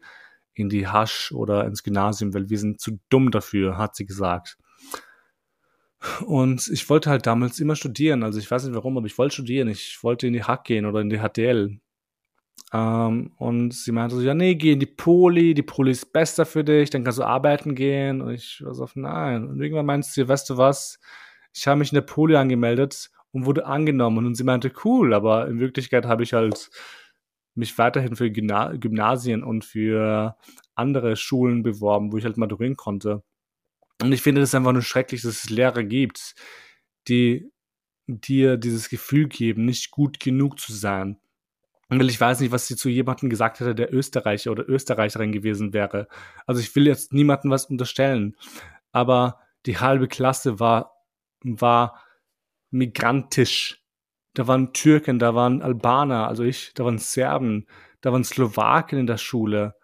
in 0.54 0.68
die 0.68 0.86
Hasch 0.86 1.32
oder 1.32 1.64
ins 1.66 1.82
Gymnasium, 1.82 2.34
weil 2.34 2.50
wir 2.50 2.58
sind 2.58 2.80
zu 2.80 2.98
dumm 3.08 3.30
dafür, 3.30 3.78
hat 3.78 3.96
sie 3.96 4.06
gesagt. 4.06 4.58
Und 6.26 6.68
ich 6.68 6.88
wollte 6.88 7.10
halt 7.10 7.26
damals 7.26 7.58
immer 7.58 7.74
studieren. 7.74 8.22
Also 8.22 8.38
ich 8.38 8.50
weiß 8.50 8.64
nicht 8.64 8.74
warum, 8.74 8.96
aber 8.96 9.06
ich 9.06 9.18
wollte 9.18 9.34
studieren. 9.34 9.68
Ich 9.68 9.98
wollte 10.02 10.26
in 10.26 10.32
die 10.32 10.44
Hack 10.44 10.64
gehen 10.64 10.86
oder 10.86 11.00
in 11.00 11.10
die 11.10 11.18
HTL. 11.18 11.80
Ähm, 12.72 13.32
und 13.36 13.74
sie 13.74 13.92
meinte 13.92 14.16
so, 14.16 14.22
ja, 14.22 14.34
nee, 14.34 14.54
geh 14.54 14.72
in 14.72 14.80
die 14.80 14.86
Poli, 14.86 15.54
die 15.54 15.62
Poli 15.62 15.90
ist 15.90 16.12
besser 16.12 16.46
für 16.46 16.64
dich, 16.64 16.90
dann 16.90 17.02
kannst 17.02 17.18
du 17.18 17.24
arbeiten 17.24 17.74
gehen. 17.74 18.20
Und 18.20 18.34
ich 18.34 18.62
war 18.64 18.74
so, 18.74 18.88
nein. 18.94 19.48
Und 19.48 19.60
irgendwann 19.60 19.86
meinte 19.86 20.08
sie, 20.08 20.28
weißt 20.28 20.50
du 20.50 20.56
was, 20.56 21.00
ich 21.52 21.66
habe 21.66 21.78
mich 21.78 21.92
in 21.92 21.96
der 21.96 22.02
Poli 22.02 22.36
angemeldet 22.36 23.10
und 23.32 23.46
wurde 23.46 23.66
angenommen. 23.66 24.26
Und 24.26 24.34
sie 24.34 24.44
meinte, 24.44 24.72
cool, 24.84 25.14
aber 25.14 25.48
in 25.48 25.60
Wirklichkeit 25.60 26.06
habe 26.06 26.22
ich 26.22 26.32
halt 26.32 26.70
mich 27.54 27.76
weiterhin 27.76 28.16
für 28.16 28.30
Gymnasien 28.30 29.42
und 29.42 29.64
für 29.64 30.36
andere 30.74 31.16
Schulen 31.16 31.62
beworben, 31.62 32.12
wo 32.12 32.16
ich 32.18 32.24
halt 32.24 32.36
maturieren 32.36 32.76
konnte. 32.76 33.22
Und 34.00 34.12
ich 34.12 34.22
finde 34.22 34.40
das 34.40 34.54
einfach 34.54 34.72
nur 34.72 34.82
schrecklich, 34.82 35.22
dass 35.22 35.44
es 35.44 35.50
Lehrer 35.50 35.82
gibt, 35.82 36.34
die 37.08 37.50
dir 38.06 38.56
dieses 38.56 38.88
Gefühl 38.88 39.28
geben, 39.28 39.64
nicht 39.64 39.90
gut 39.90 40.20
genug 40.20 40.58
zu 40.60 40.72
sein. 40.72 41.18
Und 41.90 42.02
ich 42.02 42.20
weiß 42.20 42.40
nicht, 42.40 42.52
was 42.52 42.66
sie 42.66 42.76
zu 42.76 42.88
jemandem 42.88 43.30
gesagt 43.30 43.60
hätte, 43.60 43.74
der 43.74 43.92
Österreicher 43.92 44.52
oder 44.52 44.68
Österreicherin 44.68 45.32
gewesen 45.32 45.72
wäre. 45.72 46.06
Also 46.46 46.60
ich 46.60 46.74
will 46.76 46.86
jetzt 46.86 47.12
niemandem 47.12 47.50
was 47.50 47.66
unterstellen. 47.66 48.36
Aber 48.92 49.40
die 49.66 49.78
halbe 49.78 50.06
Klasse 50.06 50.60
war, 50.60 51.04
war 51.42 52.02
migrantisch. 52.70 53.82
Da 54.34 54.46
waren 54.46 54.72
Türken, 54.72 55.18
da 55.18 55.34
waren 55.34 55.62
Albaner, 55.62 56.28
also 56.28 56.44
ich, 56.44 56.72
da 56.74 56.84
waren 56.84 56.98
Serben, 56.98 57.66
da 58.00 58.12
waren 58.12 58.24
Slowaken 58.24 58.98
in 58.98 59.06
der 59.06 59.18
Schule, 59.18 59.74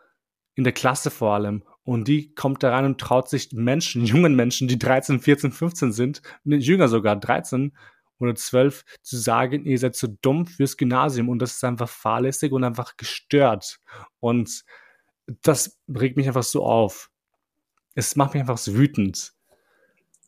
in 0.55 0.65
der 0.65 0.73
Klasse 0.73 1.11
vor 1.11 1.35
allem. 1.35 1.65
Und 1.83 2.09
die 2.09 2.35
kommt 2.35 2.63
da 2.63 2.71
rein 2.71 2.87
und 2.87 3.01
traut 3.01 3.29
sich 3.29 3.53
Menschen, 3.53 4.05
jungen 4.05 4.35
Menschen, 4.35 4.69
die 4.69 4.79
13, 4.79 5.21
14, 5.21 5.53
15 5.53 5.93
sind, 5.93 6.23
jünger 6.45 6.89
sogar, 6.89 7.17
13 7.17 7.77
oder 8.19 8.35
12, 8.35 8.85
zu 9.03 9.17
sagen, 9.19 9.65
ihr 9.65 9.79
seid 9.79 9.97
zu 9.97 10.07
so 10.07 10.17
dumm 10.23 10.47
fürs 10.47 10.77
Gymnasium. 10.77 11.29
Und 11.29 11.41
das 11.41 11.57
ist 11.57 11.65
einfach 11.65 11.89
fahrlässig 11.89 12.53
und 12.53 12.65
einfach 12.65 12.97
gestört. 12.97 13.81
Und 14.21 14.65
das 15.43 15.79
regt 15.89 16.17
mich 16.17 16.27
einfach 16.27 16.43
so 16.43 16.65
auf. 16.65 17.11
Es 17.95 18.17
macht 18.17 18.35
mich 18.35 18.41
einfach 18.41 18.59
so 18.59 18.75
wütend. 18.75 19.33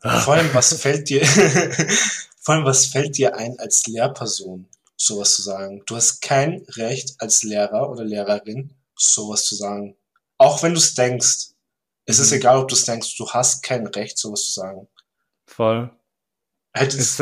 Vor 0.00 0.34
allem, 0.34 0.52
was 0.52 0.80
fällt 0.80 1.08
dir, 1.08 1.22
vor 2.46 2.54
allem, 2.54 2.64
was 2.64 2.86
fällt 2.86 3.18
dir 3.18 3.34
ein 3.34 3.58
als 3.58 3.88
Lehrperson, 3.88 4.68
sowas 4.96 5.34
zu 5.34 5.42
sagen? 5.42 5.82
Du 5.84 5.96
hast 5.96 6.22
kein 6.22 6.64
Recht 6.76 7.16
als 7.18 7.42
Lehrer 7.42 7.90
oder 7.90 8.04
Lehrerin, 8.04 8.72
sowas 8.94 9.46
zu 9.46 9.56
sagen. 9.56 9.96
Auch 10.38 10.62
wenn 10.62 10.72
du 10.72 10.78
es 10.78 10.94
denkst. 10.94 11.48
Es 12.04 12.18
mhm. 12.18 12.22
ist 12.22 12.30
egal, 12.30 12.58
ob 12.58 12.68
du 12.68 12.76
es 12.76 12.84
denkst, 12.84 13.16
du 13.16 13.28
hast 13.28 13.64
kein 13.64 13.84
Recht, 13.88 14.16
sowas 14.16 14.44
zu 14.44 14.52
sagen. 14.52 14.86
Voll. 15.48 15.90
Hättest, 16.72 17.18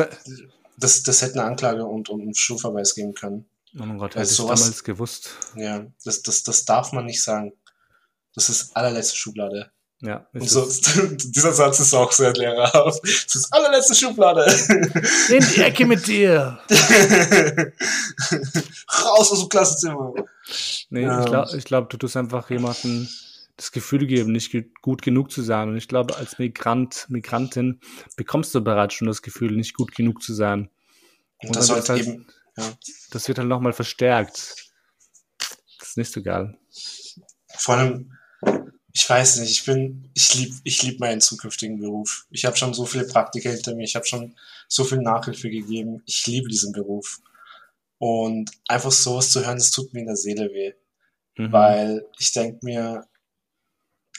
das, 0.76 1.02
das 1.02 1.22
hätte 1.22 1.40
eine 1.40 1.44
Anklage 1.44 1.86
und, 1.86 2.10
und 2.10 2.20
einen 2.20 2.34
Schulverweis 2.34 2.94
geben 2.94 3.14
können. 3.14 3.48
Oh 3.80 3.86
mein 3.86 3.96
Gott, 3.96 4.10
hätte 4.10 4.18
also 4.18 4.42
sowas, 4.42 4.60
ich 4.60 4.66
damals 4.66 4.84
gewusst. 4.84 5.30
Ja, 5.56 5.86
das, 6.04 6.20
das, 6.20 6.42
das 6.42 6.66
darf 6.66 6.92
man 6.92 7.06
nicht 7.06 7.22
sagen. 7.22 7.54
Das 8.34 8.50
ist 8.50 8.76
allerletzte 8.76 9.16
Schublade. 9.16 9.72
Ja. 10.00 10.26
Und 10.32 10.48
so, 10.48 10.68
dieser 11.10 11.52
Satz 11.52 11.80
ist 11.80 11.94
auch 11.94 12.12
sehr 12.12 12.32
lehrerhaft. 12.34 13.00
Das 13.02 13.34
ist 13.34 13.52
allerletzte 13.52 13.94
Schublade. 13.94 14.44
In 15.30 15.44
die 15.54 15.62
Ecke 15.62 15.86
mit 15.86 16.06
dir. 16.06 16.58
Raus 19.02 19.32
aus 19.32 19.40
dem 19.40 19.48
Klassenzimmer. 19.48 20.12
Nee, 20.90 21.04
ja. 21.04 21.20
ich 21.20 21.26
glaube, 21.26 21.62
glaub, 21.64 21.88
du 21.90 21.96
tust 21.96 22.16
einfach 22.16 22.50
jemanden 22.50 23.08
das 23.56 23.72
Gefühl 23.72 24.06
geben, 24.06 24.32
nicht 24.32 24.54
gut 24.82 25.02
genug 25.02 25.30
zu 25.30 25.42
sein. 25.42 25.68
Und 25.68 25.76
ich 25.76 25.88
glaube, 25.88 26.16
als 26.16 26.38
Migrant, 26.38 27.06
Migrantin 27.08 27.80
bekommst 28.16 28.54
du 28.54 28.60
bereits 28.60 28.94
schon 28.94 29.08
das 29.08 29.22
Gefühl, 29.22 29.52
nicht 29.52 29.74
gut 29.74 29.94
genug 29.94 30.22
zu 30.22 30.34
sein. 30.34 30.70
Und 31.42 31.56
das, 31.56 31.68
wird 31.68 31.88
halt, 31.88 32.02
eben, 32.02 32.26
ja. 32.56 32.72
das 33.10 33.28
wird 33.28 33.38
halt 33.38 33.48
nochmal 33.48 33.72
verstärkt. 33.72 34.70
Das 35.78 35.88
ist 35.90 35.96
nicht 35.96 36.12
so 36.12 36.22
geil. 36.22 36.58
Vor 37.56 37.76
allem, 37.76 38.13
ich 38.96 39.10
weiß 39.10 39.40
nicht, 39.40 39.50
ich 39.50 39.64
bin, 39.64 40.08
ich 40.14 40.34
lieb, 40.34 40.54
ich 40.62 40.82
lieb 40.84 41.00
meinen 41.00 41.20
zukünftigen 41.20 41.80
Beruf. 41.80 42.26
Ich 42.30 42.44
habe 42.44 42.56
schon 42.56 42.72
so 42.72 42.86
viele 42.86 43.04
Praktika 43.04 43.50
hinter 43.50 43.74
mir, 43.74 43.82
ich 43.82 43.96
habe 43.96 44.06
schon 44.06 44.36
so 44.68 44.84
viel 44.84 44.98
Nachhilfe 44.98 45.50
gegeben. 45.50 46.00
Ich 46.06 46.24
liebe 46.28 46.48
diesen 46.48 46.72
Beruf. 46.72 47.20
Und 47.98 48.52
einfach 48.68 48.92
sowas 48.92 49.30
zu 49.30 49.44
hören, 49.44 49.58
das 49.58 49.72
tut 49.72 49.92
mir 49.92 50.00
in 50.00 50.06
der 50.06 50.16
Seele 50.16 50.48
weh. 50.52 50.74
Mhm. 51.36 51.52
Weil 51.52 52.06
ich 52.20 52.30
denke 52.32 52.64
mir, 52.64 53.04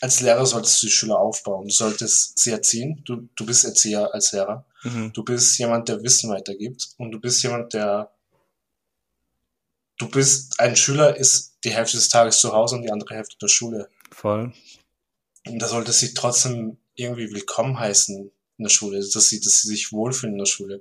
als 0.02 0.20
Lehrer 0.20 0.46
solltest 0.46 0.84
du 0.84 0.88
die 0.88 0.92
Schüler 0.92 1.20
aufbauen. 1.20 1.70
Du 1.70 1.74
solltest 1.74 2.38
sie 2.38 2.52
erziehen. 2.52 3.02
Du, 3.06 3.30
du 3.38 3.46
bist 3.46 3.64
Erzieher 3.64 4.14
als 4.14 4.34
Lehrer. 4.34 4.66
Mhm. 4.84 5.14
Du 5.14 5.24
bist 5.24 5.58
jemand, 5.58 5.88
der 5.88 6.04
Wissen 6.04 6.30
weitergibt. 6.30 6.90
Und 6.98 7.12
du 7.12 7.20
bist 7.22 7.42
jemand, 7.44 7.74
der. 7.74 8.12
Du 9.98 10.10
bist, 10.10 10.60
ein 10.60 10.76
Schüler 10.76 11.16
ist 11.16 11.54
die 11.64 11.72
Hälfte 11.72 11.96
des 11.96 12.10
Tages 12.10 12.40
zu 12.40 12.52
Hause 12.52 12.76
und 12.76 12.82
die 12.82 12.92
andere 12.92 13.16
Hälfte 13.16 13.38
der 13.42 13.48
Schule. 13.48 13.90
Voll. 14.16 14.54
Und 15.46 15.62
da 15.62 15.68
sollte 15.68 15.92
sie 15.92 16.14
trotzdem 16.14 16.78
irgendwie 16.96 17.34
willkommen 17.34 17.78
heißen 17.78 18.32
in 18.58 18.64
der 18.64 18.70
Schule, 18.70 19.00
dass 19.00 19.28
sie, 19.28 19.42
dass 19.42 19.62
sie 19.62 19.68
sich 19.68 19.92
wohlfühlen 19.92 20.36
in 20.36 20.40
der 20.40 20.46
Schule. 20.46 20.80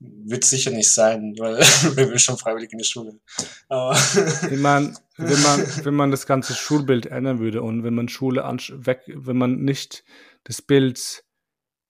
Wird 0.00 0.44
sicher 0.44 0.72
nicht 0.72 0.90
sein, 0.92 1.36
weil 1.38 1.58
wir 1.96 2.06
sind 2.06 2.20
schon 2.20 2.36
freiwillig 2.36 2.72
in 2.72 2.78
der 2.78 2.84
Schule. 2.84 3.20
Aber 3.68 3.96
ich 4.50 4.58
meine, 4.58 4.92
wenn 5.16 5.40
man, 5.40 5.84
wenn 5.84 5.94
man 5.94 6.10
das 6.10 6.26
ganze 6.26 6.52
Schulbild 6.52 7.06
ändern 7.06 7.38
würde 7.38 7.62
und 7.62 7.84
wenn 7.84 7.94
man 7.94 8.08
Schule 8.08 8.42
weg, 8.42 9.02
wenn 9.06 9.38
man 9.38 9.62
nicht 9.62 10.02
das 10.42 10.60
Bild 10.60 11.24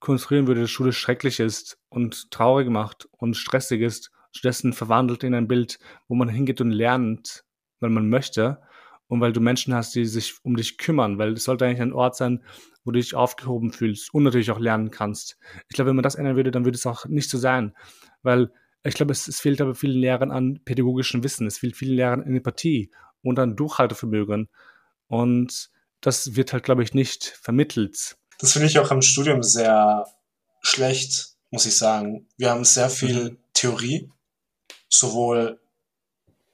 konstruieren 0.01 0.49
würde, 0.49 0.61
dass 0.61 0.71
Schule 0.71 0.93
schrecklich 0.93 1.41
ist 1.41 1.79
und 1.89 2.31
traurig 2.31 2.69
macht 2.69 3.09
und 3.13 3.39
stressig 3.39 3.81
ist, 3.81 4.11
stattdessen 4.33 4.75
verwandelt 4.75 5.25
in 5.25 5.35
ein 5.35 5.49
Bild, 5.49 5.79
wo 6.09 6.15
man 6.15 6.29
hingeht 6.29 6.61
und 6.61 6.73
lernt, 6.73 7.47
weil 7.81 7.91
man 7.91 8.11
möchte 8.11 8.61
und 9.09 9.21
weil 9.21 9.33
du 9.33 9.41
Menschen 9.41 9.75
hast, 9.75 9.95
die 9.95 10.05
sich 10.05 10.35
um 10.43 10.57
dich 10.57 10.79
kümmern, 10.79 11.19
weil 11.19 11.33
es 11.33 11.45
sollte 11.45 11.65
eigentlich 11.65 11.81
ein 11.81 11.93
Ort 11.93 12.17
sein, 12.17 12.45
wo 12.85 12.91
du 12.91 12.99
dich 12.99 13.15
aufgehoben 13.15 13.73
fühlst 13.73 14.13
und 14.15 14.23
natürlich 14.23 14.51
auch 14.51 14.61
lernen 14.61 14.91
kannst. 14.91 15.39
Ich 15.69 15.75
glaube, 15.75 15.89
wenn 15.89 15.97
man 15.97 16.03
das 16.03 16.15
ändern 16.15 16.37
würde, 16.37 16.51
dann 16.51 16.65
würde 16.65 16.77
es 16.77 16.87
auch 16.87 17.07
nicht 17.07 17.31
so 17.31 17.39
sein, 17.39 17.75
weil 18.23 18.53
ich 18.85 18.95
glaube, 18.95 19.13
es, 19.13 19.27
es 19.27 19.41
fehlt 19.41 19.61
aber 19.61 19.75
vielen 19.75 19.99
Lehrern 19.99 20.31
an 20.31 20.61
pädagogischem 20.65 21.25
Wissen, 21.25 21.47
es 21.47 21.59
fehlt 21.59 21.77
vielen 21.77 21.97
Lehrern 21.97 22.23
an 22.23 22.37
Empathie 22.37 22.91
und 23.23 23.39
an 23.39 23.57
Durchhaltevermögen 23.57 24.49
und 25.09 25.71
das 26.01 26.37
wird 26.37 26.53
halt, 26.53 26.65
glaube 26.65 26.83
ich, 26.83 26.95
nicht 26.95 27.25
vermittelt. 27.25 28.17
Das 28.39 28.53
finde 28.53 28.69
ich 28.69 28.79
auch 28.79 28.93
im 28.93 29.03
Studium 29.03 29.43
sehr 29.43 30.07
schlecht, 30.63 31.35
muss 31.51 31.67
ich 31.67 31.77
sagen. 31.77 32.29
Wir 32.37 32.51
haben 32.51 32.65
sehr 32.65 32.89
viel 32.89 33.31
mhm. 33.31 33.39
Theorie, 33.53 34.13
sowohl 34.89 35.61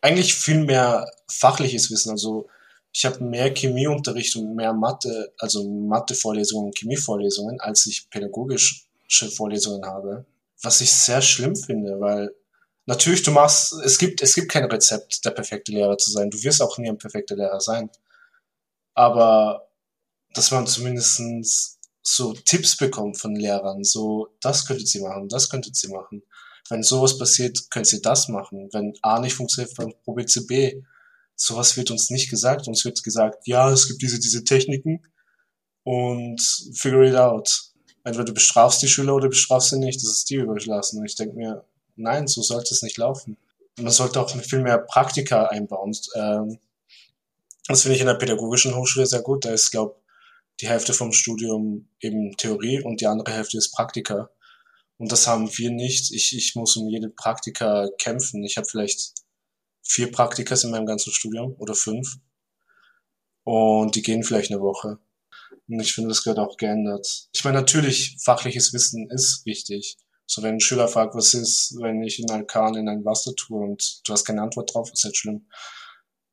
eigentlich 0.05 0.35
viel 0.35 0.63
mehr 0.63 1.11
fachliches 1.29 1.91
Wissen. 1.91 2.11
Also 2.11 2.47
ich 2.93 3.07
habe 3.07 3.25
mehr 3.25 3.55
Chemieunterricht 3.55 4.37
und 4.37 4.55
mehr 4.55 4.75
Mathe, 4.75 5.33
also 5.39 5.67
Mathevorlesungen 5.67 6.67
und 6.67 6.79
Chemievorlesungen, 6.79 7.59
als 7.61 7.87
ich 7.87 8.11
pädagogische 8.11 8.85
Vorlesungen 9.35 9.87
habe. 9.87 10.27
Was 10.63 10.83
ich 10.83 10.93
sehr 10.93 11.23
schlimm 11.23 11.57
finde, 11.57 12.01
weil 12.01 12.35
natürlich 12.85 13.23
du 13.23 13.31
machst, 13.31 13.73
es 13.83 13.97
gibt, 13.97 14.21
es 14.21 14.35
gibt 14.35 14.53
kein 14.53 14.67
Rezept, 14.67 15.25
der 15.25 15.31
perfekte 15.31 15.73
Lehrer 15.73 15.97
zu 15.97 16.11
sein. 16.11 16.31
Du 16.31 16.43
wirst 16.43 16.61
auch 16.61 16.77
nie 16.77 16.91
ein 16.91 16.99
perfekter 16.99 17.35
Lehrer 17.35 17.61
sein. 17.61 17.89
Aber 18.93 19.69
dass 20.35 20.51
man 20.51 20.67
zumindestens 20.67 21.79
so 22.03 22.35
Tipps 22.35 22.77
bekommt 22.77 23.19
von 23.19 23.35
Lehrern, 23.35 23.83
so 23.85 24.29
das 24.43 24.67
könntet 24.67 24.89
sie 24.89 25.01
machen, 25.01 25.31
das 25.31 25.49
könntet 25.49 25.77
sie 25.77 25.89
machen 25.89 26.23
wenn 26.69 26.83
sowas 26.83 27.19
passiert, 27.19 27.59
könnt 27.71 27.93
ihr 27.93 28.01
das 28.01 28.29
machen. 28.29 28.69
Wenn 28.73 28.95
A 29.03 29.21
nicht 29.21 29.35
funktioniert, 29.35 29.79
dann 29.79 29.93
probiert 30.05 30.31
sie 30.31 30.47
B. 30.47 30.83
Sowas 31.37 31.77
wird 31.77 31.91
uns 31.91 32.11
nicht 32.11 32.31
gesagt. 32.31 32.69
Uns 32.69 32.85
wird 32.85 33.03
gesagt, 33.03 33.47
ja, 33.47 33.71
es 33.71 33.89
gibt 33.89 34.03
diese, 34.03 34.19
diese 34.19 34.45
Techniken 34.45 35.03
und 35.83 36.41
figure 36.75 37.07
it 37.09 37.17
out. 37.17 37.73
entweder 38.05 38.25
du 38.25 38.35
bestrafst 38.35 38.83
die 38.83 38.89
Schüler 38.89 39.15
oder 39.15 39.29
bestrafst 39.29 39.71
sie 39.71 39.79
nicht. 39.79 40.03
Das 40.03 40.11
ist 40.11 40.31
dir 40.31 40.43
überlassen. 40.43 40.99
Und 40.99 41.07
ich 41.07 41.17
denke 41.17 41.37
mir, 41.37 41.65
nein, 41.97 42.27
so 42.27 42.43
sollte 42.43 42.73
es 42.73 42.83
nicht 42.83 42.97
laufen. 42.97 43.37
Man 43.79 43.93
sollte 43.93 44.21
auch 44.21 44.31
viel 44.31 44.61
mehr 44.61 44.79
Praktika 44.79 45.47
einbauen. 45.47 45.97
Ähm, 46.15 46.59
das 47.67 47.83
finde 47.83 47.97
ich 47.97 48.01
in 48.01 48.07
der 48.07 48.15
pädagogischen 48.15 48.75
Hochschule 48.75 49.07
sehr 49.07 49.23
gut. 49.23 49.45
Da 49.45 49.51
ist, 49.51 49.71
glaube 49.71 49.97
die 50.61 50.69
Hälfte 50.69 50.93
vom 50.93 51.13
Studium 51.13 51.89
eben 52.01 52.37
Theorie 52.37 52.81
und 52.81 53.01
die 53.01 53.07
andere 53.07 53.33
Hälfte 53.33 53.59
ist 53.59 53.73
Praktika. 53.73 54.31
Und 54.99 55.11
das 55.11 55.27
haben 55.27 55.51
wir 55.57 55.71
nicht. 55.71 56.13
Ich, 56.13 56.37
ich 56.37 56.55
muss 56.55 56.77
um 56.77 56.89
jede 56.89 57.09
Praktika 57.09 57.89
kämpfen. 57.99 58.45
Ich 58.45 58.57
habe 58.57 58.67
vielleicht 58.69 59.13
vier 59.83 60.11
Praktikas 60.11 60.65
in 60.65 60.71
meinem 60.71 60.87
ganzen 60.87 61.13
Studium 61.13 61.55
oder 61.59 61.75
fünf. 61.75 62.17
Und 63.45 63.95
die 63.95 64.03
gehen 64.03 64.23
vielleicht 64.23 64.51
eine 64.51 64.61
Woche. 64.61 64.99
Und 65.69 65.81
ich 65.81 65.95
finde, 65.95 66.09
das 66.09 66.23
gehört 66.23 66.39
auch 66.39 66.57
geändert. 66.57 67.29
Ich 67.33 67.45
meine, 67.45 67.59
natürlich, 67.59 68.17
fachliches 68.23 68.73
Wissen 68.73 69.11
ist 69.11 69.45
wichtig. 69.45 69.97
So, 70.27 70.43
wenn 70.43 70.55
ein 70.55 70.61
Schüler 70.61 70.89
fragt, 70.89 71.15
was 71.15 71.35
ist, 71.35 71.77
wenn 71.81 72.03
ich 72.03 72.19
in 72.19 72.31
Alkan 72.31 72.77
in 72.77 72.89
ein 72.89 73.05
Wasser 73.05 73.35
tue 73.35 73.63
und 73.63 74.01
du 74.07 74.13
hast 74.13 74.25
keine 74.25 74.43
Antwort 74.43 74.73
drauf, 74.73 74.91
ist 74.93 75.05
halt 75.05 75.17
schlimm. 75.17 75.47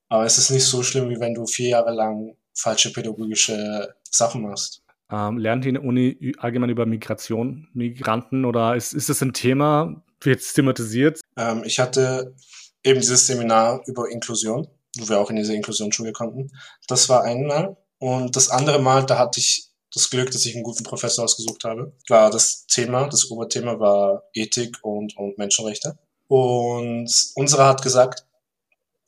Aber 0.07 0.25
es 0.25 0.37
ist 0.37 0.49
nicht 0.49 0.65
so 0.65 0.83
schlimm, 0.83 1.09
wie 1.09 1.19
wenn 1.19 1.33
du 1.33 1.45
vier 1.45 1.69
Jahre 1.69 1.93
lang 1.93 2.37
falsche 2.53 2.91
pädagogische 2.91 3.95
Sachen 4.09 4.41
machst. 4.43 4.80
Ähm, 5.11 5.37
lernt 5.37 5.65
ihr 5.65 5.69
in 5.69 5.75
der 5.75 5.83
Uni 5.83 6.33
allgemein 6.37 6.69
über 6.69 6.85
Migration, 6.85 7.67
Migranten 7.73 8.45
oder 8.45 8.75
ist, 8.75 8.93
ist 8.93 9.09
das 9.09 9.21
ein 9.21 9.33
Thema, 9.33 10.03
wird 10.21 10.41
thematisiert? 10.53 11.19
Ähm, 11.37 11.63
ich 11.65 11.79
hatte 11.79 12.35
eben 12.83 12.99
dieses 12.99 13.27
Seminar 13.27 13.81
über 13.87 14.09
Inklusion, 14.09 14.67
wo 14.97 15.09
wir 15.09 15.19
auch 15.19 15.29
in 15.29 15.35
diese 15.35 15.53
Inklusionsschule 15.53 16.13
konnten. 16.13 16.51
Das 16.87 17.09
war 17.09 17.23
einmal. 17.23 17.77
Und 17.99 18.35
das 18.35 18.49
andere 18.49 18.81
Mal, 18.81 19.05
da 19.05 19.19
hatte 19.19 19.39
ich 19.39 19.71
das 19.93 20.09
Glück, 20.09 20.31
dass 20.31 20.45
ich 20.45 20.55
einen 20.55 20.63
guten 20.63 20.83
Professor 20.83 21.25
ausgesucht 21.25 21.65
habe, 21.65 21.93
war 22.07 22.31
das 22.31 22.65
Thema, 22.65 23.07
das 23.07 23.29
Oberthema 23.29 23.79
war 23.79 24.23
Ethik 24.33 24.77
und, 24.81 25.17
und 25.17 25.37
Menschenrechte. 25.37 25.97
Und 26.27 27.11
unsere 27.35 27.65
hat 27.65 27.81
gesagt, 27.81 28.25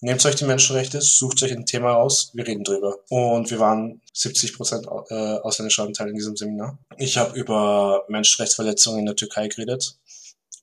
nehmt 0.03 0.25
euch 0.25 0.35
die 0.35 0.43
Menschenrechte, 0.45 1.01
sucht 1.01 1.41
euch 1.43 1.53
ein 1.53 1.65
Thema 1.65 1.95
aus, 1.95 2.31
wir 2.33 2.45
reden 2.45 2.65
drüber. 2.65 2.99
Und 3.09 3.49
wir 3.49 3.59
waren 3.59 4.01
70 4.13 4.53
Prozent 4.53 4.85
äh, 4.85 5.13
ausländischer 5.39 5.83
Anteil 5.83 6.09
in 6.09 6.15
diesem 6.15 6.35
Seminar. 6.35 6.77
Ich 6.97 7.17
habe 7.17 7.39
über 7.39 8.03
Menschenrechtsverletzungen 8.09 8.99
in 8.99 9.05
der 9.05 9.15
Türkei 9.15 9.47
geredet. 9.47 9.97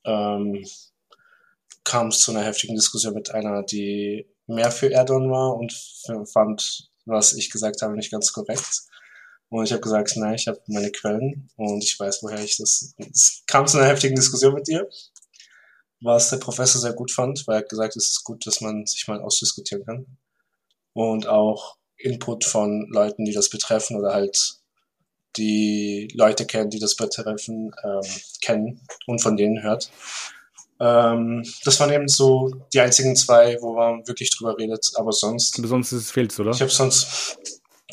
Ähm, 0.05 0.63
kam 1.83 2.09
es 2.09 2.19
zu 2.19 2.31
einer 2.31 2.43
heftigen 2.43 2.75
Diskussion 2.75 3.15
mit 3.15 3.31
einer, 3.31 3.63
die 3.63 4.27
mehr 4.45 4.71
für 4.71 4.91
Erdogan 4.91 5.31
war 5.31 5.55
und 5.55 5.73
fand, 6.31 6.91
was 7.05 7.33
ich 7.33 7.49
gesagt 7.49 7.81
habe, 7.81 7.95
nicht 7.95 8.11
ganz 8.11 8.31
korrekt. 8.31 8.83
Und 9.49 9.65
ich 9.65 9.71
habe 9.71 9.81
gesagt, 9.81 10.15
nein, 10.17 10.35
ich 10.35 10.47
habe 10.47 10.61
meine 10.67 10.91
Quellen 10.91 11.49
und 11.55 11.83
ich 11.83 11.99
weiß, 11.99 12.21
woher 12.21 12.39
ich 12.39 12.57
das. 12.57 12.93
Es 12.97 13.43
kam 13.47 13.65
zu 13.65 13.79
einer 13.79 13.87
heftigen 13.87 14.15
Diskussion 14.15 14.53
mit 14.53 14.69
ihr, 14.69 14.87
was 16.01 16.29
der 16.29 16.37
Professor 16.37 16.81
sehr 16.81 16.93
gut 16.93 17.11
fand, 17.11 17.47
weil 17.47 17.57
er 17.57 17.59
hat 17.59 17.69
gesagt, 17.69 17.95
es 17.95 18.09
ist 18.09 18.23
gut, 18.23 18.45
dass 18.45 18.59
man 18.61 18.85
sich 18.85 19.07
mal 19.07 19.21
ausdiskutieren 19.21 19.85
kann. 19.85 20.05
Und 20.93 21.27
auch 21.27 21.77
Input 21.97 22.43
von 22.43 22.87
Leuten, 22.89 23.25
die 23.25 23.33
das 23.33 23.49
betreffen 23.49 23.95
oder 23.95 24.13
halt 24.13 24.55
die 25.37 26.09
Leute 26.13 26.45
kennen, 26.45 26.69
die 26.69 26.79
das 26.79 26.95
betreffen, 26.95 27.71
ähm, 27.83 28.01
kennen 28.41 28.81
und 29.05 29.21
von 29.21 29.37
denen 29.37 29.61
hört. 29.63 29.89
Ähm, 30.79 31.45
das 31.63 31.79
waren 31.79 31.93
eben 31.93 32.07
so 32.07 32.51
die 32.73 32.81
einzigen 32.81 33.15
zwei, 33.15 33.57
wo 33.61 33.75
man 33.75 34.05
wirklich 34.07 34.35
drüber 34.35 34.57
redet, 34.57 34.91
aber 34.95 35.11
sonst. 35.11 35.57
Aber 35.59 35.67
sonst 35.67 35.91
ist 35.91 36.01
es 36.01 36.11
fehlt, 36.11 36.37
oder? 36.39 36.51
Ich 36.51 36.61
habe 36.61 36.71
sonst, 36.71 37.37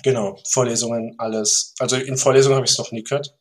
genau, 0.03 0.41
Vorlesungen, 0.49 1.15
alles. 1.19 1.75
Also 1.79 1.97
in 1.97 2.17
Vorlesungen 2.17 2.57
habe 2.57 2.65
ich 2.65 2.73
es 2.73 2.79
noch 2.79 2.91
nie 2.91 3.05
gehört. 3.05 3.37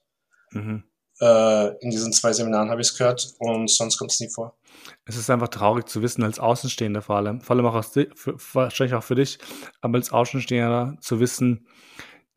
Mhm. 0.51 0.83
Äh, 1.19 1.77
in 1.83 1.89
diesen 1.89 2.13
zwei 2.13 2.33
Seminaren 2.33 2.69
habe 2.69 2.81
ich 2.81 2.87
es 2.87 2.97
gehört 2.97 3.33
und 3.39 3.69
sonst 3.69 3.97
kommt 3.97 4.11
es 4.11 4.19
nie 4.19 4.29
vor. 4.29 4.57
Es 5.05 5.15
ist 5.15 5.29
einfach 5.29 5.47
traurig 5.47 5.89
zu 5.89 6.01
wissen, 6.01 6.23
als 6.23 6.39
Außenstehender 6.39 7.01
vor 7.01 7.15
allem, 7.15 7.41
vor 7.41 7.55
allem 7.55 7.65
auch 7.65 7.75
aus, 7.75 7.91
für, 7.93 8.35
wahrscheinlich 8.53 8.93
auch 8.93 9.03
für 9.03 9.15
dich, 9.15 9.39
aber 9.81 9.97
als 9.97 10.11
Außenstehender 10.11 10.97
zu 11.01 11.19
wissen, 11.19 11.67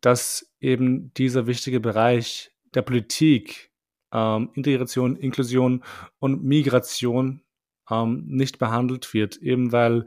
dass 0.01 0.51
eben 0.61 1.13
dieser 1.15 1.47
wichtige 1.47 1.81
Bereich 1.81 2.53
der 2.75 2.83
Politik 2.83 3.71
ähm, 4.13 4.51
Integration, 4.55 5.17
Inklusion 5.17 5.85
und 6.19 6.43
Migration 6.43 7.43
ähm, 7.91 8.25
nicht 8.27 8.59
behandelt 8.59 9.13
wird, 9.13 9.37
eben 9.39 9.73
weil 9.73 10.07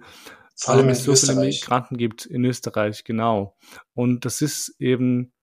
Vor 0.55 0.75
allem 0.75 0.89
es 0.89 1.03
so 1.03 1.15
viele 1.15 1.35
Migranten 1.35 1.97
gibt 1.97 2.25
in 2.25 2.45
Österreich, 2.45 3.03
genau. 3.03 3.57
Und 3.93 4.25
das 4.25 4.41
ist 4.41 4.75
eben, 4.79 5.33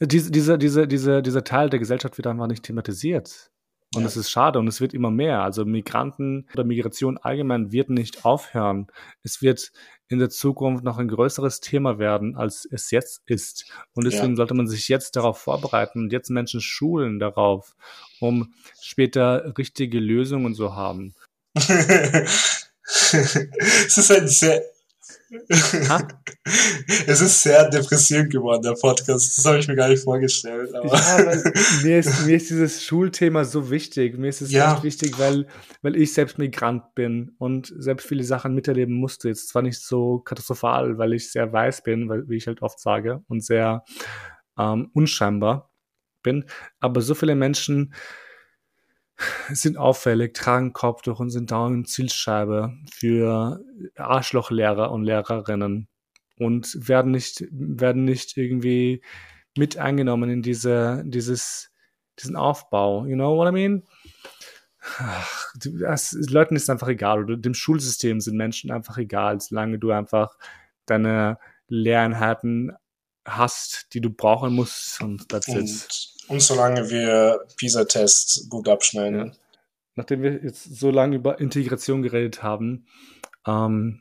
diese, 0.00 0.30
dieser, 0.30 0.58
dieser, 0.58 0.86
dieser, 0.86 1.22
dieser 1.22 1.44
Teil 1.44 1.70
der 1.70 1.78
Gesellschaft 1.78 2.16
wird 2.18 2.26
einfach 2.26 2.46
nicht 2.46 2.64
thematisiert. 2.64 3.50
Und 3.94 4.04
es 4.04 4.14
ja. 4.14 4.22
ist 4.22 4.30
schade 4.30 4.58
und 4.58 4.68
es 4.68 4.80
wird 4.80 4.94
immer 4.94 5.10
mehr. 5.10 5.42
Also 5.42 5.66
Migranten 5.66 6.48
oder 6.54 6.64
Migration 6.64 7.18
allgemein 7.18 7.72
wird 7.72 7.90
nicht 7.90 8.24
aufhören. 8.24 8.86
Es 9.22 9.42
wird 9.42 9.70
in 10.08 10.18
der 10.18 10.30
Zukunft 10.30 10.82
noch 10.82 10.98
ein 10.98 11.08
größeres 11.08 11.60
Thema 11.60 11.98
werden, 11.98 12.36
als 12.36 12.66
es 12.70 12.90
jetzt 12.90 13.22
ist. 13.26 13.70
Und 13.94 14.04
deswegen 14.04 14.30
ja. 14.30 14.36
sollte 14.36 14.54
man 14.54 14.66
sich 14.66 14.88
jetzt 14.88 15.16
darauf 15.16 15.38
vorbereiten 15.38 16.00
und 16.00 16.12
jetzt 16.12 16.30
Menschen 16.30 16.60
schulen 16.60 17.18
darauf, 17.18 17.74
um 18.20 18.54
später 18.80 19.56
richtige 19.58 20.00
Lösungen 20.00 20.54
zu 20.54 20.74
haben. 20.74 21.14
es 21.54 22.28
ist 23.96 24.10
ein 24.10 24.28
sehr 24.28 24.62
es 27.06 27.20
ist 27.20 27.42
sehr 27.42 27.68
depressiv 27.70 28.28
geworden, 28.28 28.62
der 28.62 28.74
Podcast. 28.74 29.38
Das 29.38 29.44
habe 29.44 29.58
ich 29.58 29.68
mir 29.68 29.76
gar 29.76 29.88
nicht 29.88 30.02
vorgestellt. 30.02 30.74
Aber. 30.74 30.94
Ja, 30.94 31.42
mir, 31.82 31.98
ist, 31.98 32.26
mir 32.26 32.36
ist 32.36 32.50
dieses 32.50 32.82
Schulthema 32.84 33.44
so 33.44 33.70
wichtig. 33.70 34.18
Mir 34.18 34.28
ist 34.28 34.42
es 34.42 34.50
ja. 34.52 34.74
echt 34.74 34.82
wichtig, 34.82 35.18
weil, 35.18 35.46
weil 35.82 35.96
ich 35.96 36.12
selbst 36.12 36.38
Migrant 36.38 36.94
bin 36.94 37.34
und 37.38 37.72
selbst 37.76 38.06
viele 38.06 38.24
Sachen 38.24 38.54
miterleben 38.54 38.94
musste. 38.94 39.28
Jetzt 39.28 39.48
zwar 39.48 39.62
nicht 39.62 39.80
so 39.80 40.18
katastrophal, 40.18 40.98
weil 40.98 41.12
ich 41.12 41.30
sehr 41.30 41.52
weiß 41.52 41.82
bin, 41.82 42.08
weil, 42.08 42.28
wie 42.28 42.36
ich 42.36 42.46
halt 42.46 42.62
oft 42.62 42.80
sage, 42.80 43.22
und 43.28 43.44
sehr 43.44 43.84
ähm, 44.58 44.90
unscheinbar 44.94 45.70
bin, 46.22 46.44
aber 46.80 47.00
so 47.00 47.14
viele 47.14 47.34
Menschen 47.34 47.94
sind 49.50 49.76
auffällig, 49.76 50.34
tragen 50.34 50.72
Kopftuch 50.72 51.20
und 51.20 51.30
sind 51.30 51.50
dauernd 51.50 51.88
Zielscheibe 51.88 52.72
für 52.90 53.64
Arschlochlehrer 53.96 54.90
und 54.90 55.04
Lehrerinnen 55.04 55.88
und 56.38 56.88
werden 56.88 57.12
nicht, 57.12 57.44
werden 57.50 58.04
nicht 58.04 58.36
irgendwie 58.36 59.02
mit 59.56 59.78
eingenommen 59.78 60.30
in 60.30 60.42
diese, 60.42 61.02
dieses, 61.06 61.70
diesen 62.18 62.36
Aufbau. 62.36 63.04
You 63.06 63.14
know 63.14 63.36
what 63.36 63.48
I 63.48 63.52
mean? 63.52 63.82
Ach, 64.98 65.52
das, 65.54 66.12
Leuten 66.12 66.56
ist 66.56 66.68
einfach 66.68 66.88
egal 66.88 67.22
oder 67.22 67.36
dem 67.36 67.54
Schulsystem 67.54 68.20
sind 68.20 68.36
Menschen 68.36 68.72
einfach 68.72 68.98
egal, 68.98 69.40
solange 69.40 69.78
du 69.78 69.92
einfach 69.92 70.36
deine 70.86 71.38
Lernheiten 71.68 72.72
hast, 73.24 73.94
die 73.94 74.00
du 74.00 74.10
brauchen 74.10 74.54
musst 74.54 75.00
und 75.00 75.28
that's 75.28 75.48
und 75.48 75.58
it. 75.58 76.01
Und 76.32 76.40
solange 76.40 76.88
wir 76.88 77.44
PISA-Tests 77.58 78.48
gut 78.48 78.66
abschneiden. 78.66 79.26
Ja. 79.26 79.32
Nachdem 79.96 80.22
wir 80.22 80.42
jetzt 80.42 80.64
so 80.64 80.90
lange 80.90 81.16
über 81.16 81.38
Integration 81.40 82.00
geredet 82.00 82.42
haben, 82.42 82.86
ähm, 83.46 84.00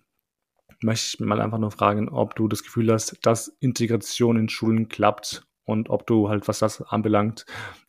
möchte 0.82 1.18
ich 1.18 1.20
mal 1.20 1.42
einfach 1.42 1.58
nur 1.58 1.72
fragen, 1.72 2.08
ob 2.08 2.36
du 2.36 2.48
das 2.48 2.64
Gefühl 2.64 2.90
hast, 2.94 3.18
dass 3.24 3.50
Integration 3.60 4.40
in 4.40 4.48
Schulen 4.48 4.88
klappt 4.88 5.46
und 5.66 5.90
ob 5.90 6.08
du 6.08 6.30
halt, 6.30 6.48
was 6.48 6.60
das 6.60 6.82
anbelangt, 6.82 7.46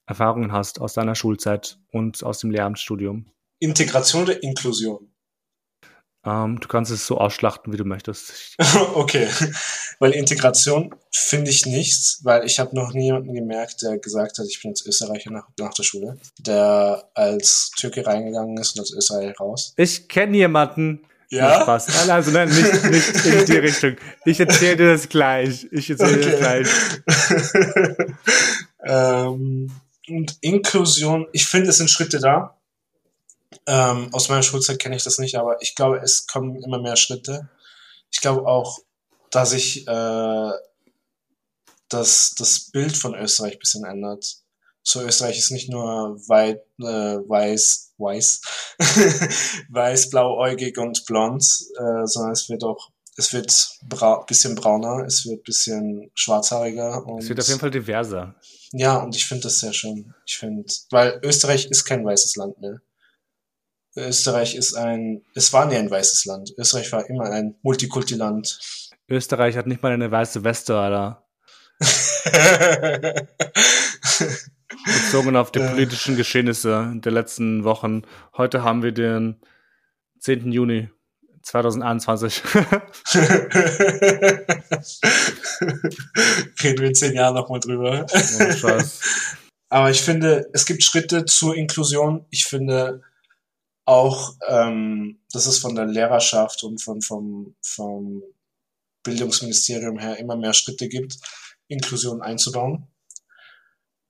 Erfahrungen 0.06 0.50
hast 0.50 0.80
aus 0.80 0.94
deiner 0.94 1.14
Schulzeit 1.14 1.78
und 1.92 2.24
aus 2.24 2.40
dem 2.40 2.50
Lehramtsstudium. 2.50 3.26
Integration 3.60 4.24
oder 4.24 4.42
Inklusion? 4.42 5.11
Ähm, 6.24 6.60
du 6.60 6.68
kannst 6.68 6.92
es 6.92 7.06
so 7.06 7.18
ausschlachten, 7.18 7.72
wie 7.72 7.76
du 7.76 7.84
möchtest. 7.84 8.56
okay, 8.94 9.28
weil 9.98 10.12
Integration 10.12 10.94
finde 11.10 11.50
ich 11.50 11.66
nichts, 11.66 12.20
weil 12.22 12.44
ich 12.44 12.60
habe 12.60 12.76
noch 12.76 12.92
nie 12.92 13.06
jemanden 13.06 13.34
gemerkt, 13.34 13.82
der 13.82 13.98
gesagt 13.98 14.38
hat, 14.38 14.46
ich 14.48 14.62
bin 14.62 14.70
jetzt 14.70 14.86
Österreicher 14.86 15.32
nach, 15.32 15.48
nach 15.58 15.74
der 15.74 15.82
Schule, 15.82 16.18
der 16.38 17.08
als 17.14 17.72
Türke 17.76 18.06
reingegangen 18.06 18.56
ist 18.56 18.74
und 18.74 18.80
als 18.80 18.92
Österreicher 18.92 19.34
raus. 19.38 19.74
Ich 19.76 20.08
kenne 20.08 20.36
jemanden. 20.36 21.00
Ja. 21.28 21.62
Spaß. 21.62 22.10
Also 22.10 22.30
nein, 22.30 22.50
nicht, 22.50 22.84
nicht 22.84 23.24
in 23.24 23.46
die 23.46 23.58
Richtung. 23.58 23.96
Ich 24.26 24.38
erzähle 24.38 24.76
dir 24.76 24.92
das 24.92 25.08
gleich. 25.08 25.66
Ich 25.72 25.88
erzähle 25.88 26.18
okay. 26.18 26.24
dir 26.24 26.64
das 27.30 27.52
gleich. 27.52 28.16
ähm, 28.84 29.70
und 30.08 30.36
Inklusion, 30.42 31.26
ich 31.32 31.46
finde, 31.46 31.70
es 31.70 31.78
sind 31.78 31.88
Schritte 31.88 32.20
da 32.20 32.54
ähm, 33.66 34.08
aus 34.12 34.28
meiner 34.28 34.42
Schulzeit 34.42 34.78
kenne 34.78 34.96
ich 34.96 35.04
das 35.04 35.18
nicht, 35.18 35.36
aber 35.36 35.60
ich 35.62 35.74
glaube, 35.74 35.98
es 35.98 36.26
kommen 36.26 36.62
immer 36.62 36.80
mehr 36.80 36.96
Schritte. 36.96 37.48
Ich 38.10 38.20
glaube 38.20 38.46
auch, 38.46 38.78
dass 39.30 39.50
sich 39.50 39.86
äh, 39.86 40.50
das, 41.88 42.34
das 42.36 42.70
Bild 42.70 42.96
von 42.96 43.14
Österreich 43.14 43.54
ein 43.54 43.58
bisschen 43.58 43.84
ändert. 43.84 44.42
So 44.82 45.00
Österreich 45.00 45.38
ist 45.38 45.50
nicht 45.50 45.70
nur 45.70 46.18
weit, 46.28 46.62
äh, 46.80 46.84
weiß, 46.84 47.94
weiß, 47.98 48.40
weiß, 49.68 50.10
blauäugig 50.10 50.76
und 50.78 51.04
blond, 51.06 51.42
äh, 51.42 52.06
sondern 52.06 52.32
es 52.32 52.48
wird 52.48 52.64
auch 52.64 52.90
es 53.16 53.32
wird 53.32 53.78
bra 53.82 54.24
bisschen 54.26 54.54
brauner, 54.54 55.04
es 55.04 55.26
wird 55.26 55.44
bisschen 55.44 56.10
schwarzhaariger. 56.14 57.06
Und 57.06 57.22
es 57.22 57.28
wird 57.28 57.40
auf 57.40 57.48
jeden 57.48 57.60
Fall 57.60 57.70
diverser. 57.70 58.34
Ja, 58.72 58.96
und 58.96 59.14
ich 59.14 59.26
finde 59.26 59.44
das 59.44 59.58
sehr 59.58 59.72
schön. 59.72 60.14
Ich 60.26 60.38
finde, 60.38 60.64
weil 60.90 61.20
Österreich 61.22 61.66
ist 61.66 61.84
kein 61.84 62.04
weißes 62.04 62.36
Land 62.36 62.58
mehr. 62.60 62.80
Österreich 63.96 64.54
ist 64.54 64.74
ein, 64.74 65.22
es 65.34 65.52
war 65.52 65.66
nie 65.66 65.76
ein 65.76 65.90
weißes 65.90 66.24
Land. 66.24 66.54
Österreich 66.56 66.90
war 66.92 67.08
immer 67.08 67.24
ein 67.30 67.56
Multikulti-Land. 67.62 68.58
Österreich 69.08 69.56
hat 69.56 69.66
nicht 69.66 69.82
mal 69.82 69.92
eine 69.92 70.10
weiße 70.10 70.44
Weste, 70.44 70.76
Alter. 70.76 71.26
Bezogen 74.84 75.36
auf 75.36 75.52
die 75.52 75.60
politischen 75.60 76.16
Geschehnisse 76.16 76.92
der 76.94 77.12
letzten 77.12 77.64
Wochen. 77.64 78.02
Heute 78.36 78.62
haben 78.62 78.82
wir 78.82 78.92
den 78.92 79.40
10. 80.20 80.50
Juni 80.52 80.88
2021. 81.42 82.42
Reden 86.62 86.78
wir 86.80 86.88
in 86.88 86.94
zehn 86.94 87.14
Jahren 87.14 87.34
nochmal 87.34 87.60
drüber. 87.60 88.06
Oh, 88.10 88.80
Aber 89.68 89.90
ich 89.90 90.00
finde, 90.02 90.48
es 90.52 90.64
gibt 90.66 90.82
Schritte 90.84 91.24
zur 91.24 91.56
Inklusion. 91.56 92.24
Ich 92.30 92.44
finde 92.44 93.02
auch, 93.84 94.36
ähm, 94.48 95.20
dass 95.32 95.46
es 95.46 95.58
von 95.58 95.74
der 95.74 95.86
Lehrerschaft 95.86 96.62
und 96.64 96.82
von, 96.82 97.02
vom, 97.02 97.56
vom 97.62 98.22
Bildungsministerium 99.02 99.98
her 99.98 100.18
immer 100.18 100.36
mehr 100.36 100.54
Schritte 100.54 100.88
gibt, 100.88 101.18
Inklusion 101.68 102.22
einzubauen. 102.22 102.86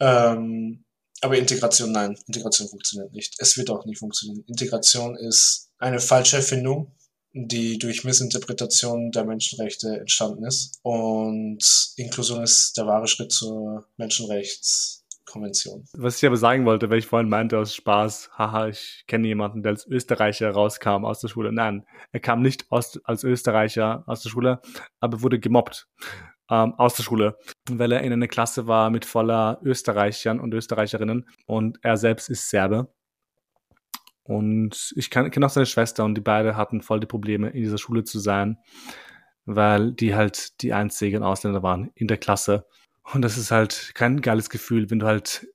Ähm, 0.01 0.85
aber 1.21 1.39
Integration, 1.39 1.93
nein, 1.93 2.19
Integration 2.27 2.69
funktioniert 2.69 3.13
nicht. 3.13 3.35
Es 3.39 3.57
wird 3.57 3.71
auch 3.71 3.85
nie 3.85 3.95
funktionieren. 3.95 4.45
Integration 4.49 5.17
ist 5.17 5.71
eine 5.79 6.01
falsche 6.01 6.37
Erfindung 6.37 6.93
die 7.35 7.79
durch 7.79 8.05
Missinterpretation 8.05 9.11
der 9.11 9.25
Menschenrechte 9.25 9.99
entstanden 9.99 10.45
ist. 10.45 10.79
Und 10.83 11.93
Inklusion 11.97 12.43
ist 12.43 12.77
der 12.77 12.87
wahre 12.87 13.09
Schritt 13.09 13.33
zur 13.33 13.89
Menschenrechtskonvention. 15.37 15.85
Was 15.95 16.19
ich 16.19 16.27
aber 16.27 16.37
sagen 16.37 16.65
wollte, 16.65 16.91
weil 16.91 16.99
ich 16.99 17.07
vorhin 17.07 17.29
meinte 17.29 17.59
aus 17.59 17.75
Spaß, 17.75 18.31
haha, 18.37 18.69
ich 18.69 19.05
kenne 19.07 19.29
jemanden, 19.29 19.63
der 19.63 19.71
als 19.71 19.87
Österreicher 19.87 20.51
rauskam 20.51 21.05
aus 21.05 21.21
der 21.21 21.29
Schule. 21.29 21.53
Nein, 21.53 21.87
er 22.13 22.21
kam 22.21 22.43
nicht 22.43 22.71
aus, 22.71 23.01
als 23.05 23.25
Österreicher 23.25 24.05
aus 24.07 24.23
der 24.23 24.31
Schule, 24.31 24.61
aber 25.01 25.23
wurde 25.23 25.39
gemobbt 25.39 25.89
ähm, 26.51 26.75
aus 26.75 26.95
der 26.95 27.03
Schule, 27.03 27.37
weil 27.71 27.93
er 27.93 28.03
in 28.03 28.13
einer 28.13 28.29
Klasse 28.29 28.67
war 28.67 28.91
mit 28.91 29.05
voller 29.05 29.61
Österreichern 29.63 30.41
und 30.41 30.55
Österreicherinnen 30.55 31.29
und 31.47 31.79
er 31.83 31.97
selbst 31.97 32.29
ist 32.29 32.51
Serbe 32.51 32.93
und 34.25 34.93
ich 34.97 35.11
kenne 35.11 35.31
auch 35.45 35.51
seine 35.51 35.67
Schwester 35.67 36.05
und 36.05 36.15
die 36.15 36.21
beide 36.21 36.57
hatten 36.57 36.81
voll 36.81 37.01
die 37.01 37.07
Probleme, 37.07 37.51
in 37.51 37.63
dieser 37.63 37.79
Schule 37.79 38.05
zu 38.05 38.19
sein, 38.19 38.59
weil 39.45 39.93
die 39.93 40.15
halt 40.15 40.63
die 40.63 40.73
einzigen 40.73 41.23
Ausländer 41.23 41.63
waren 41.63 41.91
in 41.95 42.07
der 42.07 42.19
Klasse. 42.19 42.67
Und 43.03 43.23
das 43.23 43.37
ist 43.37 43.51
halt 43.51 43.93
kein 43.95 44.21
geiles 44.21 44.51
Gefühl, 44.51 44.91
wenn 44.91 45.01
du 45.01 45.07
halt 45.07 45.47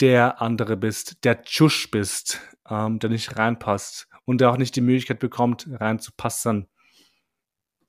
der 0.00 0.40
andere 0.40 0.76
bist, 0.76 1.24
der 1.24 1.42
Tschusch 1.42 1.90
bist, 1.90 2.40
ähm, 2.68 2.98
der 2.98 3.10
nicht 3.10 3.36
reinpasst 3.36 4.08
und 4.24 4.40
der 4.40 4.50
auch 4.50 4.56
nicht 4.56 4.76
die 4.76 4.80
Möglichkeit 4.80 5.18
bekommt, 5.18 5.68
reinzupassen. 5.70 6.68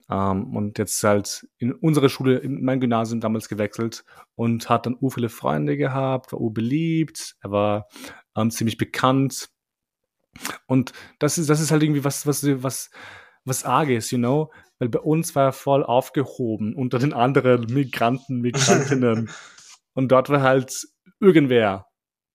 Ähm, 0.09 0.55
und 0.55 0.77
jetzt 0.79 1.03
halt 1.03 1.47
in 1.57 1.73
unsere 1.73 2.09
Schule, 2.09 2.37
in 2.37 2.63
mein 2.63 2.79
Gymnasium 2.79 3.21
damals 3.21 3.49
gewechselt 3.49 4.03
und 4.35 4.69
hat 4.69 4.85
dann 4.85 4.97
u 4.99 5.09
viele 5.09 5.29
Freunde 5.29 5.77
gehabt, 5.77 6.31
war 6.31 6.41
u 6.41 6.49
beliebt, 6.49 7.35
er 7.41 7.51
war 7.51 7.87
ähm, 8.35 8.51
ziemlich 8.51 8.77
bekannt 8.77 9.49
und 10.65 10.93
das 11.19 11.37
ist, 11.37 11.49
das 11.49 11.59
ist 11.59 11.71
halt 11.71 11.83
irgendwie 11.83 12.03
was, 12.03 12.25
was, 12.25 12.43
was, 12.63 12.89
was 13.45 13.63
arges, 13.63 14.11
you 14.11 14.17
know? 14.17 14.51
Weil 14.79 14.89
bei 14.89 14.99
uns 14.99 15.35
war 15.35 15.45
er 15.45 15.53
voll 15.53 15.83
aufgehoben 15.83 16.75
unter 16.75 16.99
den 16.99 17.13
anderen 17.13 17.65
Migranten, 17.73 18.41
Migrantinnen. 18.41 19.29
und 19.93 20.11
dort 20.11 20.29
war 20.29 20.41
halt 20.41 20.87
irgendwer. 21.19 21.87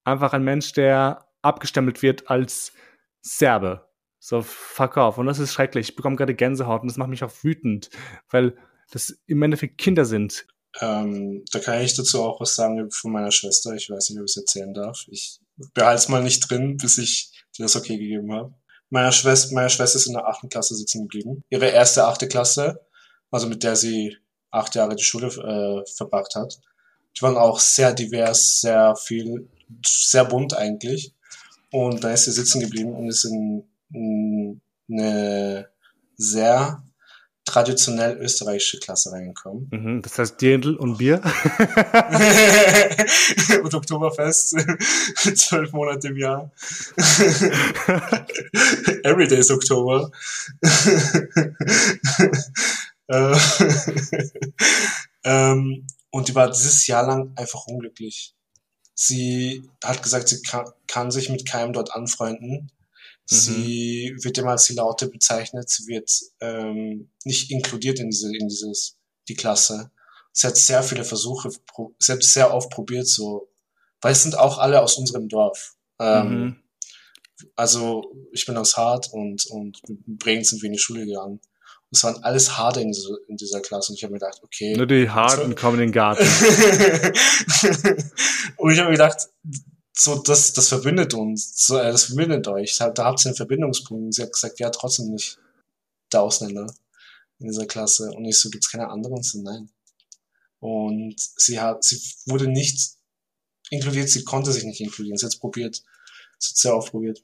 Einfach 0.04 0.32
ein 0.32 0.44
Mensch, 0.44 0.72
der 0.72 1.26
abgestempelt 1.42 2.02
wird 2.02 2.30
als 2.30 2.72
Serbe. 3.20 3.88
So, 4.18 4.42
fuck 4.42 4.96
off. 4.96 5.18
Und 5.18 5.26
das 5.26 5.38
ist 5.38 5.52
schrecklich. 5.52 5.90
Ich 5.90 5.96
bekomme 5.96 6.16
gerade 6.16 6.34
Gänsehaut 6.34 6.82
und 6.82 6.88
das 6.88 6.96
macht 6.96 7.11
mich 7.11 7.24
auch 7.24 7.32
wütend, 7.42 7.90
weil 8.30 8.56
das 8.90 9.18
im 9.26 9.42
Endeffekt 9.42 9.78
Kinder 9.78 10.04
sind. 10.04 10.46
Ähm, 10.80 11.44
da 11.50 11.61
kann 11.61 11.82
ich 11.82 11.94
dazu 11.94 12.22
auch 12.22 12.40
was 12.40 12.54
sagen 12.54 12.90
von 12.90 13.12
meiner 13.12 13.30
Schwester. 13.30 13.74
Ich 13.74 13.90
weiß 13.90 14.11
nicht, 14.11 14.18
ob 14.18 14.24
ich 14.24 14.32
es 14.32 14.36
erzählen 14.36 14.74
darf. 14.74 15.04
Ich 15.09 15.40
behalte 15.74 15.98
es 15.98 16.09
mal 16.09 16.22
nicht 16.22 16.48
drin, 16.48 16.76
bis 16.76 16.98
ich 16.98 17.32
die 17.56 17.62
das 17.62 17.76
okay 17.76 17.98
gegeben 17.98 18.32
haben. 18.32 18.54
Meine 18.91 19.12
Schwester, 19.12 19.55
meine 19.55 19.70
Schwester 19.70 19.97
ist 19.97 20.07
in 20.07 20.14
der 20.14 20.26
achten 20.26 20.49
Klasse 20.49 20.74
sitzen 20.74 21.03
geblieben. 21.03 21.45
Ihre 21.51 21.66
erste 21.66 22.05
achte 22.07 22.28
Klasse, 22.28 22.80
also 23.30 23.47
mit 23.47 23.62
der 23.62 23.76
sie 23.76 24.16
acht 24.51 24.74
Jahre 24.74 24.97
die 24.97 25.05
Schule 25.05 25.26
äh, 25.26 25.91
verbracht 25.95 26.34
hat. 26.34 26.59
Die 27.16 27.22
waren 27.22 27.36
auch 27.36 27.61
sehr 27.61 27.93
divers, 27.93 28.61
sehr 28.61 28.97
viel, 28.97 29.49
sehr 29.84 30.24
bunt 30.24 30.57
eigentlich. 30.57 31.12
Und 31.70 32.03
da 32.03 32.12
ist 32.12 32.24
sie 32.24 32.32
sitzen 32.32 32.61
geblieben 32.61 32.95
und 32.95 33.09
ist 33.09 33.24
in, 33.24 33.64
in 33.93 34.61
eine 34.91 35.68
sehr 36.16 36.82
traditionell 37.49 38.16
österreichische 38.18 38.78
Klasse 38.78 39.11
reingekommen. 39.12 39.68
Mhm, 39.70 40.03
das 40.03 40.18
heißt 40.18 40.38
Dirndl 40.40 40.76
und 40.76 40.99
Bier? 40.99 41.22
und 43.62 43.74
Oktoberfest, 43.74 44.51
zwölf 45.36 45.72
Monate 45.72 46.09
im 46.09 46.18
Jahr. 46.18 46.51
Everyday 49.03 49.38
is 49.38 49.51
Oktober. 49.51 50.11
Äh, 53.09 53.36
ähm, 55.24 55.86
und 56.11 56.28
die 56.28 56.34
war 56.34 56.51
dieses 56.51 56.86
Jahr 56.86 57.07
lang 57.07 57.32
einfach 57.36 57.66
unglücklich. 57.66 58.34
Sie 58.94 59.66
hat 59.82 60.03
gesagt, 60.03 60.28
sie 60.28 60.42
kann, 60.42 60.66
kann 60.86 61.11
sich 61.11 61.30
mit 61.30 61.49
keinem 61.49 61.72
dort 61.72 61.94
anfreunden 61.94 62.70
Sie 63.31 64.12
mhm. 64.14 64.24
wird 64.24 64.39
immer 64.39 64.53
als 64.53 64.64
die 64.64 64.74
Laute 64.74 65.07
bezeichnet. 65.09 65.68
Sie 65.68 65.87
wird 65.87 66.11
ähm, 66.41 67.11
nicht 67.24 67.51
inkludiert 67.51 67.99
in 67.99 68.09
diese, 68.09 68.35
in 68.35 68.49
dieses, 68.49 68.97
die 69.29 69.35
Klasse. 69.35 69.91
Sie 70.33 70.47
hat 70.47 70.57
sehr 70.57 70.83
viele 70.83 71.05
Versuche, 71.05 71.51
sie 71.99 72.12
hat 72.12 72.22
sehr 72.22 72.55
oft 72.55 72.70
probiert, 72.70 73.07
so, 73.07 73.51
weil 74.01 74.12
es 74.12 74.22
sind 74.22 74.39
auch 74.39 74.57
alle 74.57 74.81
aus 74.81 74.97
unserem 74.97 75.29
Dorf. 75.29 75.76
Ähm, 75.99 76.31
mhm. 76.31 76.57
Also 77.55 78.11
ich 78.33 78.47
bin 78.47 78.57
aus 78.57 78.79
Hart 78.79 79.12
und, 79.12 79.45
und 79.47 79.79
in 79.87 80.16
Bremen 80.16 80.45
sind 80.45 80.62
wir 80.62 80.68
in 80.68 80.72
die 80.72 80.79
Schule 80.79 81.05
gegangen. 81.05 81.41
Es 81.91 82.05
waren 82.05 82.22
alles 82.22 82.57
Harte 82.57 82.81
in, 82.81 82.93
diese, 82.93 83.18
in 83.29 83.37
dieser 83.37 83.61
Klasse. 83.61 83.93
Und 83.93 83.97
ich 83.97 84.05
habe 84.05 84.14
mir 84.14 84.20
gedacht, 84.20 84.41
okay. 84.43 84.74
Nur 84.76 84.87
die 84.87 85.11
Harten 85.11 85.55
kommen 85.55 85.81
in 85.81 85.87
den 85.89 85.93
Garten. 85.93 86.22
und 88.57 88.72
ich 88.72 88.79
habe 88.79 88.89
mir 88.91 88.97
gedacht, 88.97 89.29
so, 90.01 90.16
das, 90.16 90.53
das 90.53 90.68
verbindet 90.68 91.12
uns, 91.14 91.66
so, 91.66 91.76
äh, 91.76 91.90
das 91.90 92.05
verbindet 92.05 92.46
euch. 92.46 92.76
Da, 92.76 92.90
da 92.90 93.07
habt 93.07 93.24
ihr 93.24 93.30
einen 93.30 93.36
Verbindungspunkt. 93.36 94.05
Und 94.05 94.12
sie 94.12 94.22
hat 94.22 94.32
gesagt, 94.32 94.61
ja, 94.61 94.70
trotzdem 94.70 95.11
nicht 95.11 95.38
der 96.12 96.22
Ausländer 96.22 96.72
in 97.40 97.49
dieser 97.49 97.66
Klasse. 97.66 98.12
Und 98.12 98.24
ich 98.24 98.38
so, 98.38 98.49
gibt's 98.49 98.70
keine 98.70 98.90
anderen? 98.90 99.22
So, 99.22 99.42
nein. 99.42 99.70
Und 100.61 101.16
sie 101.18 101.59
hat, 101.59 101.82
sie 101.82 102.01
wurde 102.26 102.46
nicht 102.46 102.92
inkludiert, 103.70 104.09
sie 104.09 104.22
konnte 104.22 104.53
sich 104.53 104.64
nicht 104.64 104.80
inkludieren. 104.80 105.18
Sie 105.18 105.26
hat 105.26 105.32
es 105.32 105.38
probiert. 105.38 105.82
Sie 106.38 106.51
hat 106.51 106.57
sehr 106.57 106.76
oft 106.76 106.92
probiert. 106.92 107.22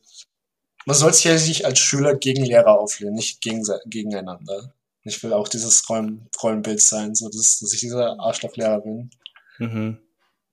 Man 0.85 0.97
soll 0.97 1.15
sich 1.15 1.25
ja 1.25 1.35
nicht 1.35 1.65
als 1.65 1.79
Schüler 1.79 2.17
gegen 2.17 2.45
Lehrer 2.45 2.79
auflehnen, 2.79 3.15
nicht 3.15 3.41
gegen, 3.41 3.65
gegeneinander. 3.87 4.75
Ich 5.05 5.23
will 5.23 5.33
auch 5.33 5.47
dieses 5.47 5.89
Rollen, 5.89 6.29
Rollenbild 6.43 6.81
sein, 6.81 7.15
so 7.15 7.29
dass, 7.29 7.61
dass 7.61 7.73
ich 7.73 7.81
dieser 7.81 8.19
Arschlochlehrer 8.19 8.81
bin. 8.81 9.11
Mhm. 9.59 9.99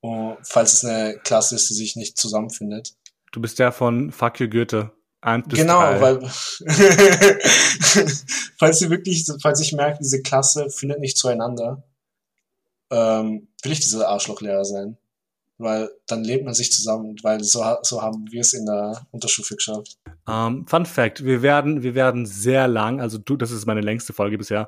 Falls 0.01 0.73
es 0.73 0.85
eine 0.85 1.19
Klasse 1.19 1.55
ist, 1.55 1.69
die 1.69 1.75
sich 1.75 1.95
nicht 1.95 2.17
zusammenfindet. 2.17 2.93
Du 3.31 3.39
bist 3.39 3.59
der 3.59 3.71
von 3.71 4.11
Fuck 4.11 4.39
you 4.39 4.49
Goethe. 4.49 4.91
genau, 5.21 5.79
drei. 5.81 6.01
weil 6.01 6.19
falls 8.57 8.79
sie 8.79 8.89
wirklich, 8.89 9.25
falls 9.41 9.61
ich 9.61 9.73
merke, 9.73 9.99
diese 10.01 10.21
Klasse 10.21 10.69
findet 10.69 10.99
nicht 10.99 11.17
zueinander, 11.17 11.83
ähm, 12.91 13.47
will 13.61 13.71
ich 13.71 13.79
dieser 13.81 14.07
Arschlochlehrer 14.07 14.65
sein 14.65 14.97
weil 15.61 15.89
dann 16.07 16.23
lebt 16.23 16.43
man 16.43 16.53
sich 16.53 16.71
zusammen, 16.71 17.15
weil 17.21 17.43
so, 17.43 17.63
so 17.83 18.01
haben 18.01 18.25
wir 18.31 18.41
es 18.41 18.53
in 18.53 18.65
der 18.65 19.05
Unterstufe 19.11 19.55
geschafft. 19.55 19.97
Um, 20.25 20.33
ähm, 20.33 20.67
Fun 20.67 20.85
Fact, 20.85 21.23
wir 21.23 21.41
werden, 21.41 21.83
wir 21.83 21.95
werden 21.95 22.25
sehr 22.25 22.67
lang, 22.67 22.99
also 22.99 23.17
du, 23.17 23.37
das 23.37 23.51
ist 23.51 23.65
meine 23.65 23.81
längste 23.81 24.13
Folge 24.13 24.37
bisher. 24.37 24.67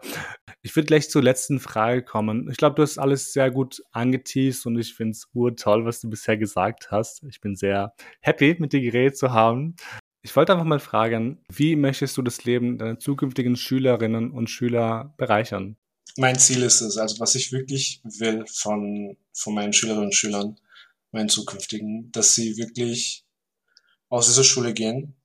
Ich 0.66 0.74
würde 0.78 0.88
gleich 0.88 1.09
zur 1.09 1.22
letzten 1.22 1.59
Frage 1.59 2.03
kommen. 2.03 2.49
Ich 2.49 2.55
glaube, 2.55 2.78
du 2.78 2.84
hast 2.84 2.97
alles 2.97 3.34
sehr 3.34 3.51
gut 3.51 3.84
angeteased 3.91 4.66
und 4.66 4.80
ich 4.80 4.93
finde 4.93 5.11
es 5.11 5.28
urtoll, 5.34 5.84
was 5.84 5.99
du 5.99 6.09
bisher 6.09 6.38
gesagt 6.38 6.89
hast. 6.89 7.22
Ich 7.24 7.41
bin 7.41 7.57
sehr 7.57 7.93
happy, 8.22 8.55
mit 8.59 8.72
dir 8.72 8.80
geredet 8.80 9.18
zu 9.18 9.32
haben. 9.32 9.76
Ich 10.22 10.34
wollte 10.38 10.53
einfach 10.53 10.66
mal 10.66 10.80
fragen, 10.80 11.43
wie 11.49 11.76
möchtest 11.76 12.16
du 12.16 12.22
das 12.22 12.45
Leben 12.45 12.78
deiner 12.78 12.97
zukünftigen 12.97 13.57
Schülerinnen 13.57 14.32
und 14.32 14.49
Schüler 14.49 15.14
bereichern? 15.18 15.76
Mein 16.16 16.39
Ziel 16.39 16.64
ist 16.64 16.80
es, 16.80 16.97
also 16.97 17.20
was 17.20 17.36
ich 17.36 17.51
wirklich 17.51 17.99
will 18.05 18.45
von, 18.47 19.18
von 19.34 19.53
meinen 19.53 19.74
Schülerinnen 19.74 20.05
und 20.05 20.16
Schülern, 20.16 20.55
meinen 21.11 21.28
zukünftigen, 21.28 22.09
dass 22.14 22.36
sie 22.36 22.55
wirklich 22.55 23.26
aus 24.07 24.28
dieser 24.28 24.45
Schule 24.45 24.74
gehen 24.74 25.16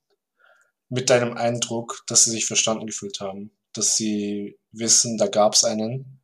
mit 0.89 1.11
deinem 1.11 1.34
Eindruck, 1.34 2.03
dass 2.09 2.24
sie 2.24 2.32
sich 2.32 2.47
verstanden 2.47 2.86
gefühlt 2.86 3.20
haben, 3.20 3.53
dass 3.72 3.97
sie 3.97 4.58
wissen, 4.73 5.19
da 5.19 5.27
gab 5.27 5.55
es 5.55 5.64
einen, 5.64 6.21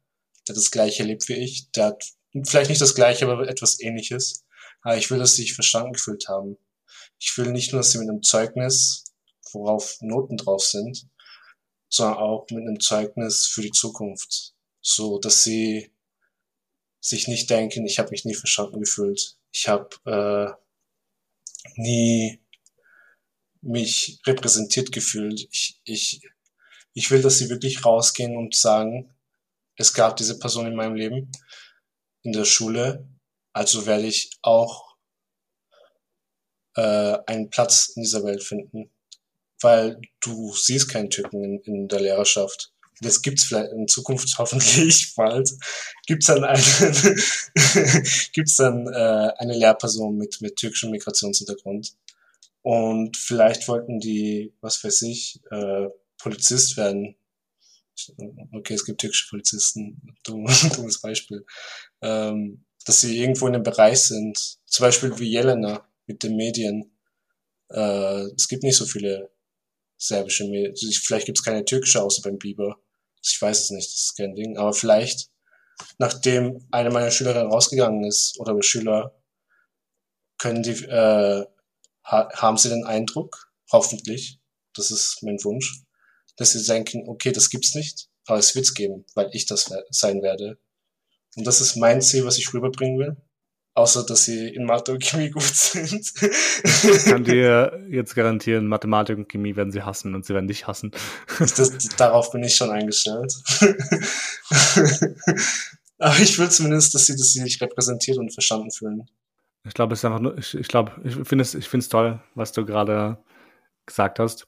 der 0.47 0.55
das 0.55 0.71
gleiche 0.71 1.03
erlebt 1.03 1.29
wie 1.29 1.35
ich, 1.35 1.71
der 1.73 1.87
hat 1.87 2.05
vielleicht 2.45 2.71
nicht 2.71 2.81
das 2.81 2.95
gleiche, 2.95 3.27
aber 3.27 3.49
etwas 3.49 3.81
ähnliches. 3.81 4.45
Aber 4.83 4.97
ich 4.97 5.11
will, 5.11 5.19
dass 5.19 5.35
sie 5.35 5.43
sich 5.43 5.55
verstanden 5.55 5.93
gefühlt 5.93 6.29
haben. 6.29 6.59
Ich 7.19 7.37
will 7.39 7.53
nicht 7.53 7.73
nur, 7.73 7.81
dass 7.81 7.93
sie 7.93 7.99
mit 7.99 8.09
einem 8.09 8.23
Zeugnis, 8.23 9.05
worauf 9.53 9.97
Noten 10.01 10.37
drauf 10.37 10.63
sind, 10.63 11.07
sondern 11.89 12.19
auch 12.19 12.47
mit 12.51 12.67
einem 12.67 12.81
Zeugnis 12.81 13.47
für 13.47 13.63
die 13.63 13.71
Zukunft. 13.71 14.55
So, 14.81 15.19
dass 15.19 15.43
sie 15.45 15.93
sich 17.01 17.29
nicht 17.29 17.49
denken, 17.51 17.87
ich 17.87 17.99
habe 17.99 18.11
mich 18.11 18.25
nie 18.25 18.35
verstanden 18.35 18.81
gefühlt. 18.81 19.37
Ich 19.53 19.69
habe 19.69 19.89
äh, 20.05 20.53
nie 21.77 22.41
mich 23.63 24.21
repräsentiert 24.27 24.93
gefühlt. 24.93 25.47
Ich, 25.51 25.81
ich, 25.85 26.21
ich 26.95 27.11
will, 27.11 27.23
dass 27.23 27.39
sie 27.39 27.51
wirklich 27.51 27.85
rausgehen 27.85 28.37
und 28.37 28.55
sagen, 28.55 29.13
es 29.77 29.93
gab 29.93 30.17
diese 30.17 30.39
Person 30.39 30.67
in 30.67 30.77
meinem 30.77 30.95
Leben, 30.95 31.31
in 32.23 32.33
der 32.33 32.45
Schule, 32.45 33.07
also 33.53 33.87
werde 33.87 34.07
ich 34.07 34.31
auch 34.43 34.97
äh, 36.77 37.19
einen 37.27 37.51
Platz 37.51 37.93
in 37.95 38.03
dieser 38.03 38.25
Welt 38.25 38.43
finden. 38.43 38.91
Weil 39.61 40.01
du 40.21 40.53
siehst 40.55 40.89
keinen 40.89 41.11
Typen 41.11 41.43
in, 41.43 41.61
in 41.61 41.89
der 41.89 42.01
Lehrerschaft. 42.01 42.73
Das 43.01 43.23
gibt's 43.23 43.45
vielleicht 43.45 43.73
in 43.73 43.89
Zukunft 43.89 44.33
hoffentlich 44.39 45.15
bald. 45.17 45.51
Gibt's 46.07 46.27
dann 46.27 46.45
eine, 46.45 46.63
gibt's 48.33 48.57
dann 48.57 48.87
äh, 48.87 49.33
eine 49.39 49.57
Lehrperson 49.57 50.17
mit 50.17 50.41
mit 50.41 50.57
türkischem 50.57 50.91
Migrationshintergrund 50.91 51.95
und 52.65 53.19
vielleicht 53.19 53.69
wollten 53.69 54.01
die, 54.01 54.55
was 54.63 54.83
weiß 54.83 55.03
ich, 55.03 55.39
äh, 55.51 55.89
Polizist 56.25 56.79
werden. 56.79 57.17
Okay, 58.53 58.75
es 58.75 58.85
gibt 58.85 59.01
türkische 59.01 59.29
Polizisten, 59.29 60.17
dummes 60.25 61.01
Beispiel. 61.03 61.45
Ähm, 62.01 62.65
dass 62.87 63.01
sie 63.01 63.19
irgendwo 63.19 63.47
in 63.47 63.55
einem 63.55 63.63
Bereich 63.63 64.01
sind, 64.01 64.39
zum 64.67 64.85
Beispiel 64.85 65.19
wie 65.19 65.31
Jelena 65.31 65.87
mit 66.07 66.23
den 66.23 66.37
Medien. 66.37 66.99
Äh, 67.71 68.25
es 68.37 68.49
gibt 68.49 68.63
nicht 68.63 68.77
so 68.77 68.87
viele 68.87 69.31
serbische 69.99 70.45
Medien. 70.45 70.73
Also 70.73 70.89
vielleicht 71.05 71.27
gibt 71.27 71.39
es 71.39 71.45
keine 71.45 71.65
türkische 71.65 72.03
außer 72.03 72.23
beim 72.23 72.39
Biber. 72.39 72.79
Ich 73.23 73.41
weiß 73.41 73.61
es 73.61 73.71
nicht, 73.71 73.89
das 73.89 74.05
ist 74.05 74.17
kein 74.17 74.35
Ding. 74.35 74.57
Aber 74.57 74.73
vielleicht, 74.73 75.29
nachdem 75.99 76.67
eine 76.71 76.91
meiner 76.91 77.11
Schülerinnen 77.11 77.53
rausgegangen 77.53 78.05
ist 78.05 78.39
oder 78.41 78.61
Schüler, 78.63 79.15
können 80.39 80.63
die 80.63 80.85
äh, 80.85 81.47
ha 82.03 82.29
haben 82.35 82.57
Sie 82.57 82.71
den 82.71 82.85
Eindruck, 82.85 83.53
hoffentlich, 83.71 84.41
das 84.75 84.91
ist 84.91 85.23
mein 85.23 85.43
Wunsch, 85.45 85.85
dass 86.37 86.53
Sie 86.53 86.65
denken, 86.65 87.09
okay, 87.09 87.33
das 87.33 87.51
gibt's 87.51 87.75
nicht, 87.75 88.09
aber 88.27 88.39
es 88.39 88.55
wird's 88.55 88.75
geben, 88.75 89.05
weil 89.15 89.31
ich 89.33 89.47
das 89.47 89.73
sein 89.91 90.23
werde. 90.23 90.59
Und 91.37 91.47
das 91.47 91.61
ist 91.61 91.77
mein 91.77 92.01
Ziel, 92.01 92.25
was 92.25 92.39
ich 92.39 92.53
rüberbringen 92.53 92.99
will. 92.99 93.17
Außer, 93.77 94.07
dass 94.07 94.25
sie 94.25 94.49
in 94.49 94.67
Mathe 94.67 94.93
und 94.93 95.03
Chemie 95.03 95.31
gut 95.31 95.43
sind. 95.53 96.13
ich 96.23 97.05
kann 97.07 97.25
dir 97.25 97.85
jetzt 97.91 98.15
garantieren, 98.15 98.69
Mathematik 98.69 99.19
und 99.19 99.29
Chemie 99.29 99.57
werden 99.57 99.73
sie 99.73 99.83
hassen 99.83 100.15
und 100.15 100.25
sie 100.25 100.33
werden 100.33 100.47
dich 100.47 100.69
hassen. 100.69 100.93
Das, 101.41 101.77
darauf 101.97 102.31
bin 102.31 102.45
ich 102.45 102.55
schon 102.55 102.71
eingestellt. 102.71 103.35
Aber 105.99 106.19
ich 106.21 106.39
will 106.39 106.49
zumindest, 106.51 106.95
dass 106.95 107.07
sie, 107.07 107.17
dass 107.17 107.33
sie 107.33 107.41
sich 107.41 107.61
repräsentiert 107.61 108.19
und 108.19 108.33
verstanden 108.33 108.71
fühlen. 108.71 109.11
Ich 109.65 109.75
glaube, 109.75 109.95
es 109.95 110.01
ist 110.01 110.05
einfach 110.05 110.21
nur, 110.21 110.39
ich, 110.39 110.55
ich 110.55 110.69
glaube, 110.69 110.93
ich 111.03 111.15
finde 111.27 111.43
es, 111.43 111.55
ich 111.55 111.69
finde 111.69 111.83
es 111.83 111.89
toll, 111.89 112.23
was 112.37 112.53
du 112.53 112.65
gerade 112.65 113.19
gesagt 113.87 114.21
hast. 114.21 114.47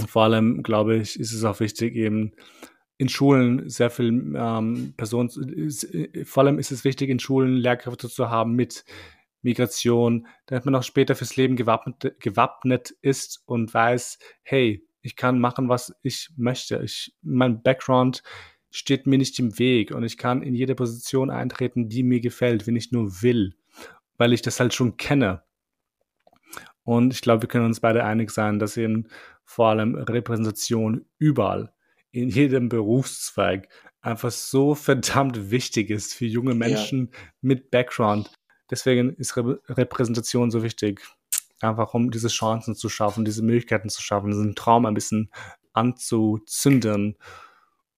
Und 0.00 0.10
vor 0.10 0.24
allem, 0.24 0.62
glaube 0.62 0.96
ich, 0.96 1.18
ist 1.18 1.32
es 1.32 1.44
auch 1.44 1.60
wichtig, 1.60 1.94
eben 1.94 2.32
in 2.98 3.08
Schulen 3.08 3.68
sehr 3.68 3.90
viel 3.90 4.34
ähm, 4.36 4.94
Personen, 4.96 5.30
vor 6.24 6.42
allem 6.42 6.58
ist 6.58 6.70
es 6.70 6.84
wichtig, 6.84 7.08
in 7.08 7.18
Schulen 7.18 7.56
Lehrkräfte 7.56 8.08
zu 8.08 8.28
haben 8.28 8.54
mit 8.54 8.84
Migration, 9.42 10.26
damit 10.46 10.66
man 10.66 10.74
auch 10.74 10.82
später 10.82 11.14
fürs 11.14 11.36
Leben 11.36 11.56
gewappnet, 11.56 12.20
gewappnet 12.20 12.94
ist 13.00 13.42
und 13.46 13.72
weiß, 13.72 14.18
hey, 14.42 14.86
ich 15.00 15.16
kann 15.16 15.40
machen, 15.40 15.70
was 15.70 15.94
ich 16.02 16.28
möchte. 16.36 16.82
Ich, 16.84 17.14
mein 17.22 17.62
Background 17.62 18.22
steht 18.70 19.06
mir 19.06 19.16
nicht 19.16 19.38
im 19.38 19.58
Weg 19.58 19.92
und 19.92 20.04
ich 20.04 20.18
kann 20.18 20.42
in 20.42 20.54
jede 20.54 20.74
Position 20.74 21.30
eintreten, 21.30 21.88
die 21.88 22.02
mir 22.02 22.20
gefällt, 22.20 22.66
wenn 22.66 22.76
ich 22.76 22.92
nur 22.92 23.22
will 23.22 23.54
weil 24.20 24.34
ich 24.34 24.42
das 24.42 24.60
halt 24.60 24.74
schon 24.74 24.98
kenne. 24.98 25.42
Und 26.90 27.14
ich 27.14 27.20
glaube, 27.20 27.42
wir 27.42 27.48
können 27.48 27.66
uns 27.66 27.78
beide 27.78 28.02
einig 28.02 28.32
sein, 28.32 28.58
dass 28.58 28.76
eben 28.76 29.06
vor 29.44 29.68
allem 29.68 29.94
Repräsentation 29.94 31.06
überall, 31.18 31.72
in 32.10 32.28
jedem 32.28 32.68
Berufszweig, 32.68 33.68
einfach 34.00 34.32
so 34.32 34.74
verdammt 34.74 35.52
wichtig 35.52 35.88
ist 35.90 36.14
für 36.14 36.26
junge 36.26 36.56
Menschen 36.56 37.10
ja. 37.12 37.18
mit 37.42 37.70
Background. 37.70 38.32
Deswegen 38.72 39.14
ist 39.14 39.36
Re 39.36 39.60
Repräsentation 39.68 40.50
so 40.50 40.64
wichtig. 40.64 41.00
Einfach 41.60 41.94
um 41.94 42.10
diese 42.10 42.26
Chancen 42.26 42.74
zu 42.74 42.88
schaffen, 42.88 43.24
diese 43.24 43.44
Möglichkeiten 43.44 43.88
zu 43.88 44.02
schaffen, 44.02 44.32
diesen 44.32 44.56
Traum 44.56 44.84
ein 44.84 44.94
bisschen 44.94 45.30
anzuzünden, 45.72 47.16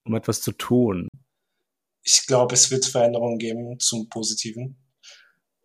um 0.03 0.13
etwas 0.13 0.41
zu 0.41 0.51
tun. 0.51 1.07
Ich 2.03 2.27
glaube, 2.27 2.53
es 2.53 2.69
wird 2.69 2.85
Veränderungen 2.85 3.39
geben 3.39 3.79
zum 3.79 4.07
Positiven. 4.07 4.82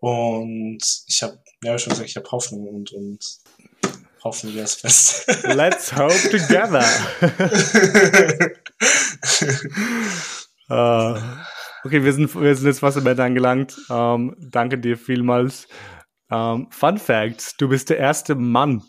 Und 0.00 0.78
ich 1.06 1.22
habe, 1.22 1.38
ja 1.62 1.78
schon 1.78 1.90
gesagt, 1.90 2.08
ich 2.08 2.16
habe 2.16 2.30
Hoffnung 2.30 2.68
und, 2.68 2.92
und 2.92 3.18
hoffen 4.22 4.54
wir 4.54 4.62
das 4.62 4.80
Beste. 4.80 5.32
Let's 5.54 5.94
hope 5.94 6.30
together. 6.30 6.84
uh, 10.70 11.18
okay, 11.84 12.04
wir 12.04 12.12
sind, 12.12 12.34
wir 12.34 12.54
sind 12.54 12.66
jetzt 12.66 12.80
fast 12.80 12.96
am 12.96 13.06
Ende 13.06 13.24
angelangt. 13.24 13.76
Um, 13.88 14.36
danke 14.38 14.78
dir 14.78 14.96
vielmals. 14.96 15.66
Um, 16.30 16.70
Fun 16.70 16.98
Fact: 16.98 17.60
Du 17.60 17.68
bist 17.68 17.90
der 17.90 17.98
erste 17.98 18.34
Mann 18.34 18.82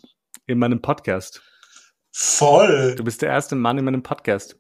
in 0.46 0.60
meinem 0.60 0.82
Podcast. 0.82 1.42
Voll! 2.12 2.96
Du 2.96 3.04
bist 3.04 3.22
der 3.22 3.30
erste 3.30 3.56
Mann 3.56 3.78
in 3.78 3.86
meinem 3.86 4.04
Podcast. 4.04 4.58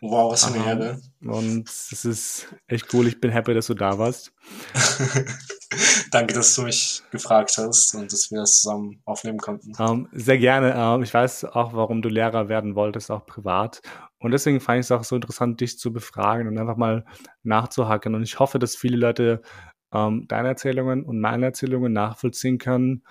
Wow, 0.00 0.32
was 0.32 0.44
für 0.44 0.54
eine 0.54 0.66
Ehre. 0.66 1.00
Und 1.22 1.68
es 1.68 2.04
ist 2.04 2.54
echt 2.66 2.92
cool. 2.92 3.06
Ich 3.06 3.20
bin 3.20 3.30
happy, 3.30 3.54
dass 3.54 3.68
du 3.68 3.74
da 3.74 3.98
warst. 3.98 4.32
Danke, 6.10 6.34
dass 6.34 6.54
du 6.54 6.62
mich 6.62 7.02
gefragt 7.10 7.56
hast 7.58 7.94
und 7.94 8.12
dass 8.12 8.30
wir 8.30 8.40
das 8.40 8.60
zusammen 8.60 9.00
aufnehmen 9.04 9.38
konnten. 9.38 9.72
Um, 9.78 9.86
ähm, 9.86 10.08
sehr 10.12 10.38
gerne. 10.38 10.74
Um, 10.74 10.96
ähm, 10.96 11.02
ich 11.02 11.12
weiß 11.12 11.44
auch, 11.46 11.72
warum 11.74 12.02
du 12.02 12.08
Lehrer 12.08 12.48
werden 12.48 12.74
wolltest, 12.74 13.10
auch 13.10 13.26
privat. 13.26 13.80
Und 14.18 14.30
deswegen 14.30 14.60
fand 14.60 14.80
ich 14.80 14.86
es 14.86 14.92
auch 14.92 15.04
so 15.04 15.16
interessant, 15.16 15.60
dich 15.60 15.78
zu 15.78 15.92
befragen 15.92 16.48
und 16.48 16.58
einfach 16.58 16.76
mal 16.76 17.04
nachzuhacken. 17.42 18.14
Und 18.14 18.22
ich 18.22 18.38
hoffe, 18.38 18.58
dass 18.58 18.76
viele 18.76 18.96
Leute 18.96 19.42
um, 19.90 20.00
ähm, 20.00 20.28
deine 20.28 20.48
Erzählungen 20.48 21.04
und 21.04 21.20
meine 21.20 21.46
Erzählungen 21.46 21.92
nachvollziehen 21.92 22.58
können 22.58 23.04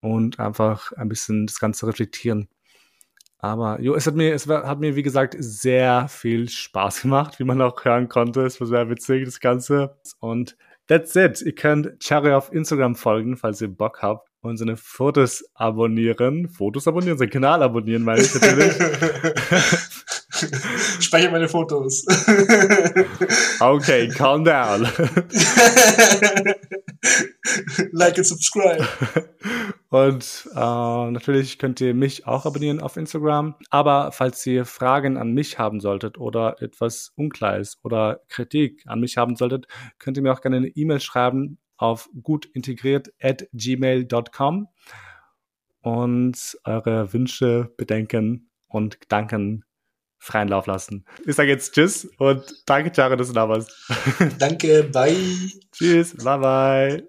und 0.00 0.38
einfach 0.40 0.92
ein 0.92 1.08
bisschen 1.08 1.46
das 1.46 1.58
Ganze 1.58 1.86
reflektieren. 1.86 2.48
Aber 3.42 3.80
jo, 3.80 3.94
es 3.94 4.06
hat 4.06 4.14
mir, 4.14 4.34
es 4.34 4.46
hat 4.46 4.80
mir, 4.80 4.96
wie 4.96 5.02
gesagt, 5.02 5.34
sehr 5.38 6.08
viel 6.08 6.48
Spaß 6.48 7.02
gemacht, 7.02 7.38
wie 7.38 7.44
man 7.44 7.62
auch 7.62 7.84
hören 7.84 8.08
konnte. 8.08 8.42
Es 8.42 8.60
war 8.60 8.66
sehr 8.66 8.90
witzig, 8.90 9.24
das 9.24 9.40
Ganze. 9.40 9.96
Und 10.20 10.56
That's 10.90 11.14
it. 11.14 11.40
Ihr 11.42 11.54
könnt 11.54 12.00
Cherry 12.00 12.32
auf 12.32 12.52
Instagram 12.52 12.96
folgen, 12.96 13.36
falls 13.36 13.60
ihr 13.60 13.68
Bock 13.68 14.02
habt 14.02 14.28
und 14.40 14.56
seine 14.56 14.76
Fotos 14.76 15.44
abonnieren. 15.54 16.48
Fotos 16.48 16.88
abonnieren, 16.88 17.16
seinen 17.16 17.30
Kanal 17.30 17.62
abonnieren, 17.62 18.02
meine 18.02 18.22
ich 18.22 18.34
natürlich. 18.34 18.74
Speichere 21.10 21.32
meine 21.32 21.48
Fotos. 21.48 22.06
okay, 23.60 24.06
calm 24.10 24.44
down. 24.44 24.82
like 27.90 28.16
and 28.16 28.24
subscribe. 28.24 28.86
Und 29.88 30.48
äh, 30.54 31.10
natürlich 31.10 31.58
könnt 31.58 31.80
ihr 31.80 31.94
mich 31.94 32.28
auch 32.28 32.46
abonnieren 32.46 32.80
auf 32.80 32.96
Instagram. 32.96 33.56
Aber 33.70 34.12
falls 34.12 34.46
ihr 34.46 34.64
Fragen 34.64 35.16
an 35.16 35.32
mich 35.32 35.58
haben 35.58 35.80
solltet 35.80 36.16
oder 36.16 36.62
etwas 36.62 37.12
unklar 37.16 37.58
ist 37.58 37.80
oder 37.82 38.20
Kritik 38.28 38.84
an 38.86 39.00
mich 39.00 39.16
haben 39.16 39.34
solltet, 39.34 39.66
könnt 39.98 40.16
ihr 40.16 40.22
mir 40.22 40.32
auch 40.32 40.42
gerne 40.42 40.58
eine 40.58 40.68
E-Mail 40.68 41.00
schreiben 41.00 41.58
auf 41.76 42.08
gutintegriert 42.22 43.12
at 43.20 43.48
gmail.com 43.52 44.68
und 45.82 46.58
eure 46.62 47.12
Wünsche, 47.12 47.74
Bedenken 47.76 48.48
und 48.68 49.00
Gedanken 49.00 49.64
freien 50.20 50.48
Lauf 50.48 50.66
lassen. 50.66 51.04
Ich 51.26 51.34
sage 51.34 51.48
jetzt 51.48 51.74
Tschüss 51.74 52.08
und 52.18 52.44
danke, 52.66 52.92
Tara, 52.92 53.16
dass 53.16 53.28
du 53.28 53.32
da 53.32 53.48
warst. 53.48 53.72
Danke, 54.38 54.84
bye. 54.84 55.16
Tschüss, 55.72 56.14
bye 56.22 56.38
bye. 56.38 57.08